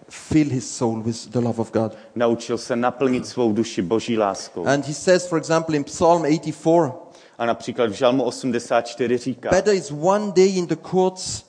fill 0.08 0.48
his 0.48 0.76
soul 0.76 1.02
with 1.02 1.26
the 1.30 1.38
love 1.38 1.58
of 1.60 1.72
God. 1.72 1.96
Naučil 2.14 2.58
se 2.58 2.76
naplnit 2.76 3.26
svou 3.26 3.52
duši 3.52 3.82
boží 3.82 4.18
láskou. 4.18 4.66
And 4.66 4.86
he 4.86 4.94
says, 4.94 5.26
for 5.26 5.38
example, 5.38 5.76
in 5.76 5.84
Psalm 5.84 6.22
84, 6.22 6.92
A 7.38 7.46
například 7.46 7.90
v 7.90 7.92
Žalmu 7.92 8.22
84 8.24 9.18
říká, 9.18 9.50
better 9.50 9.74
is 9.74 9.90
one 9.90 10.32
day 10.36 10.48
in 10.56 10.66
the 10.66 10.76
courts, 10.90 11.44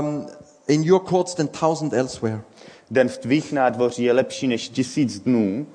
um, 0.00 0.26
in 0.68 0.82
your 0.82 1.00
courts 1.08 1.34
than 1.34 1.48
thousand 1.48 1.92
elsewhere. 1.92 2.40
den 2.90 3.08
v 3.08 3.18
tvých 3.18 3.52
nádvoří 3.52 4.04
je 4.04 4.12
lepší 4.12 4.46
než 4.48 4.68
tisíc 4.68 5.20
dnů 5.20 5.66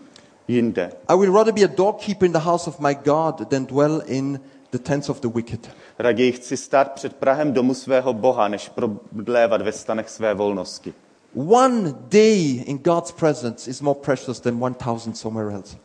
jinde. 0.47 0.91
I 1.07 1.17
will 1.17 1.33
rather 1.33 1.53
be 1.53 1.61
a 1.61 1.67
doorkeeper 1.67 2.25
in 2.25 2.31
the 2.31 2.39
house 2.39 2.69
of 2.69 2.79
my 2.79 2.95
God 2.95 3.47
than 3.49 3.65
dwell 3.65 4.01
in 4.05 4.39
the 4.71 4.77
tents 4.77 5.09
of 5.09 5.19
the 5.19 5.27
wicked. 5.27 5.69
Raději 5.99 6.31
chci 6.31 6.57
stát 6.57 6.91
před 6.91 7.15
Prahem 7.15 7.53
domu 7.53 7.73
svého 7.73 8.13
Boha, 8.13 8.47
než 8.47 8.69
prodlévat 8.69 9.61
ve 9.61 9.71
stanech 9.71 10.09
své 10.09 10.33
volnosti. 10.33 10.93
One 11.35 11.93
day 12.09 12.63
in 12.65 12.77
God's 12.77 13.11
presence 13.11 13.67
is 13.67 13.81
more 13.81 13.99
precious 13.99 14.39
than 14.39 14.59
1,000 14.59 15.13
somewhere 15.13 15.51
else. 15.51 15.77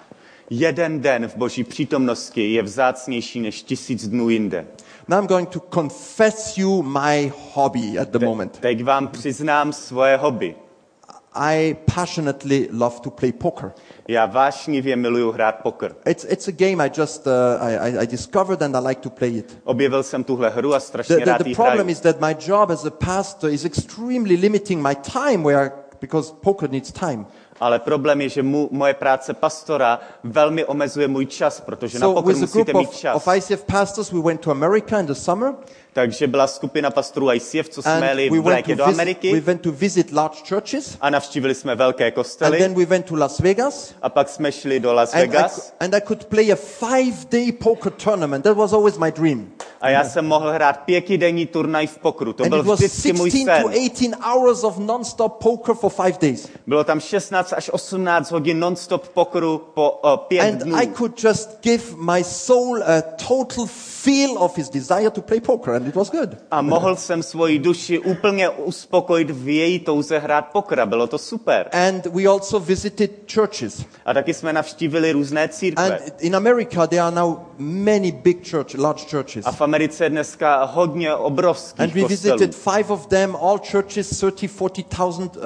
Jeden 0.50 1.00
den 1.00 1.28
v 1.28 1.36
boží 1.36 1.64
přítomnosti 1.64 2.52
je 2.52 2.62
vzácnější 2.62 3.40
než 3.40 3.62
tisíc 3.62 4.08
dnů 4.08 4.28
jinde. 4.28 4.66
Now 5.08 5.18
I'm 5.18 5.26
going 5.26 5.48
to 5.48 5.60
confess 5.74 6.58
you 6.58 6.82
my 6.82 7.32
hobby 7.52 7.98
at 7.98 8.08
the 8.08 8.18
moment. 8.18 8.58
Teď 8.58 8.84
vám 8.84 9.08
přiznám 9.08 9.72
svoje 9.72 10.16
hobby. 10.16 10.54
I 11.36 11.76
passionately 11.94 12.68
love 12.72 13.00
to 13.00 13.10
play 13.10 13.32
poker. 13.32 13.72
Já 14.08 14.26
vášnivě 14.26 14.96
miluju 14.96 15.30
hrát 15.32 15.52
poker. 15.62 15.94
It's, 16.06 16.24
it's 16.28 16.48
a 16.48 16.52
game 16.52 16.84
I 16.86 16.90
just 17.00 17.26
uh, 17.26 17.32
I, 17.60 17.98
I- 18.02 18.06
discovered 18.06 18.62
and 18.62 18.76
I 18.76 18.80
like 18.88 19.00
to 19.00 19.10
play 19.10 19.30
it. 19.38 19.58
Objevil 19.64 20.02
jsem 20.02 20.24
tuhle 20.24 20.50
hru 20.50 20.74
a 20.74 20.80
strašně 20.80 21.16
The, 21.16 21.24
the, 21.24 21.30
rád 21.30 21.38
the 21.42 21.54
problem 21.54 21.76
hraju. 21.86 21.88
is 21.90 22.00
that 22.00 22.20
my 22.20 22.36
job 22.46 22.70
as 22.70 22.84
a 22.84 22.90
pastor 22.90 23.50
is 23.50 23.64
extremely 23.64 24.36
limiting 24.36 24.82
my 24.88 24.94
time 24.94 25.42
where 25.44 25.72
because 26.00 26.32
poker 26.42 26.70
needs 26.70 26.92
time. 26.92 27.26
Ale 27.60 27.78
problém 27.78 28.20
je, 28.20 28.28
že 28.28 28.42
mu, 28.42 28.68
moje 28.72 28.94
práce 28.94 29.34
pastora 29.34 30.00
velmi 30.24 30.64
omezuje 30.64 31.08
můj 31.08 31.26
čas, 31.26 31.60
protože 31.60 31.98
na 31.98 32.06
So 32.06 32.14
poker 32.20 32.34
with 32.34 32.42
a 32.42 32.46
musíte 32.46 32.72
mít 32.72 32.88
of, 32.88 32.96
čas. 32.96 33.16
of 33.16 33.28
ICF 33.36 33.64
pastors, 33.64 34.12
we 34.12 34.20
went 34.20 34.40
to 34.40 34.50
America 34.50 35.00
in 35.00 35.06
the 35.06 35.12
summer 35.14 35.54
Takže 35.94 36.26
byla 36.26 36.46
skupina 36.46 36.90
pastorů 36.90 37.32
ICF, 37.32 37.68
co 37.68 37.82
jsme 37.82 37.92
and 37.92 38.02
jeli 38.02 38.30
we 38.30 38.38
v 38.38 38.42
went, 38.42 38.56
létě 38.56 38.76
to 38.76 38.82
do 38.82 38.84
visit, 38.84 38.96
we 38.96 39.02
Ameriky 39.02 39.40
went 39.40 39.60
to 39.60 39.72
visit 39.72 40.12
large 40.12 40.36
churches 40.48 40.96
a 41.00 41.10
navštívili 41.10 41.54
jsme 41.54 41.74
velké 41.74 42.06
and 42.06 42.14
kostely 42.14 42.58
then 42.58 42.74
we 42.74 42.86
went 42.86 43.06
to 43.06 43.16
Las 43.16 43.38
Vegas 43.38 43.94
a 44.02 44.08
pak 44.08 44.28
jsme 44.28 44.52
šli 44.52 44.80
do 44.80 44.92
Las 44.92 45.14
and 45.14 45.20
I, 45.20 45.26
Vegas 45.26 45.74
and 45.80 45.94
I 45.94 46.00
could 46.00 46.24
play 46.24 46.52
a 46.52 46.56
five-day 46.56 47.52
poker 47.52 47.92
tournament. 47.92 48.44
That 48.44 48.56
was 48.56 48.72
always 48.72 48.98
my 48.98 49.12
dream. 49.12 49.52
a 49.84 49.88
já 49.90 50.04
jsem 50.04 50.26
mohl 50.26 50.52
hrát 50.52 50.80
pětidenní 50.80 51.46
turnaj 51.46 51.86
v 51.86 51.98
pokru. 51.98 52.32
To 52.32 52.44
And 52.44 52.50
byl 52.50 52.62
vždycky 52.62 53.12
můj 53.12 53.30
16 53.30 53.62
to 53.62 53.68
sen. 53.68 53.80
18 53.92 54.34
hours 54.34 54.64
of 54.64 54.78
non-stop 54.78 55.42
poker 55.42 55.74
for 55.74 55.90
five 55.90 56.18
days. 56.20 56.48
Bylo 56.66 56.84
tam 56.84 57.00
16 57.00 57.52
až 57.52 57.70
18 57.72 58.30
hodin 58.30 58.60
non-stop 58.60 59.08
pokru 59.08 59.62
po 59.74 60.00
uh, 60.04 60.16
pět 60.16 60.42
And 60.42 60.62
dnů. 60.62 60.76
I 60.76 60.86
could 60.86 61.24
just 61.24 61.50
give 61.62 61.84
my 61.96 62.24
soul 62.24 62.82
a 62.82 63.02
total 63.02 63.66
feel 64.04 64.38
of 64.38 64.56
his 64.56 64.70
desire 64.70 65.10
to 65.10 65.22
play 65.22 65.40
poker, 65.40 65.74
and 65.74 65.83
it 65.86 65.96
was 65.96 66.10
good. 66.10 66.36
A 66.50 66.62
mohl 66.62 66.96
jsem 66.96 67.22
svoji 67.22 67.58
duši 67.58 67.98
úplně 67.98 68.48
uspokojit 68.48 69.30
v 69.30 69.48
její 69.48 69.78
touze 69.78 70.18
hrát 70.18 70.42
pokra. 70.42 70.86
Bylo 70.86 71.06
to 71.06 71.18
super. 71.18 71.68
And 71.72 72.06
we 72.06 72.24
also 72.24 72.60
visited 72.60 73.10
churches. 73.34 73.84
A 74.04 74.14
taky 74.14 74.34
jsme 74.34 74.52
navštívili 74.52 75.12
různé 75.12 75.48
církve. 75.48 75.98
And 75.98 76.12
in 76.18 76.36
America, 76.36 76.86
there 76.86 77.02
are 77.02 77.16
now 77.16 77.36
many 77.58 78.12
big 78.12 78.50
church, 78.50 78.74
large 78.78 79.04
churches. 79.10 79.46
A 79.46 79.52
v 79.52 79.60
Americe 79.60 80.04
je 80.04 80.10
dneska 80.10 80.64
hodně 80.64 81.12
And 81.12 81.20
obrovských 81.24 81.94
we 81.94 82.00
kostelů. 82.02 82.08
visited 82.08 82.54
five 82.54 82.90
of 82.90 83.06
them, 83.06 83.36
all 83.36 83.58
churches, 83.70 84.10
30, 84.10 84.48
40,000 84.48 85.36
uh, 85.36 85.42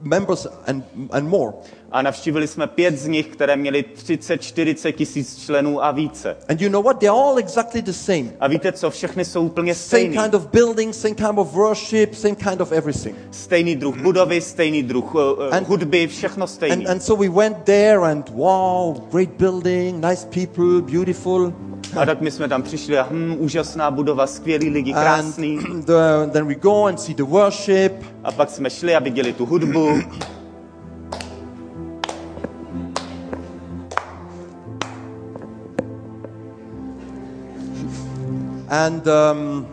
members 0.00 0.46
and, 0.66 0.84
and 1.10 1.28
more. 1.28 1.52
A 1.96 2.02
navštívili 2.02 2.48
jsme 2.48 2.66
pět 2.66 2.98
z 2.98 3.06
nich, 3.06 3.26
které 3.26 3.56
měly 3.56 3.84
30-40 3.96 4.92
tisíc 4.92 5.38
členů 5.44 5.84
a 5.84 5.90
více. 5.90 6.36
And 6.48 6.60
you 6.60 6.70
know 6.70 6.82
what? 6.84 6.98
They're 6.98 7.20
all 7.20 7.38
exactly 7.38 7.82
the 7.82 7.92
same. 7.92 8.24
A 8.40 8.48
víte 8.48 8.72
co, 8.72 8.90
všechny 8.90 9.24
jsou 9.24 9.42
úplně 9.42 9.74
Same 9.74 9.86
stejný. 9.86 10.16
kind 10.18 10.34
of 10.34 10.46
building, 10.46 10.94
same 10.94 11.14
kind 11.14 11.38
of 11.38 11.52
worship, 11.52 12.14
same 12.14 12.34
kind 12.34 12.60
of 12.60 12.72
everything. 12.72 13.16
Stejný 13.30 13.76
druh 13.76 13.96
budovy, 13.96 14.40
stejný 14.40 14.82
druh 14.82 15.14
uh, 15.14 15.20
And- 15.50 15.68
hudby, 15.68 16.06
všechno 16.06 16.46
stejný. 16.46 16.86
And, 16.86 16.90
and 16.90 17.02
so 17.02 17.22
we 17.22 17.28
went 17.28 17.56
there 17.64 17.98
and 17.98 18.30
wow, 18.30 19.00
great 19.12 19.30
building, 19.30 20.04
nice 20.04 20.26
people, 20.26 20.82
beautiful. 20.92 21.52
A 22.00 22.06
tak 22.06 22.20
my 22.20 22.30
jsme 22.30 22.48
tam 22.48 22.62
přišli 22.62 22.98
a 22.98 23.06
hm, 23.10 23.36
úžasná 23.38 23.90
budova, 23.90 24.26
skvělí 24.26 24.70
lidi, 24.70 24.92
krásný. 24.92 25.58
And 25.70 25.84
the, 25.84 26.32
then 26.32 26.46
we 26.46 26.54
go 26.54 26.84
and 26.84 27.00
see 27.00 27.14
the 27.14 27.22
worship. 27.22 27.92
A 28.24 28.32
pak 28.32 28.50
jsme 28.50 28.70
šli 28.70 28.94
a 28.94 28.98
viděli 28.98 29.32
tu 29.32 29.46
hudbu. 29.46 29.88
And 38.68 39.06
um, 39.06 39.66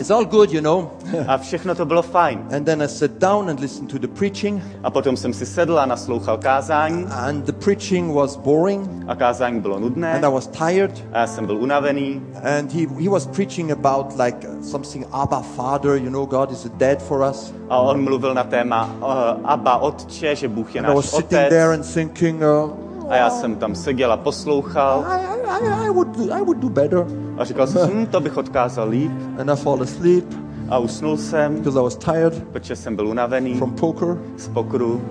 it's 0.00 0.10
all 0.10 0.24
good, 0.24 0.52
you 0.52 0.60
know. 0.60 0.90
A 1.26 1.38
všechno 1.38 1.74
to 1.74 1.86
bylo 1.86 2.02
fajn. 2.02 2.46
And 2.56 2.66
then 2.66 2.82
I 2.82 2.88
sat 2.88 3.10
down 3.18 3.50
and 3.50 3.60
listened 3.60 3.90
to 3.90 3.98
the 3.98 4.08
preaching. 4.08 4.62
A 4.82 4.90
potom 4.90 5.16
jsem 5.16 5.32
si 5.32 5.46
sedl 5.46 5.78
a 5.78 5.86
naslouchal 5.86 6.38
kázání. 6.38 7.06
And 7.10 7.44
the 7.44 7.52
preaching 7.52 8.14
was 8.14 8.36
boring. 8.36 8.90
A 9.06 9.14
kázání 9.14 9.60
bylo 9.60 9.78
nudné. 9.78 10.14
And 10.14 10.24
I 10.24 10.30
was 10.34 10.46
tired. 10.46 11.04
A 11.12 11.18
já 11.18 11.26
jsem 11.26 11.46
byl 11.46 11.56
unavený. 11.56 12.22
And 12.58 12.72
he, 12.72 12.86
he 13.02 13.08
was 13.08 13.26
preaching 13.26 13.72
about 13.72 14.18
like 14.18 14.48
something 14.62 15.06
Abba 15.12 15.40
Father, 15.40 15.96
you 15.96 16.10
know, 16.10 16.26
God 16.26 16.52
is 16.52 16.66
a 16.66 16.70
dad 16.76 17.02
for 17.02 17.30
us. 17.30 17.54
A 17.68 17.78
on 17.78 18.04
mluvil 18.04 18.34
na 18.34 18.44
téma 18.44 18.90
uh, 18.98 19.50
Abba, 19.50 19.76
Otče, 19.76 20.36
že 20.36 20.48
Bůh 20.48 20.74
je 20.74 20.80
And 20.80 20.90
I 20.90 20.94
was 20.94 21.04
náš 21.04 21.10
sitting 21.10 21.40
otec. 21.40 21.48
there 21.48 21.74
and 21.74 21.94
thinking, 21.94 22.42
uh, 22.42 22.70
A 23.10 23.16
já 23.16 23.30
jsem 23.30 23.56
tam 23.56 23.74
seděl 23.74 24.12
a 24.12 24.16
poslouchal. 24.16 25.04
I, 25.08 25.20
I, 25.64 25.86
I, 25.86 25.90
would, 25.90 26.08
I 26.32 26.40
would 26.40 26.58
do 26.58 26.68
better. 26.68 27.06
A 27.38 27.44
říkal 27.44 27.66
jsem, 27.66 27.90
hm, 27.90 28.06
to 28.06 28.20
bych 28.20 28.36
odkázal 28.36 28.88
líp. 28.88 29.12
And 29.38 29.50
I 29.50 29.56
fall 29.56 29.82
asleep 29.82 30.24
A 30.68 30.78
usnul 30.78 31.16
jsem, 31.16 31.54
because 31.54 31.78
I 31.78 31.82
was 31.82 31.96
tired 31.96 32.44
protože 32.52 32.76
jsem 32.76 32.96
byl 32.96 33.08
unavený 33.08 33.54
from 33.54 33.72
poker. 33.72 34.18
z 34.36 34.48
pokru. 34.48 35.02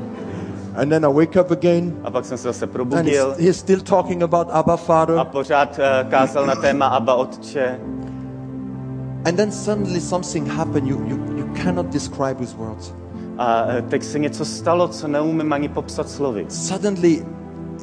And 0.76 0.90
then 0.90 1.06
I 1.06 1.14
wake 1.14 1.42
up 1.42 1.52
again 1.52 1.94
A 2.04 2.12
pak 2.12 2.26
jsem 2.26 2.38
se 2.38 2.44
zase 2.48 2.66
and 2.66 2.72
he's, 2.72 2.90
probudil 2.90 3.36
he's 3.40 3.58
still 3.60 3.82
talking 3.82 4.24
about 4.24 4.48
Abba 4.52 4.74
a 4.74 4.78
Father. 4.78 5.26
pořád 5.32 5.80
eh, 5.80 6.06
kázal 6.10 6.46
na 6.46 6.56
téma 6.56 6.88
Abba 6.88 7.14
Otče. 7.16 7.80
And 9.26 9.36
then 9.36 9.52
suddenly 9.52 10.02
something 10.02 10.48
happened 10.48 10.88
you, 10.90 10.98
you, 11.06 11.18
you 11.38 11.46
cannot 11.64 11.86
describe 11.86 12.36
with 12.40 12.56
words. 12.58 12.94
A 13.38 13.64
eh, 13.68 13.82
teď 13.82 14.04
se 14.04 14.20
něco 14.20 14.46
stalo, 14.46 14.88
co 14.88 15.08
neumím 15.08 15.54
ani 15.54 15.70
popsat 15.70 16.10
slovy. 16.10 16.46
Suddenly 16.50 17.26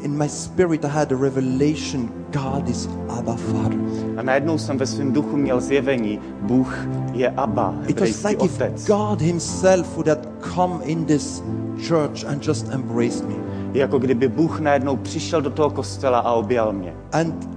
in 0.03 0.19
my 0.19 0.29
spirit 0.29 0.85
I 0.85 0.89
had 0.89 1.13
a 1.13 1.17
revelation 1.17 2.09
God 2.33 2.69
is 2.69 2.89
Abba 3.09 3.37
Father. 3.37 3.79
A 4.17 4.23
najednou 4.23 4.59
jsem 4.59 4.79
ve 4.79 4.87
svém 4.87 5.13
duchu 5.13 5.37
měl 5.37 5.61
zjevení, 5.61 6.21
Bůh 6.41 6.89
je 7.13 7.31
Abba, 7.31 7.75
It 7.89 8.01
was 8.01 8.25
like 8.25 8.45
if. 8.45 8.87
God 8.87 9.21
Himself 9.21 9.97
would 9.97 10.09
have 10.09 10.23
come 10.55 10.85
in 10.85 11.05
this 11.05 11.43
church 11.89 12.25
and 12.25 12.47
just 12.47 12.69
embraced 12.69 13.29
me. 13.29 13.35
Jako 13.73 13.99
kdyby 13.99 14.29
Bůh 14.29 14.61
najednou 14.61 14.97
přišel 14.97 15.43
do 15.43 15.51
toho 15.51 15.71
kostela 15.71 16.19
a 16.19 16.33
objal 16.33 16.73
mě. 16.73 16.95
And 17.13 17.56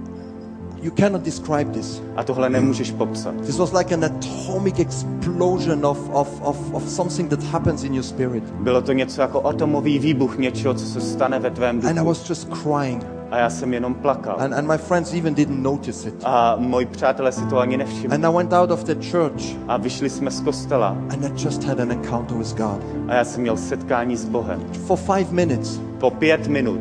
you 0.82 0.90
cannot 0.90 1.22
describe 1.22 1.64
this. 1.72 2.02
A 2.16 2.22
tohle 2.24 2.50
nemůžeš 2.50 2.90
popsat. 2.90 3.34
This 3.46 3.58
was 3.58 3.72
like 3.72 3.94
an 3.94 4.04
atomic 4.04 4.78
explosion 4.78 5.86
of, 5.86 5.98
of, 6.12 6.28
of, 6.42 6.56
of 6.74 6.88
something 6.88 7.30
that 7.30 7.42
happens 7.42 7.84
in 7.84 7.94
your 7.94 8.02
spirit. 8.04 8.44
Bylo 8.44 8.82
to 8.82 8.92
něco 8.92 9.20
jako 9.20 9.46
atomový 9.46 9.98
výbuch 9.98 10.38
něčeho, 10.38 10.74
co 10.74 10.86
se 10.86 11.00
stane 11.00 11.38
ve 11.38 11.50
tvém 11.50 11.76
And 11.76 11.84
I 11.90 11.94
duchu. 11.94 12.06
was 12.08 12.28
just 12.28 12.48
crying. 12.62 13.06
A 13.30 13.38
já 13.38 13.50
jsem 13.50 13.74
jenom 13.74 13.94
plakal. 13.94 14.36
And, 14.40 14.54
and 14.54 14.66
my 14.68 14.78
friends 14.78 15.14
even 15.14 15.34
didn't 15.34 15.62
notice 15.62 16.08
it. 16.08 16.14
A 16.24 16.56
moji 16.58 16.86
přátelé 16.86 17.32
si 17.32 17.46
to 17.46 17.58
ani 17.58 17.76
nevšimli. 17.76 18.14
And 18.16 18.24
I 18.24 18.34
went 18.36 18.52
out 18.52 18.70
of 18.70 18.84
the 18.84 18.94
church 19.10 19.42
A 19.68 19.76
vyšli 19.76 20.10
jsme 20.10 20.30
z 20.30 20.40
kostela 20.40 20.88
and 20.88 21.24
I 21.24 21.44
just 21.44 21.64
had 21.64 21.80
an 21.80 21.92
encounter 21.92 22.36
with 22.36 22.54
God 22.56 22.82
a 23.08 23.14
já 23.14 23.24
jsem 23.24 23.42
měl 23.42 23.56
setkání 23.56 24.16
s 24.16 24.24
Bohem. 24.24 24.60
for 24.86 24.96
five 24.98 25.26
minutes. 25.30 25.80
Po 25.98 26.10
pět 26.10 26.46
minut. 26.46 26.80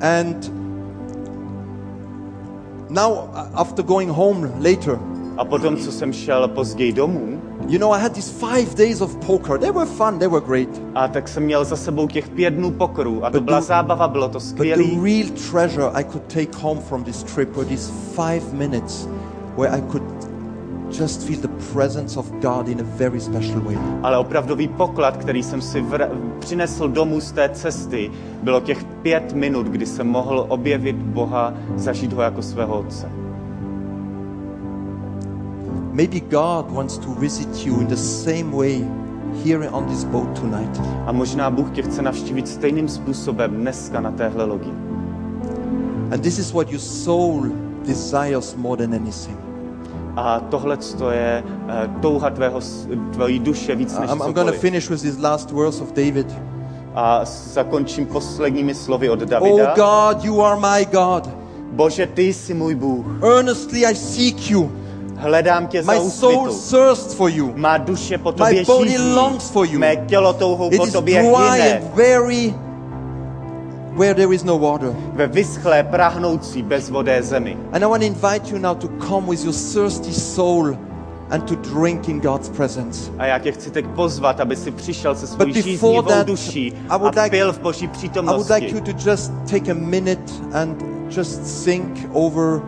And 0.00 0.52
now, 2.90 3.28
after 3.54 3.84
going 3.84 4.10
home 4.10 4.50
later, 4.60 4.98
A 5.36 5.44
potom, 5.44 5.76
co 5.76 5.92
jsem 5.92 6.12
šel 6.12 6.48
později 6.48 6.92
domů, 6.92 7.40
you 7.68 7.78
know, 7.78 7.94
I 7.94 8.00
had 8.00 8.12
these 8.12 8.32
five 8.32 8.74
days 8.74 9.00
of 9.00 9.16
poker. 9.26 9.58
They 9.58 9.70
were 9.70 9.86
fun, 9.86 10.18
they 10.18 10.28
were 10.28 10.46
great. 10.46 10.68
a 10.94 11.08
tak 11.08 11.28
jsem 11.28 11.42
měl 11.42 11.64
za 11.64 11.76
sebou 11.76 12.08
těch 12.08 12.28
pět 12.28 12.50
dnů 12.54 12.70
pokorů 12.70 13.24
a 13.24 13.30
to 13.30 13.40
byla 13.40 13.60
zábava, 13.60 14.08
bylo 14.08 14.28
to 14.28 14.38
But 14.38 14.66
the 14.66 15.00
real 15.02 15.28
treasure 15.50 15.90
I 15.94 16.04
could 16.04 16.22
take 16.22 16.58
home 16.62 16.80
from 16.80 17.04
this 17.04 17.22
trip 17.22 17.56
were 17.56 17.68
these 17.68 17.92
five 18.14 18.52
minutes 18.52 19.08
where 19.56 19.76
I 19.76 19.80
could 19.80 20.17
just 20.90 21.26
feel 21.26 21.40
the 21.40 21.48
presence 21.72 22.18
of 22.18 22.30
God 22.40 22.68
in 22.68 22.80
a 22.80 22.84
very 22.84 23.20
special 23.20 23.60
way. 23.60 23.78
Ale 24.02 24.18
opravdový 24.18 24.68
poklad, 24.68 25.16
který 25.16 25.42
jsem 25.42 25.60
si 25.60 25.82
vr- 25.82 26.10
přinesl 26.38 26.88
domů 26.88 27.20
z 27.20 27.32
té 27.32 27.48
cesty, 27.48 28.10
bylo 28.42 28.60
těch 28.60 28.84
pět 28.84 29.32
minut, 29.32 29.66
kdy 29.66 29.86
jsem 29.86 30.06
mohl 30.06 30.46
objevit 30.48 30.96
Boha, 30.96 31.54
zažít 31.76 32.12
ho 32.12 32.22
jako 32.22 32.42
svého 32.42 32.78
otce. 32.78 33.10
Maybe 35.92 36.20
God 36.20 36.70
wants 36.70 36.98
to 36.98 37.10
visit 37.10 37.66
you 37.66 37.80
in 37.80 37.86
the 37.86 37.96
same 37.96 38.56
way 38.56 38.84
here 39.44 39.70
on 39.70 39.84
this 39.84 40.04
boat 40.04 40.40
tonight. 40.40 40.80
A 41.06 41.12
možná 41.12 41.50
Bůh 41.50 41.70
tě 41.70 41.82
chce 41.82 42.02
navštívit 42.02 42.48
stejným 42.48 42.88
způsobem 42.88 43.50
dneska 43.50 44.00
na 44.00 44.10
téhle 44.10 44.44
lodi. 44.44 44.70
And 46.12 46.20
this 46.20 46.38
is 46.38 46.52
what 46.52 46.70
your 46.70 46.80
soul 46.80 47.46
desires 47.86 48.56
more 48.56 48.86
than 48.86 48.94
anything. 48.94 49.47
A 50.18 50.40
tohle 50.50 50.78
je 51.10 51.44
eh, 51.68 51.90
touha 52.02 52.30
tvého, 52.30 52.60
tvojí 53.12 53.38
duše 53.38 53.74
víc 53.74 53.98
než 53.98 54.10
I'm, 54.10 54.22
I'm 54.26 54.32
going 54.32 54.50
to 54.50 54.58
finish 54.58 54.90
with 54.90 55.02
this 55.02 55.18
last 55.18 55.50
verse 55.50 55.82
of 55.82 55.92
David. 55.92 56.26
A 56.94 57.20
zakončím 57.24 58.06
posledními 58.06 58.74
slovy 58.74 59.10
od 59.10 59.22
Oh 59.22 59.28
Davida. 59.28 59.74
God, 59.74 60.24
you 60.24 60.42
are 60.42 60.60
my 60.60 60.84
God. 60.84 61.28
Bože, 61.72 62.06
ty 62.06 62.22
jsi 62.34 62.54
můj 62.54 62.74
Bůh. 62.74 63.06
Earnestly 63.22 63.86
I 63.86 63.94
seek 63.94 64.50
you. 64.50 64.72
Hledám 65.16 65.66
tě 65.66 65.82
za 65.82 65.92
My 65.92 66.10
soul 66.10 66.48
thirsts 66.48 67.14
for 67.14 67.30
you. 67.30 67.52
Má 67.56 67.78
duše 67.78 68.18
po 68.18 68.32
My 68.32 68.36
tobě 68.38 68.64
body 68.64 68.90
žízní. 68.90 69.12
longs 69.14 69.50
for 69.50 69.66
you. 69.66 69.78
Mé 69.78 69.96
tělo 69.96 70.32
touhou 70.32 70.70
It 70.72 70.76
po 70.76 70.86
is 70.86 70.92
tobě 70.92 71.22
dry 71.22 71.28
hyne. 71.30 71.78
and 71.78 71.94
very 71.94 72.54
where 73.98 74.14
there 74.14 74.34
is 74.34 74.44
no 74.44 74.56
water. 74.56 74.94
Ve 75.12 75.26
vyschlé, 75.26 75.82
prahnoucí, 75.82 76.62
bezvodé 76.62 77.22
zemi. 77.22 77.56
And 77.72 77.82
I 77.84 77.86
want 77.86 78.02
to 78.02 78.06
invite 78.06 78.50
you 78.52 78.58
now 78.58 78.74
to 78.74 78.88
come 79.06 79.26
with 79.26 79.44
your 79.44 79.54
thirsty 79.54 80.12
soul 80.12 80.76
and 81.30 81.44
to 81.44 81.54
drink 81.56 82.08
in 82.08 82.20
God's 82.20 82.48
presence. 82.48 83.10
A 83.18 83.26
já 83.26 83.38
tě 83.38 83.52
chci 83.52 83.70
teď 83.70 83.86
pozvat, 83.86 84.40
aby 84.40 84.56
si 84.56 84.70
přišel 84.70 85.14
se 85.14 85.26
svojí 85.26 85.78
that, 86.08 86.26
duší 86.26 86.72
a 86.88 86.96
like- 86.96 87.30
pil 87.30 87.52
v 87.52 87.58
boží 87.60 87.84
I 87.84 87.88
would 87.88 87.96
přítomnosti. 87.98 88.52
like 88.54 88.74
you 88.74 88.80
to 88.80 89.10
just 89.10 89.32
take 89.50 89.70
a 89.70 89.74
minute 89.74 90.32
and 90.52 90.84
just 91.16 91.64
think 91.64 92.08
over 92.12 92.62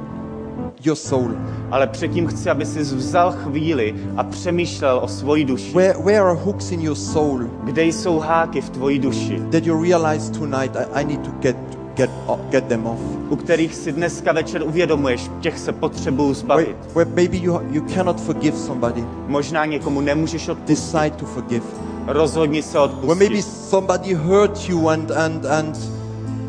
your 0.86 0.96
soul. 0.96 1.30
Ale 1.70 1.86
předtím 1.86 2.26
chci, 2.26 2.50
aby 2.50 2.66
si 2.66 2.80
vzal 2.80 3.32
chvíli 3.32 3.94
a 4.16 4.24
přemýšlel 4.24 5.00
o 5.02 5.08
svoji 5.08 5.44
duši. 5.44 5.72
Where, 5.74 5.94
where 6.04 6.20
are 6.20 6.38
hooks 6.44 6.72
in 6.72 6.80
your 6.80 6.96
soul 6.96 7.40
Kde 7.64 7.84
jsou 7.84 8.18
háky 8.18 8.60
v 8.60 8.70
tvoji 8.70 8.98
duši, 8.98 9.42
that 9.52 9.66
you 9.66 9.82
realize 9.82 10.32
tonight 10.32 10.76
I, 10.76 11.00
I 11.00 11.04
need 11.04 11.20
to 11.24 11.30
get, 11.40 11.56
get, 11.94 12.10
get 12.50 12.64
them 12.64 12.86
off? 12.86 13.00
u 13.30 13.36
kterých 13.36 13.74
si 13.74 13.92
dneska 13.92 14.32
večer 14.32 14.62
uvědomuješ, 14.62 15.30
těch 15.40 15.58
se 15.58 15.72
potřebuju 15.72 16.28
Where, 16.28 16.40
zbavit. 16.40 16.76
where 16.94 17.10
maybe 17.14 17.36
you, 17.36 17.60
you 17.70 17.82
cannot 17.94 18.20
forgive 18.20 18.56
somebody. 18.56 19.04
Možná 19.26 19.64
někomu 19.64 20.00
nemůžeš 20.00 20.48
odpustit. 20.48 20.68
Decide 20.68 21.10
to 21.10 21.24
forgive. 21.26 21.64
Rozhodni 22.06 22.62
se 22.62 22.78
Where 22.78 22.92
maybe 23.06 23.24
odpustit. 23.24 23.68
somebody 23.70 24.14
hurt 24.14 24.68
you 24.68 24.88
and, 24.88 25.10
and, 25.10 25.46
and 25.46 25.78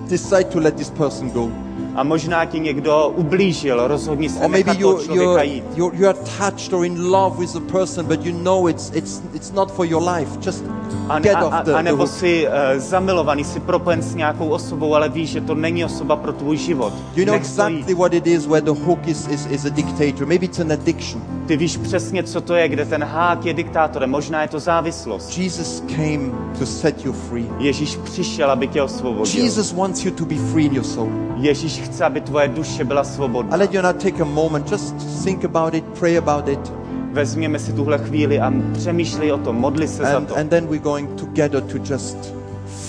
decide 0.10 0.44
to 0.44 0.60
let 0.60 0.76
this 0.76 0.90
person 0.90 1.30
go. 1.30 1.50
A 1.96 2.04
možná 2.04 2.46
ti 2.46 2.60
někdo 2.60 3.14
ublížil, 3.16 3.88
rozhodni 3.88 4.30
se 4.30 4.40
Or 4.40 4.50
maybe 4.50 4.58
nechat 4.58 4.80
you, 4.82 4.92
toho 4.92 5.04
člověka 5.04 5.32
you're, 5.32 5.46
jít. 5.46 5.64
you're, 5.76 5.98
you 5.98 6.08
are 6.10 6.18
touched 6.38 6.74
or 6.74 6.86
in 6.86 7.12
love 7.12 7.38
with 7.40 7.56
a 7.56 7.60
person, 7.72 8.06
but 8.06 8.26
you 8.26 8.44
know 8.44 8.68
it's, 8.68 8.92
it's, 8.94 9.22
it's 9.34 9.52
not 9.52 9.72
for 9.72 9.86
your 9.86 10.04
life. 10.18 10.30
Just 10.46 10.64
A, 11.10 11.20
get 11.20 11.36
a, 11.36 11.46
off 11.46 11.66
the, 11.66 11.74
a 11.74 11.78
the 11.78 11.84
nebo 11.84 11.98
hook. 12.04 12.10
jsi 12.12 12.48
uh, 12.48 12.54
zamilovaný, 12.82 13.44
jsi 13.44 13.60
propojen 13.60 14.02
s 14.02 14.16
nějakou 14.16 14.50
osobou, 14.50 14.96
ale 14.96 15.10
víš, 15.10 15.30
že 15.30 15.42
to 15.42 15.56
není 15.56 15.86
osoba 15.86 16.16
pro 16.16 16.34
tvůj 16.34 16.58
život. 16.58 16.94
You 17.16 17.26
know 17.26 17.36
exactly 17.36 17.94
what 17.94 18.14
it 18.14 18.28
is 18.28 18.46
where 18.46 18.62
the 18.62 18.80
hook 18.86 19.08
is, 19.08 19.28
is, 19.28 19.46
is 19.46 19.66
a 19.66 19.70
dictator. 19.70 20.28
Maybe 20.28 20.46
it's 20.46 20.60
an 20.60 20.72
addiction. 20.72 21.22
Ty 21.48 21.58
víš 21.58 21.78
přesně, 21.78 22.24
co 22.24 22.42
to 22.42 22.56
je, 22.56 22.68
kde 22.70 22.86
ten 22.86 23.04
hák 23.04 23.46
je 23.46 23.54
diktátorem. 23.54 24.10
Možná 24.10 24.42
je 24.42 24.48
to 24.48 24.60
závislost. 24.60 25.38
Jesus 25.38 25.84
came 25.88 26.32
to 26.60 26.66
set 26.66 27.06
you 27.06 27.14
free. 27.14 27.48
Ježíš 27.60 27.96
přišel, 27.96 28.52
aby 28.52 28.68
tě 28.68 28.82
osvobodil. 28.82 29.44
Jesus 29.44 29.74
wants 29.74 30.06
you 30.06 30.12
to 30.12 30.26
be 30.26 30.36
free 30.36 30.66
in 30.66 30.74
your 30.74 30.86
soul. 30.86 31.10
Ježíš 31.36 31.81
chce, 31.82 32.06
aby 32.06 32.22
tvoje 32.22 32.48
duše 32.48 32.84
byla 32.84 33.04
svobodná. 33.04 33.58
Let 33.58 33.74
you 33.74 33.82
now 33.82 33.94
take 33.94 34.22
a 34.22 34.26
moment, 34.26 34.72
just 34.72 34.96
think 35.24 35.46
about 35.46 35.74
it, 35.74 35.84
pray 36.00 36.18
about 36.18 36.48
it, 36.48 36.74
Vezměme 37.12 37.60
si 37.60 37.74
tuhle 37.74 37.98
chvíli 37.98 38.40
a 38.40 38.54
přemýšlej 38.74 39.32
o 39.32 39.38
tom, 39.38 39.56
modli 39.56 39.88
se 39.88 40.04
za 40.04 40.18
and, 40.18 40.26
to. 40.26 40.36
and 40.36 40.50
then 40.50 40.68
we're 40.68 40.84
going 40.84 41.10
together 41.20 41.62
to 41.62 41.78
just 41.94 42.18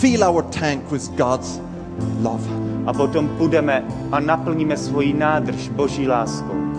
fill 0.00 0.24
our 0.24 0.42
tank 0.42 0.92
with 0.92 1.10
God's 1.10 1.60
love. 2.22 2.44
A 2.86 2.92
potom 2.92 3.28
půjdeme 3.28 3.84
a 4.12 4.20
naplníme 4.20 4.76
svoji 4.76 5.12
nádrž 5.12 5.68
Boží 5.68 6.08
láskou. 6.08 6.71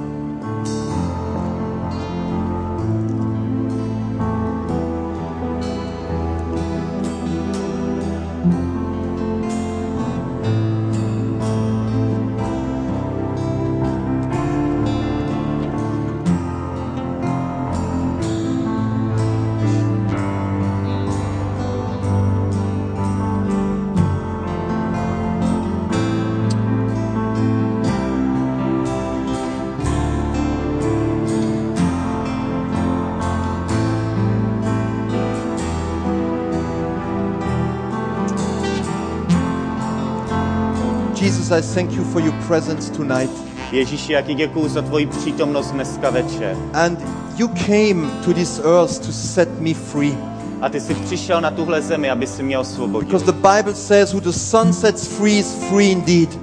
I 41.54 41.62
thank 41.62 41.92
you 41.92 42.04
for 42.04 42.22
your 42.22 42.34
presence 42.48 42.92
tonight. 42.92 43.30
Ježíši, 43.72 44.14
já 44.14 44.22
ti 44.22 44.34
děkuju 44.34 44.68
za 44.68 44.82
tvoji 44.82 45.06
přítomnost 45.06 45.72
dneska 45.72 46.10
večer. 46.10 46.58
And 46.74 47.00
you 47.38 47.48
came 47.48 48.10
to 48.26 48.34
this 48.34 48.60
earth 48.60 49.00
to 49.00 49.12
set 49.12 49.62
me 49.62 49.74
free. 49.74 50.18
A 50.62 50.70
ty 50.70 50.82
jsi 50.82 50.94
přišel 50.94 51.42
na 51.42 51.52
tuhle 51.52 51.82
zemi, 51.82 52.10
aby 52.10 52.28
si 52.28 52.44
mě 52.44 52.60
osvobodil. 52.60 53.08
Because 53.08 53.26
the 53.26 53.48
Bible 53.48 53.76
says, 53.76 54.14
Who 54.14 54.20
the 54.20 54.32
Son 54.32 54.74
sets 54.74 55.08
free 55.08 55.40
is 55.40 55.56
free 55.70 55.92
indeed. 55.92 56.40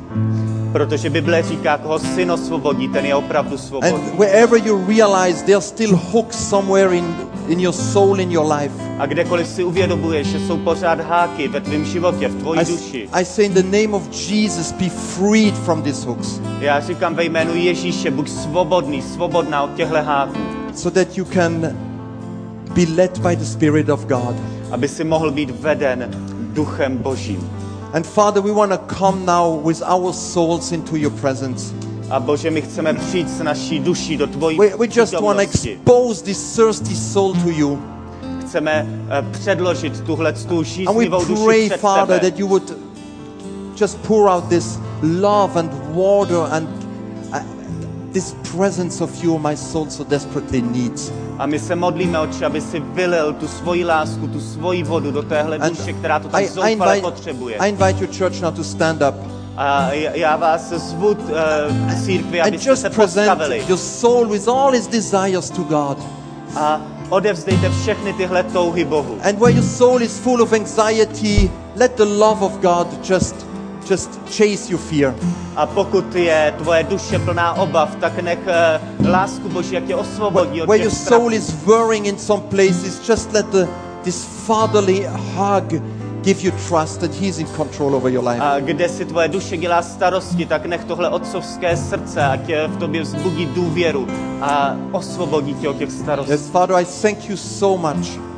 Protože 0.72 1.10
Bible 1.10 1.42
říká, 1.42 1.78
koho 1.78 1.98
syn 1.98 2.32
osvobodí, 2.32 2.88
ten 2.88 3.06
je 3.06 3.14
opravdu 3.14 3.58
svobodný. 3.58 3.90
And 3.92 4.18
wherever 4.18 4.66
you 4.66 4.84
realize 4.86 5.44
there's 5.44 5.64
still 5.64 5.96
hooks 6.12 6.48
somewhere 6.48 6.96
in, 6.96 7.16
in 7.50 7.60
your 7.60 7.74
soul, 7.74 8.20
in 8.20 8.30
your 8.30 8.52
life, 8.52 8.74
A 8.98 9.06
kdekoliv 9.06 9.46
si 9.46 9.64
uvědomuješ, 9.64 10.26
že 10.26 10.40
jsou 10.40 10.56
pořád 10.56 11.00
háky 11.00 11.48
ve 11.48 11.60
tvém 11.60 11.84
životě, 11.84 12.28
v 12.28 12.34
tvojí 12.34 12.60
I, 12.60 12.64
duši. 12.64 13.08
I 13.12 13.24
say 13.24 13.44
in 13.46 13.54
the 13.54 13.62
name 13.62 13.88
of 13.96 14.30
Jesus, 14.30 14.72
be 14.72 14.88
freed 14.88 15.54
from 15.54 15.82
these 15.82 16.06
hooks 16.06 16.40
Já 16.60 16.80
říkám 16.80 17.14
ve 17.14 17.24
jménu 17.24 17.54
Ježíše, 17.54 18.10
buď 18.10 18.30
svobodný, 18.30 19.02
svobodná 19.02 19.62
od 19.62 19.74
těchto 19.74 20.02
háků, 20.02 20.38
so 20.74 20.90
that 20.90 21.18
you 21.18 21.24
can 21.24 21.60
be 22.74 22.82
led 22.96 23.18
by 23.18 23.36
the 23.36 23.44
Spirit 23.44 23.88
of 23.88 24.04
God. 24.06 24.36
aby 24.70 24.88
si 24.88 25.04
mohl 25.04 25.30
být 25.30 25.50
veden 25.50 26.10
duchem 26.52 26.98
Božím. 26.98 27.50
And 27.92 28.06
Father, 28.06 28.42
we 28.42 28.52
want 28.52 28.72
to 28.72 28.94
come 28.94 29.26
now 29.26 29.68
with 29.68 29.82
our 29.82 30.12
souls 30.12 30.72
into 30.72 30.96
your 30.96 31.12
presence. 31.20 31.74
A 32.10 32.20
Bože, 32.20 32.50
my 32.50 32.62
chceme 32.62 32.94
přijít 32.94 33.30
s 33.30 33.42
naší 33.42 33.78
duší 33.78 34.16
do 34.16 34.26
tvojí 34.26 34.58
We, 34.58 34.76
we 34.76 34.86
just 34.94 35.12
want 35.12 35.38
to 35.38 35.42
expose 35.42 36.24
this 36.24 36.56
thirsty 36.56 36.96
soul 36.96 37.34
to 37.34 37.50
you. 37.50 37.82
Chceme 38.40 38.86
eh, 39.08 39.22
předložit 39.30 40.00
tuhle 40.00 40.32
tu 40.32 40.62
žíznivou 40.62 41.24
duši 41.24 41.44
pray, 41.44 41.66
před 41.68 41.80
Father, 41.80 42.18
tebe. 42.18 42.30
that 42.30 42.38
you 42.38 42.46
would 42.46 42.72
just 43.80 43.98
pour 43.98 44.30
out 44.30 44.44
this 44.48 44.78
love 45.02 45.60
and 45.60 45.70
water 45.94 46.38
and 46.50 46.68
uh, 47.32 47.38
this 48.12 48.34
presence 48.56 49.04
of 49.04 49.24
you 49.24 49.38
my 49.38 49.56
soul 49.56 49.86
so 49.90 50.10
desperately 50.10 50.62
needs. 50.62 51.12
A 51.38 51.46
my 51.46 51.58
se 51.58 51.76
modlíme, 51.76 52.20
Otče, 52.20 52.46
aby 52.46 52.60
si 52.60 52.80
vylil 52.80 53.32
tu 53.32 53.48
svoji 53.48 53.84
lásku, 53.84 54.28
tu 54.28 54.40
svoji 54.40 54.82
vodu 54.82 55.10
do 55.10 55.22
téhle 55.22 55.58
duše, 55.58 55.92
která 55.92 56.18
to 56.18 56.28
tak 56.28 56.48
zoufale 56.48 57.00
potřebuje. 57.00 57.56
I 57.56 57.68
invite 57.68 58.04
your 58.04 58.14
church 58.18 58.40
now 58.40 58.54
to 58.54 58.64
stand 58.64 59.02
up. 59.02 59.39
A 59.62 59.92
já 59.92 60.10
já 60.14 60.36
vás 60.36 60.68
zvu 60.72 61.16
eh, 61.28 61.94
k 61.94 62.04
církvi, 62.04 62.40
and 62.40 62.48
abyste 62.48 62.70
just 62.70 62.82
se 62.82 62.90
present 62.90 63.28
postavili 63.28 63.64
your 63.68 63.78
soul 63.78 64.26
with 64.26 64.48
all 64.48 64.74
its 64.74 64.86
desires 64.86 65.50
to 65.50 65.62
God. 65.62 65.98
a 66.56 66.80
odevzdejte 67.08 67.70
všechny 67.70 68.12
tyhle 68.12 68.42
touhy 68.42 68.84
Bohu. 68.84 69.18
And 69.24 69.38
where 69.38 69.56
your 69.56 69.64
soul 69.64 70.02
is 70.02 70.18
full 70.18 70.42
of 70.42 70.52
anxiety, 70.52 71.50
let 71.76 71.96
the 71.96 72.04
love 72.04 72.44
of 72.44 72.52
God 72.52 72.86
just 73.08 73.34
just 73.90 74.10
chase 74.26 74.70
your 74.70 74.80
fear. 74.80 75.14
A 75.56 75.66
pokud 75.66 76.14
je 76.14 76.54
tvoje 76.58 76.82
duše 76.82 77.18
plná 77.18 77.54
obav, 77.54 77.96
tak 78.00 78.22
nech 78.22 78.38
eh, 78.46 78.80
lásku 79.08 79.48
Boží, 79.48 79.74
jak 79.74 79.84
tě 79.84 79.94
osvobodí 79.94 80.62
od 80.62 80.68
Where 80.68 80.82
your 80.82 80.92
soul 80.92 81.32
is 81.32 81.54
worrying 81.66 82.06
in 82.06 82.18
some 82.18 82.42
places, 82.42 83.08
just 83.08 83.32
let 83.32 83.46
the, 83.46 83.66
this 84.04 84.24
fatherly 84.46 85.06
hug 85.36 85.99
give 86.22 86.42
you 86.42 86.52
trust 86.68 87.00
that 87.00 87.10
He's 87.14 87.38
in 87.38 87.46
control 87.46 87.94
over 87.94 88.12
your 88.12 88.28
life. 88.28 88.40
A 88.42 88.60
kde 88.60 88.88
si 88.88 89.04
tvoje 89.04 89.28
duše 89.28 89.56
dělá 89.56 89.82
starosti, 89.82 90.46
tak 90.46 90.66
nech 90.66 90.84
tohle 90.84 91.08
otcovské 91.08 91.76
srdce, 91.76 92.24
ať 92.24 92.40
v 92.68 92.76
tobě 92.76 93.02
vzbudí 93.02 93.46
důvěru 93.46 94.06
a 94.40 94.76
osvobodí 94.92 95.54
tě 95.54 95.68
od 95.68 95.76
těch 95.76 95.92
starostí. 95.92 96.32
Yes, 96.32 96.48
Father, 96.48 96.76
I 96.76 96.84
thank 97.02 97.28
you 97.28 97.36
so 97.36 97.94
much 97.94 98.30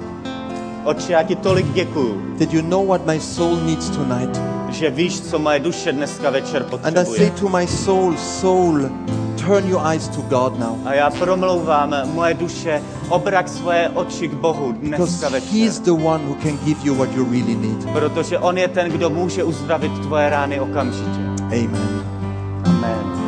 Otče, 0.84 1.12
já 1.12 1.22
ti 1.22 1.36
tolik 1.36 1.72
děkuju, 1.72 2.22
that 2.38 2.52
you 2.52 2.62
know 2.62 2.86
what 2.86 3.06
my 3.06 3.20
soul 3.20 3.56
needs 3.56 3.90
tonight. 3.90 4.40
že 4.70 4.90
víš, 4.90 5.20
co 5.20 5.38
moje 5.38 5.60
duše 5.60 5.92
dneska 5.92 6.30
večer 6.30 6.66
And 6.82 6.98
I 6.98 7.04
say 7.04 7.04
potřebuje. 7.04 7.30
to 7.30 7.48
my 7.48 7.66
soul, 7.66 8.16
soul, 8.16 8.80
turn 9.46 9.68
your 9.68 9.80
eyes 9.80 10.08
to 10.08 10.22
God 10.22 10.58
now. 10.58 10.78
A 10.84 10.94
já 10.94 11.10
promlouvám, 11.10 11.94
moje 12.14 12.34
duše, 12.34 12.82
obrať 13.08 13.48
svoje 13.48 13.88
oči 13.94 14.28
k 14.28 14.34
Bohu 14.34 14.72
dneska 14.72 15.04
Because 15.04 15.30
večer. 15.30 15.50
He's 15.50 15.80
the 15.80 15.90
one 15.90 16.24
who 16.24 16.34
can 16.42 16.58
give 16.64 16.78
you 16.84 16.94
what 16.94 17.10
you 17.14 17.24
really 17.24 17.54
need. 17.54 17.84
Protože 17.92 18.38
On 18.38 18.58
je 18.58 18.68
ten, 18.68 18.90
kdo 18.90 19.10
může 19.10 19.44
uzdravit 19.44 19.92
tvoje 19.98 20.30
rány 20.30 20.60
okamžitě. 20.60 21.20
Amen. 21.52 22.04
Amen. 22.64 23.21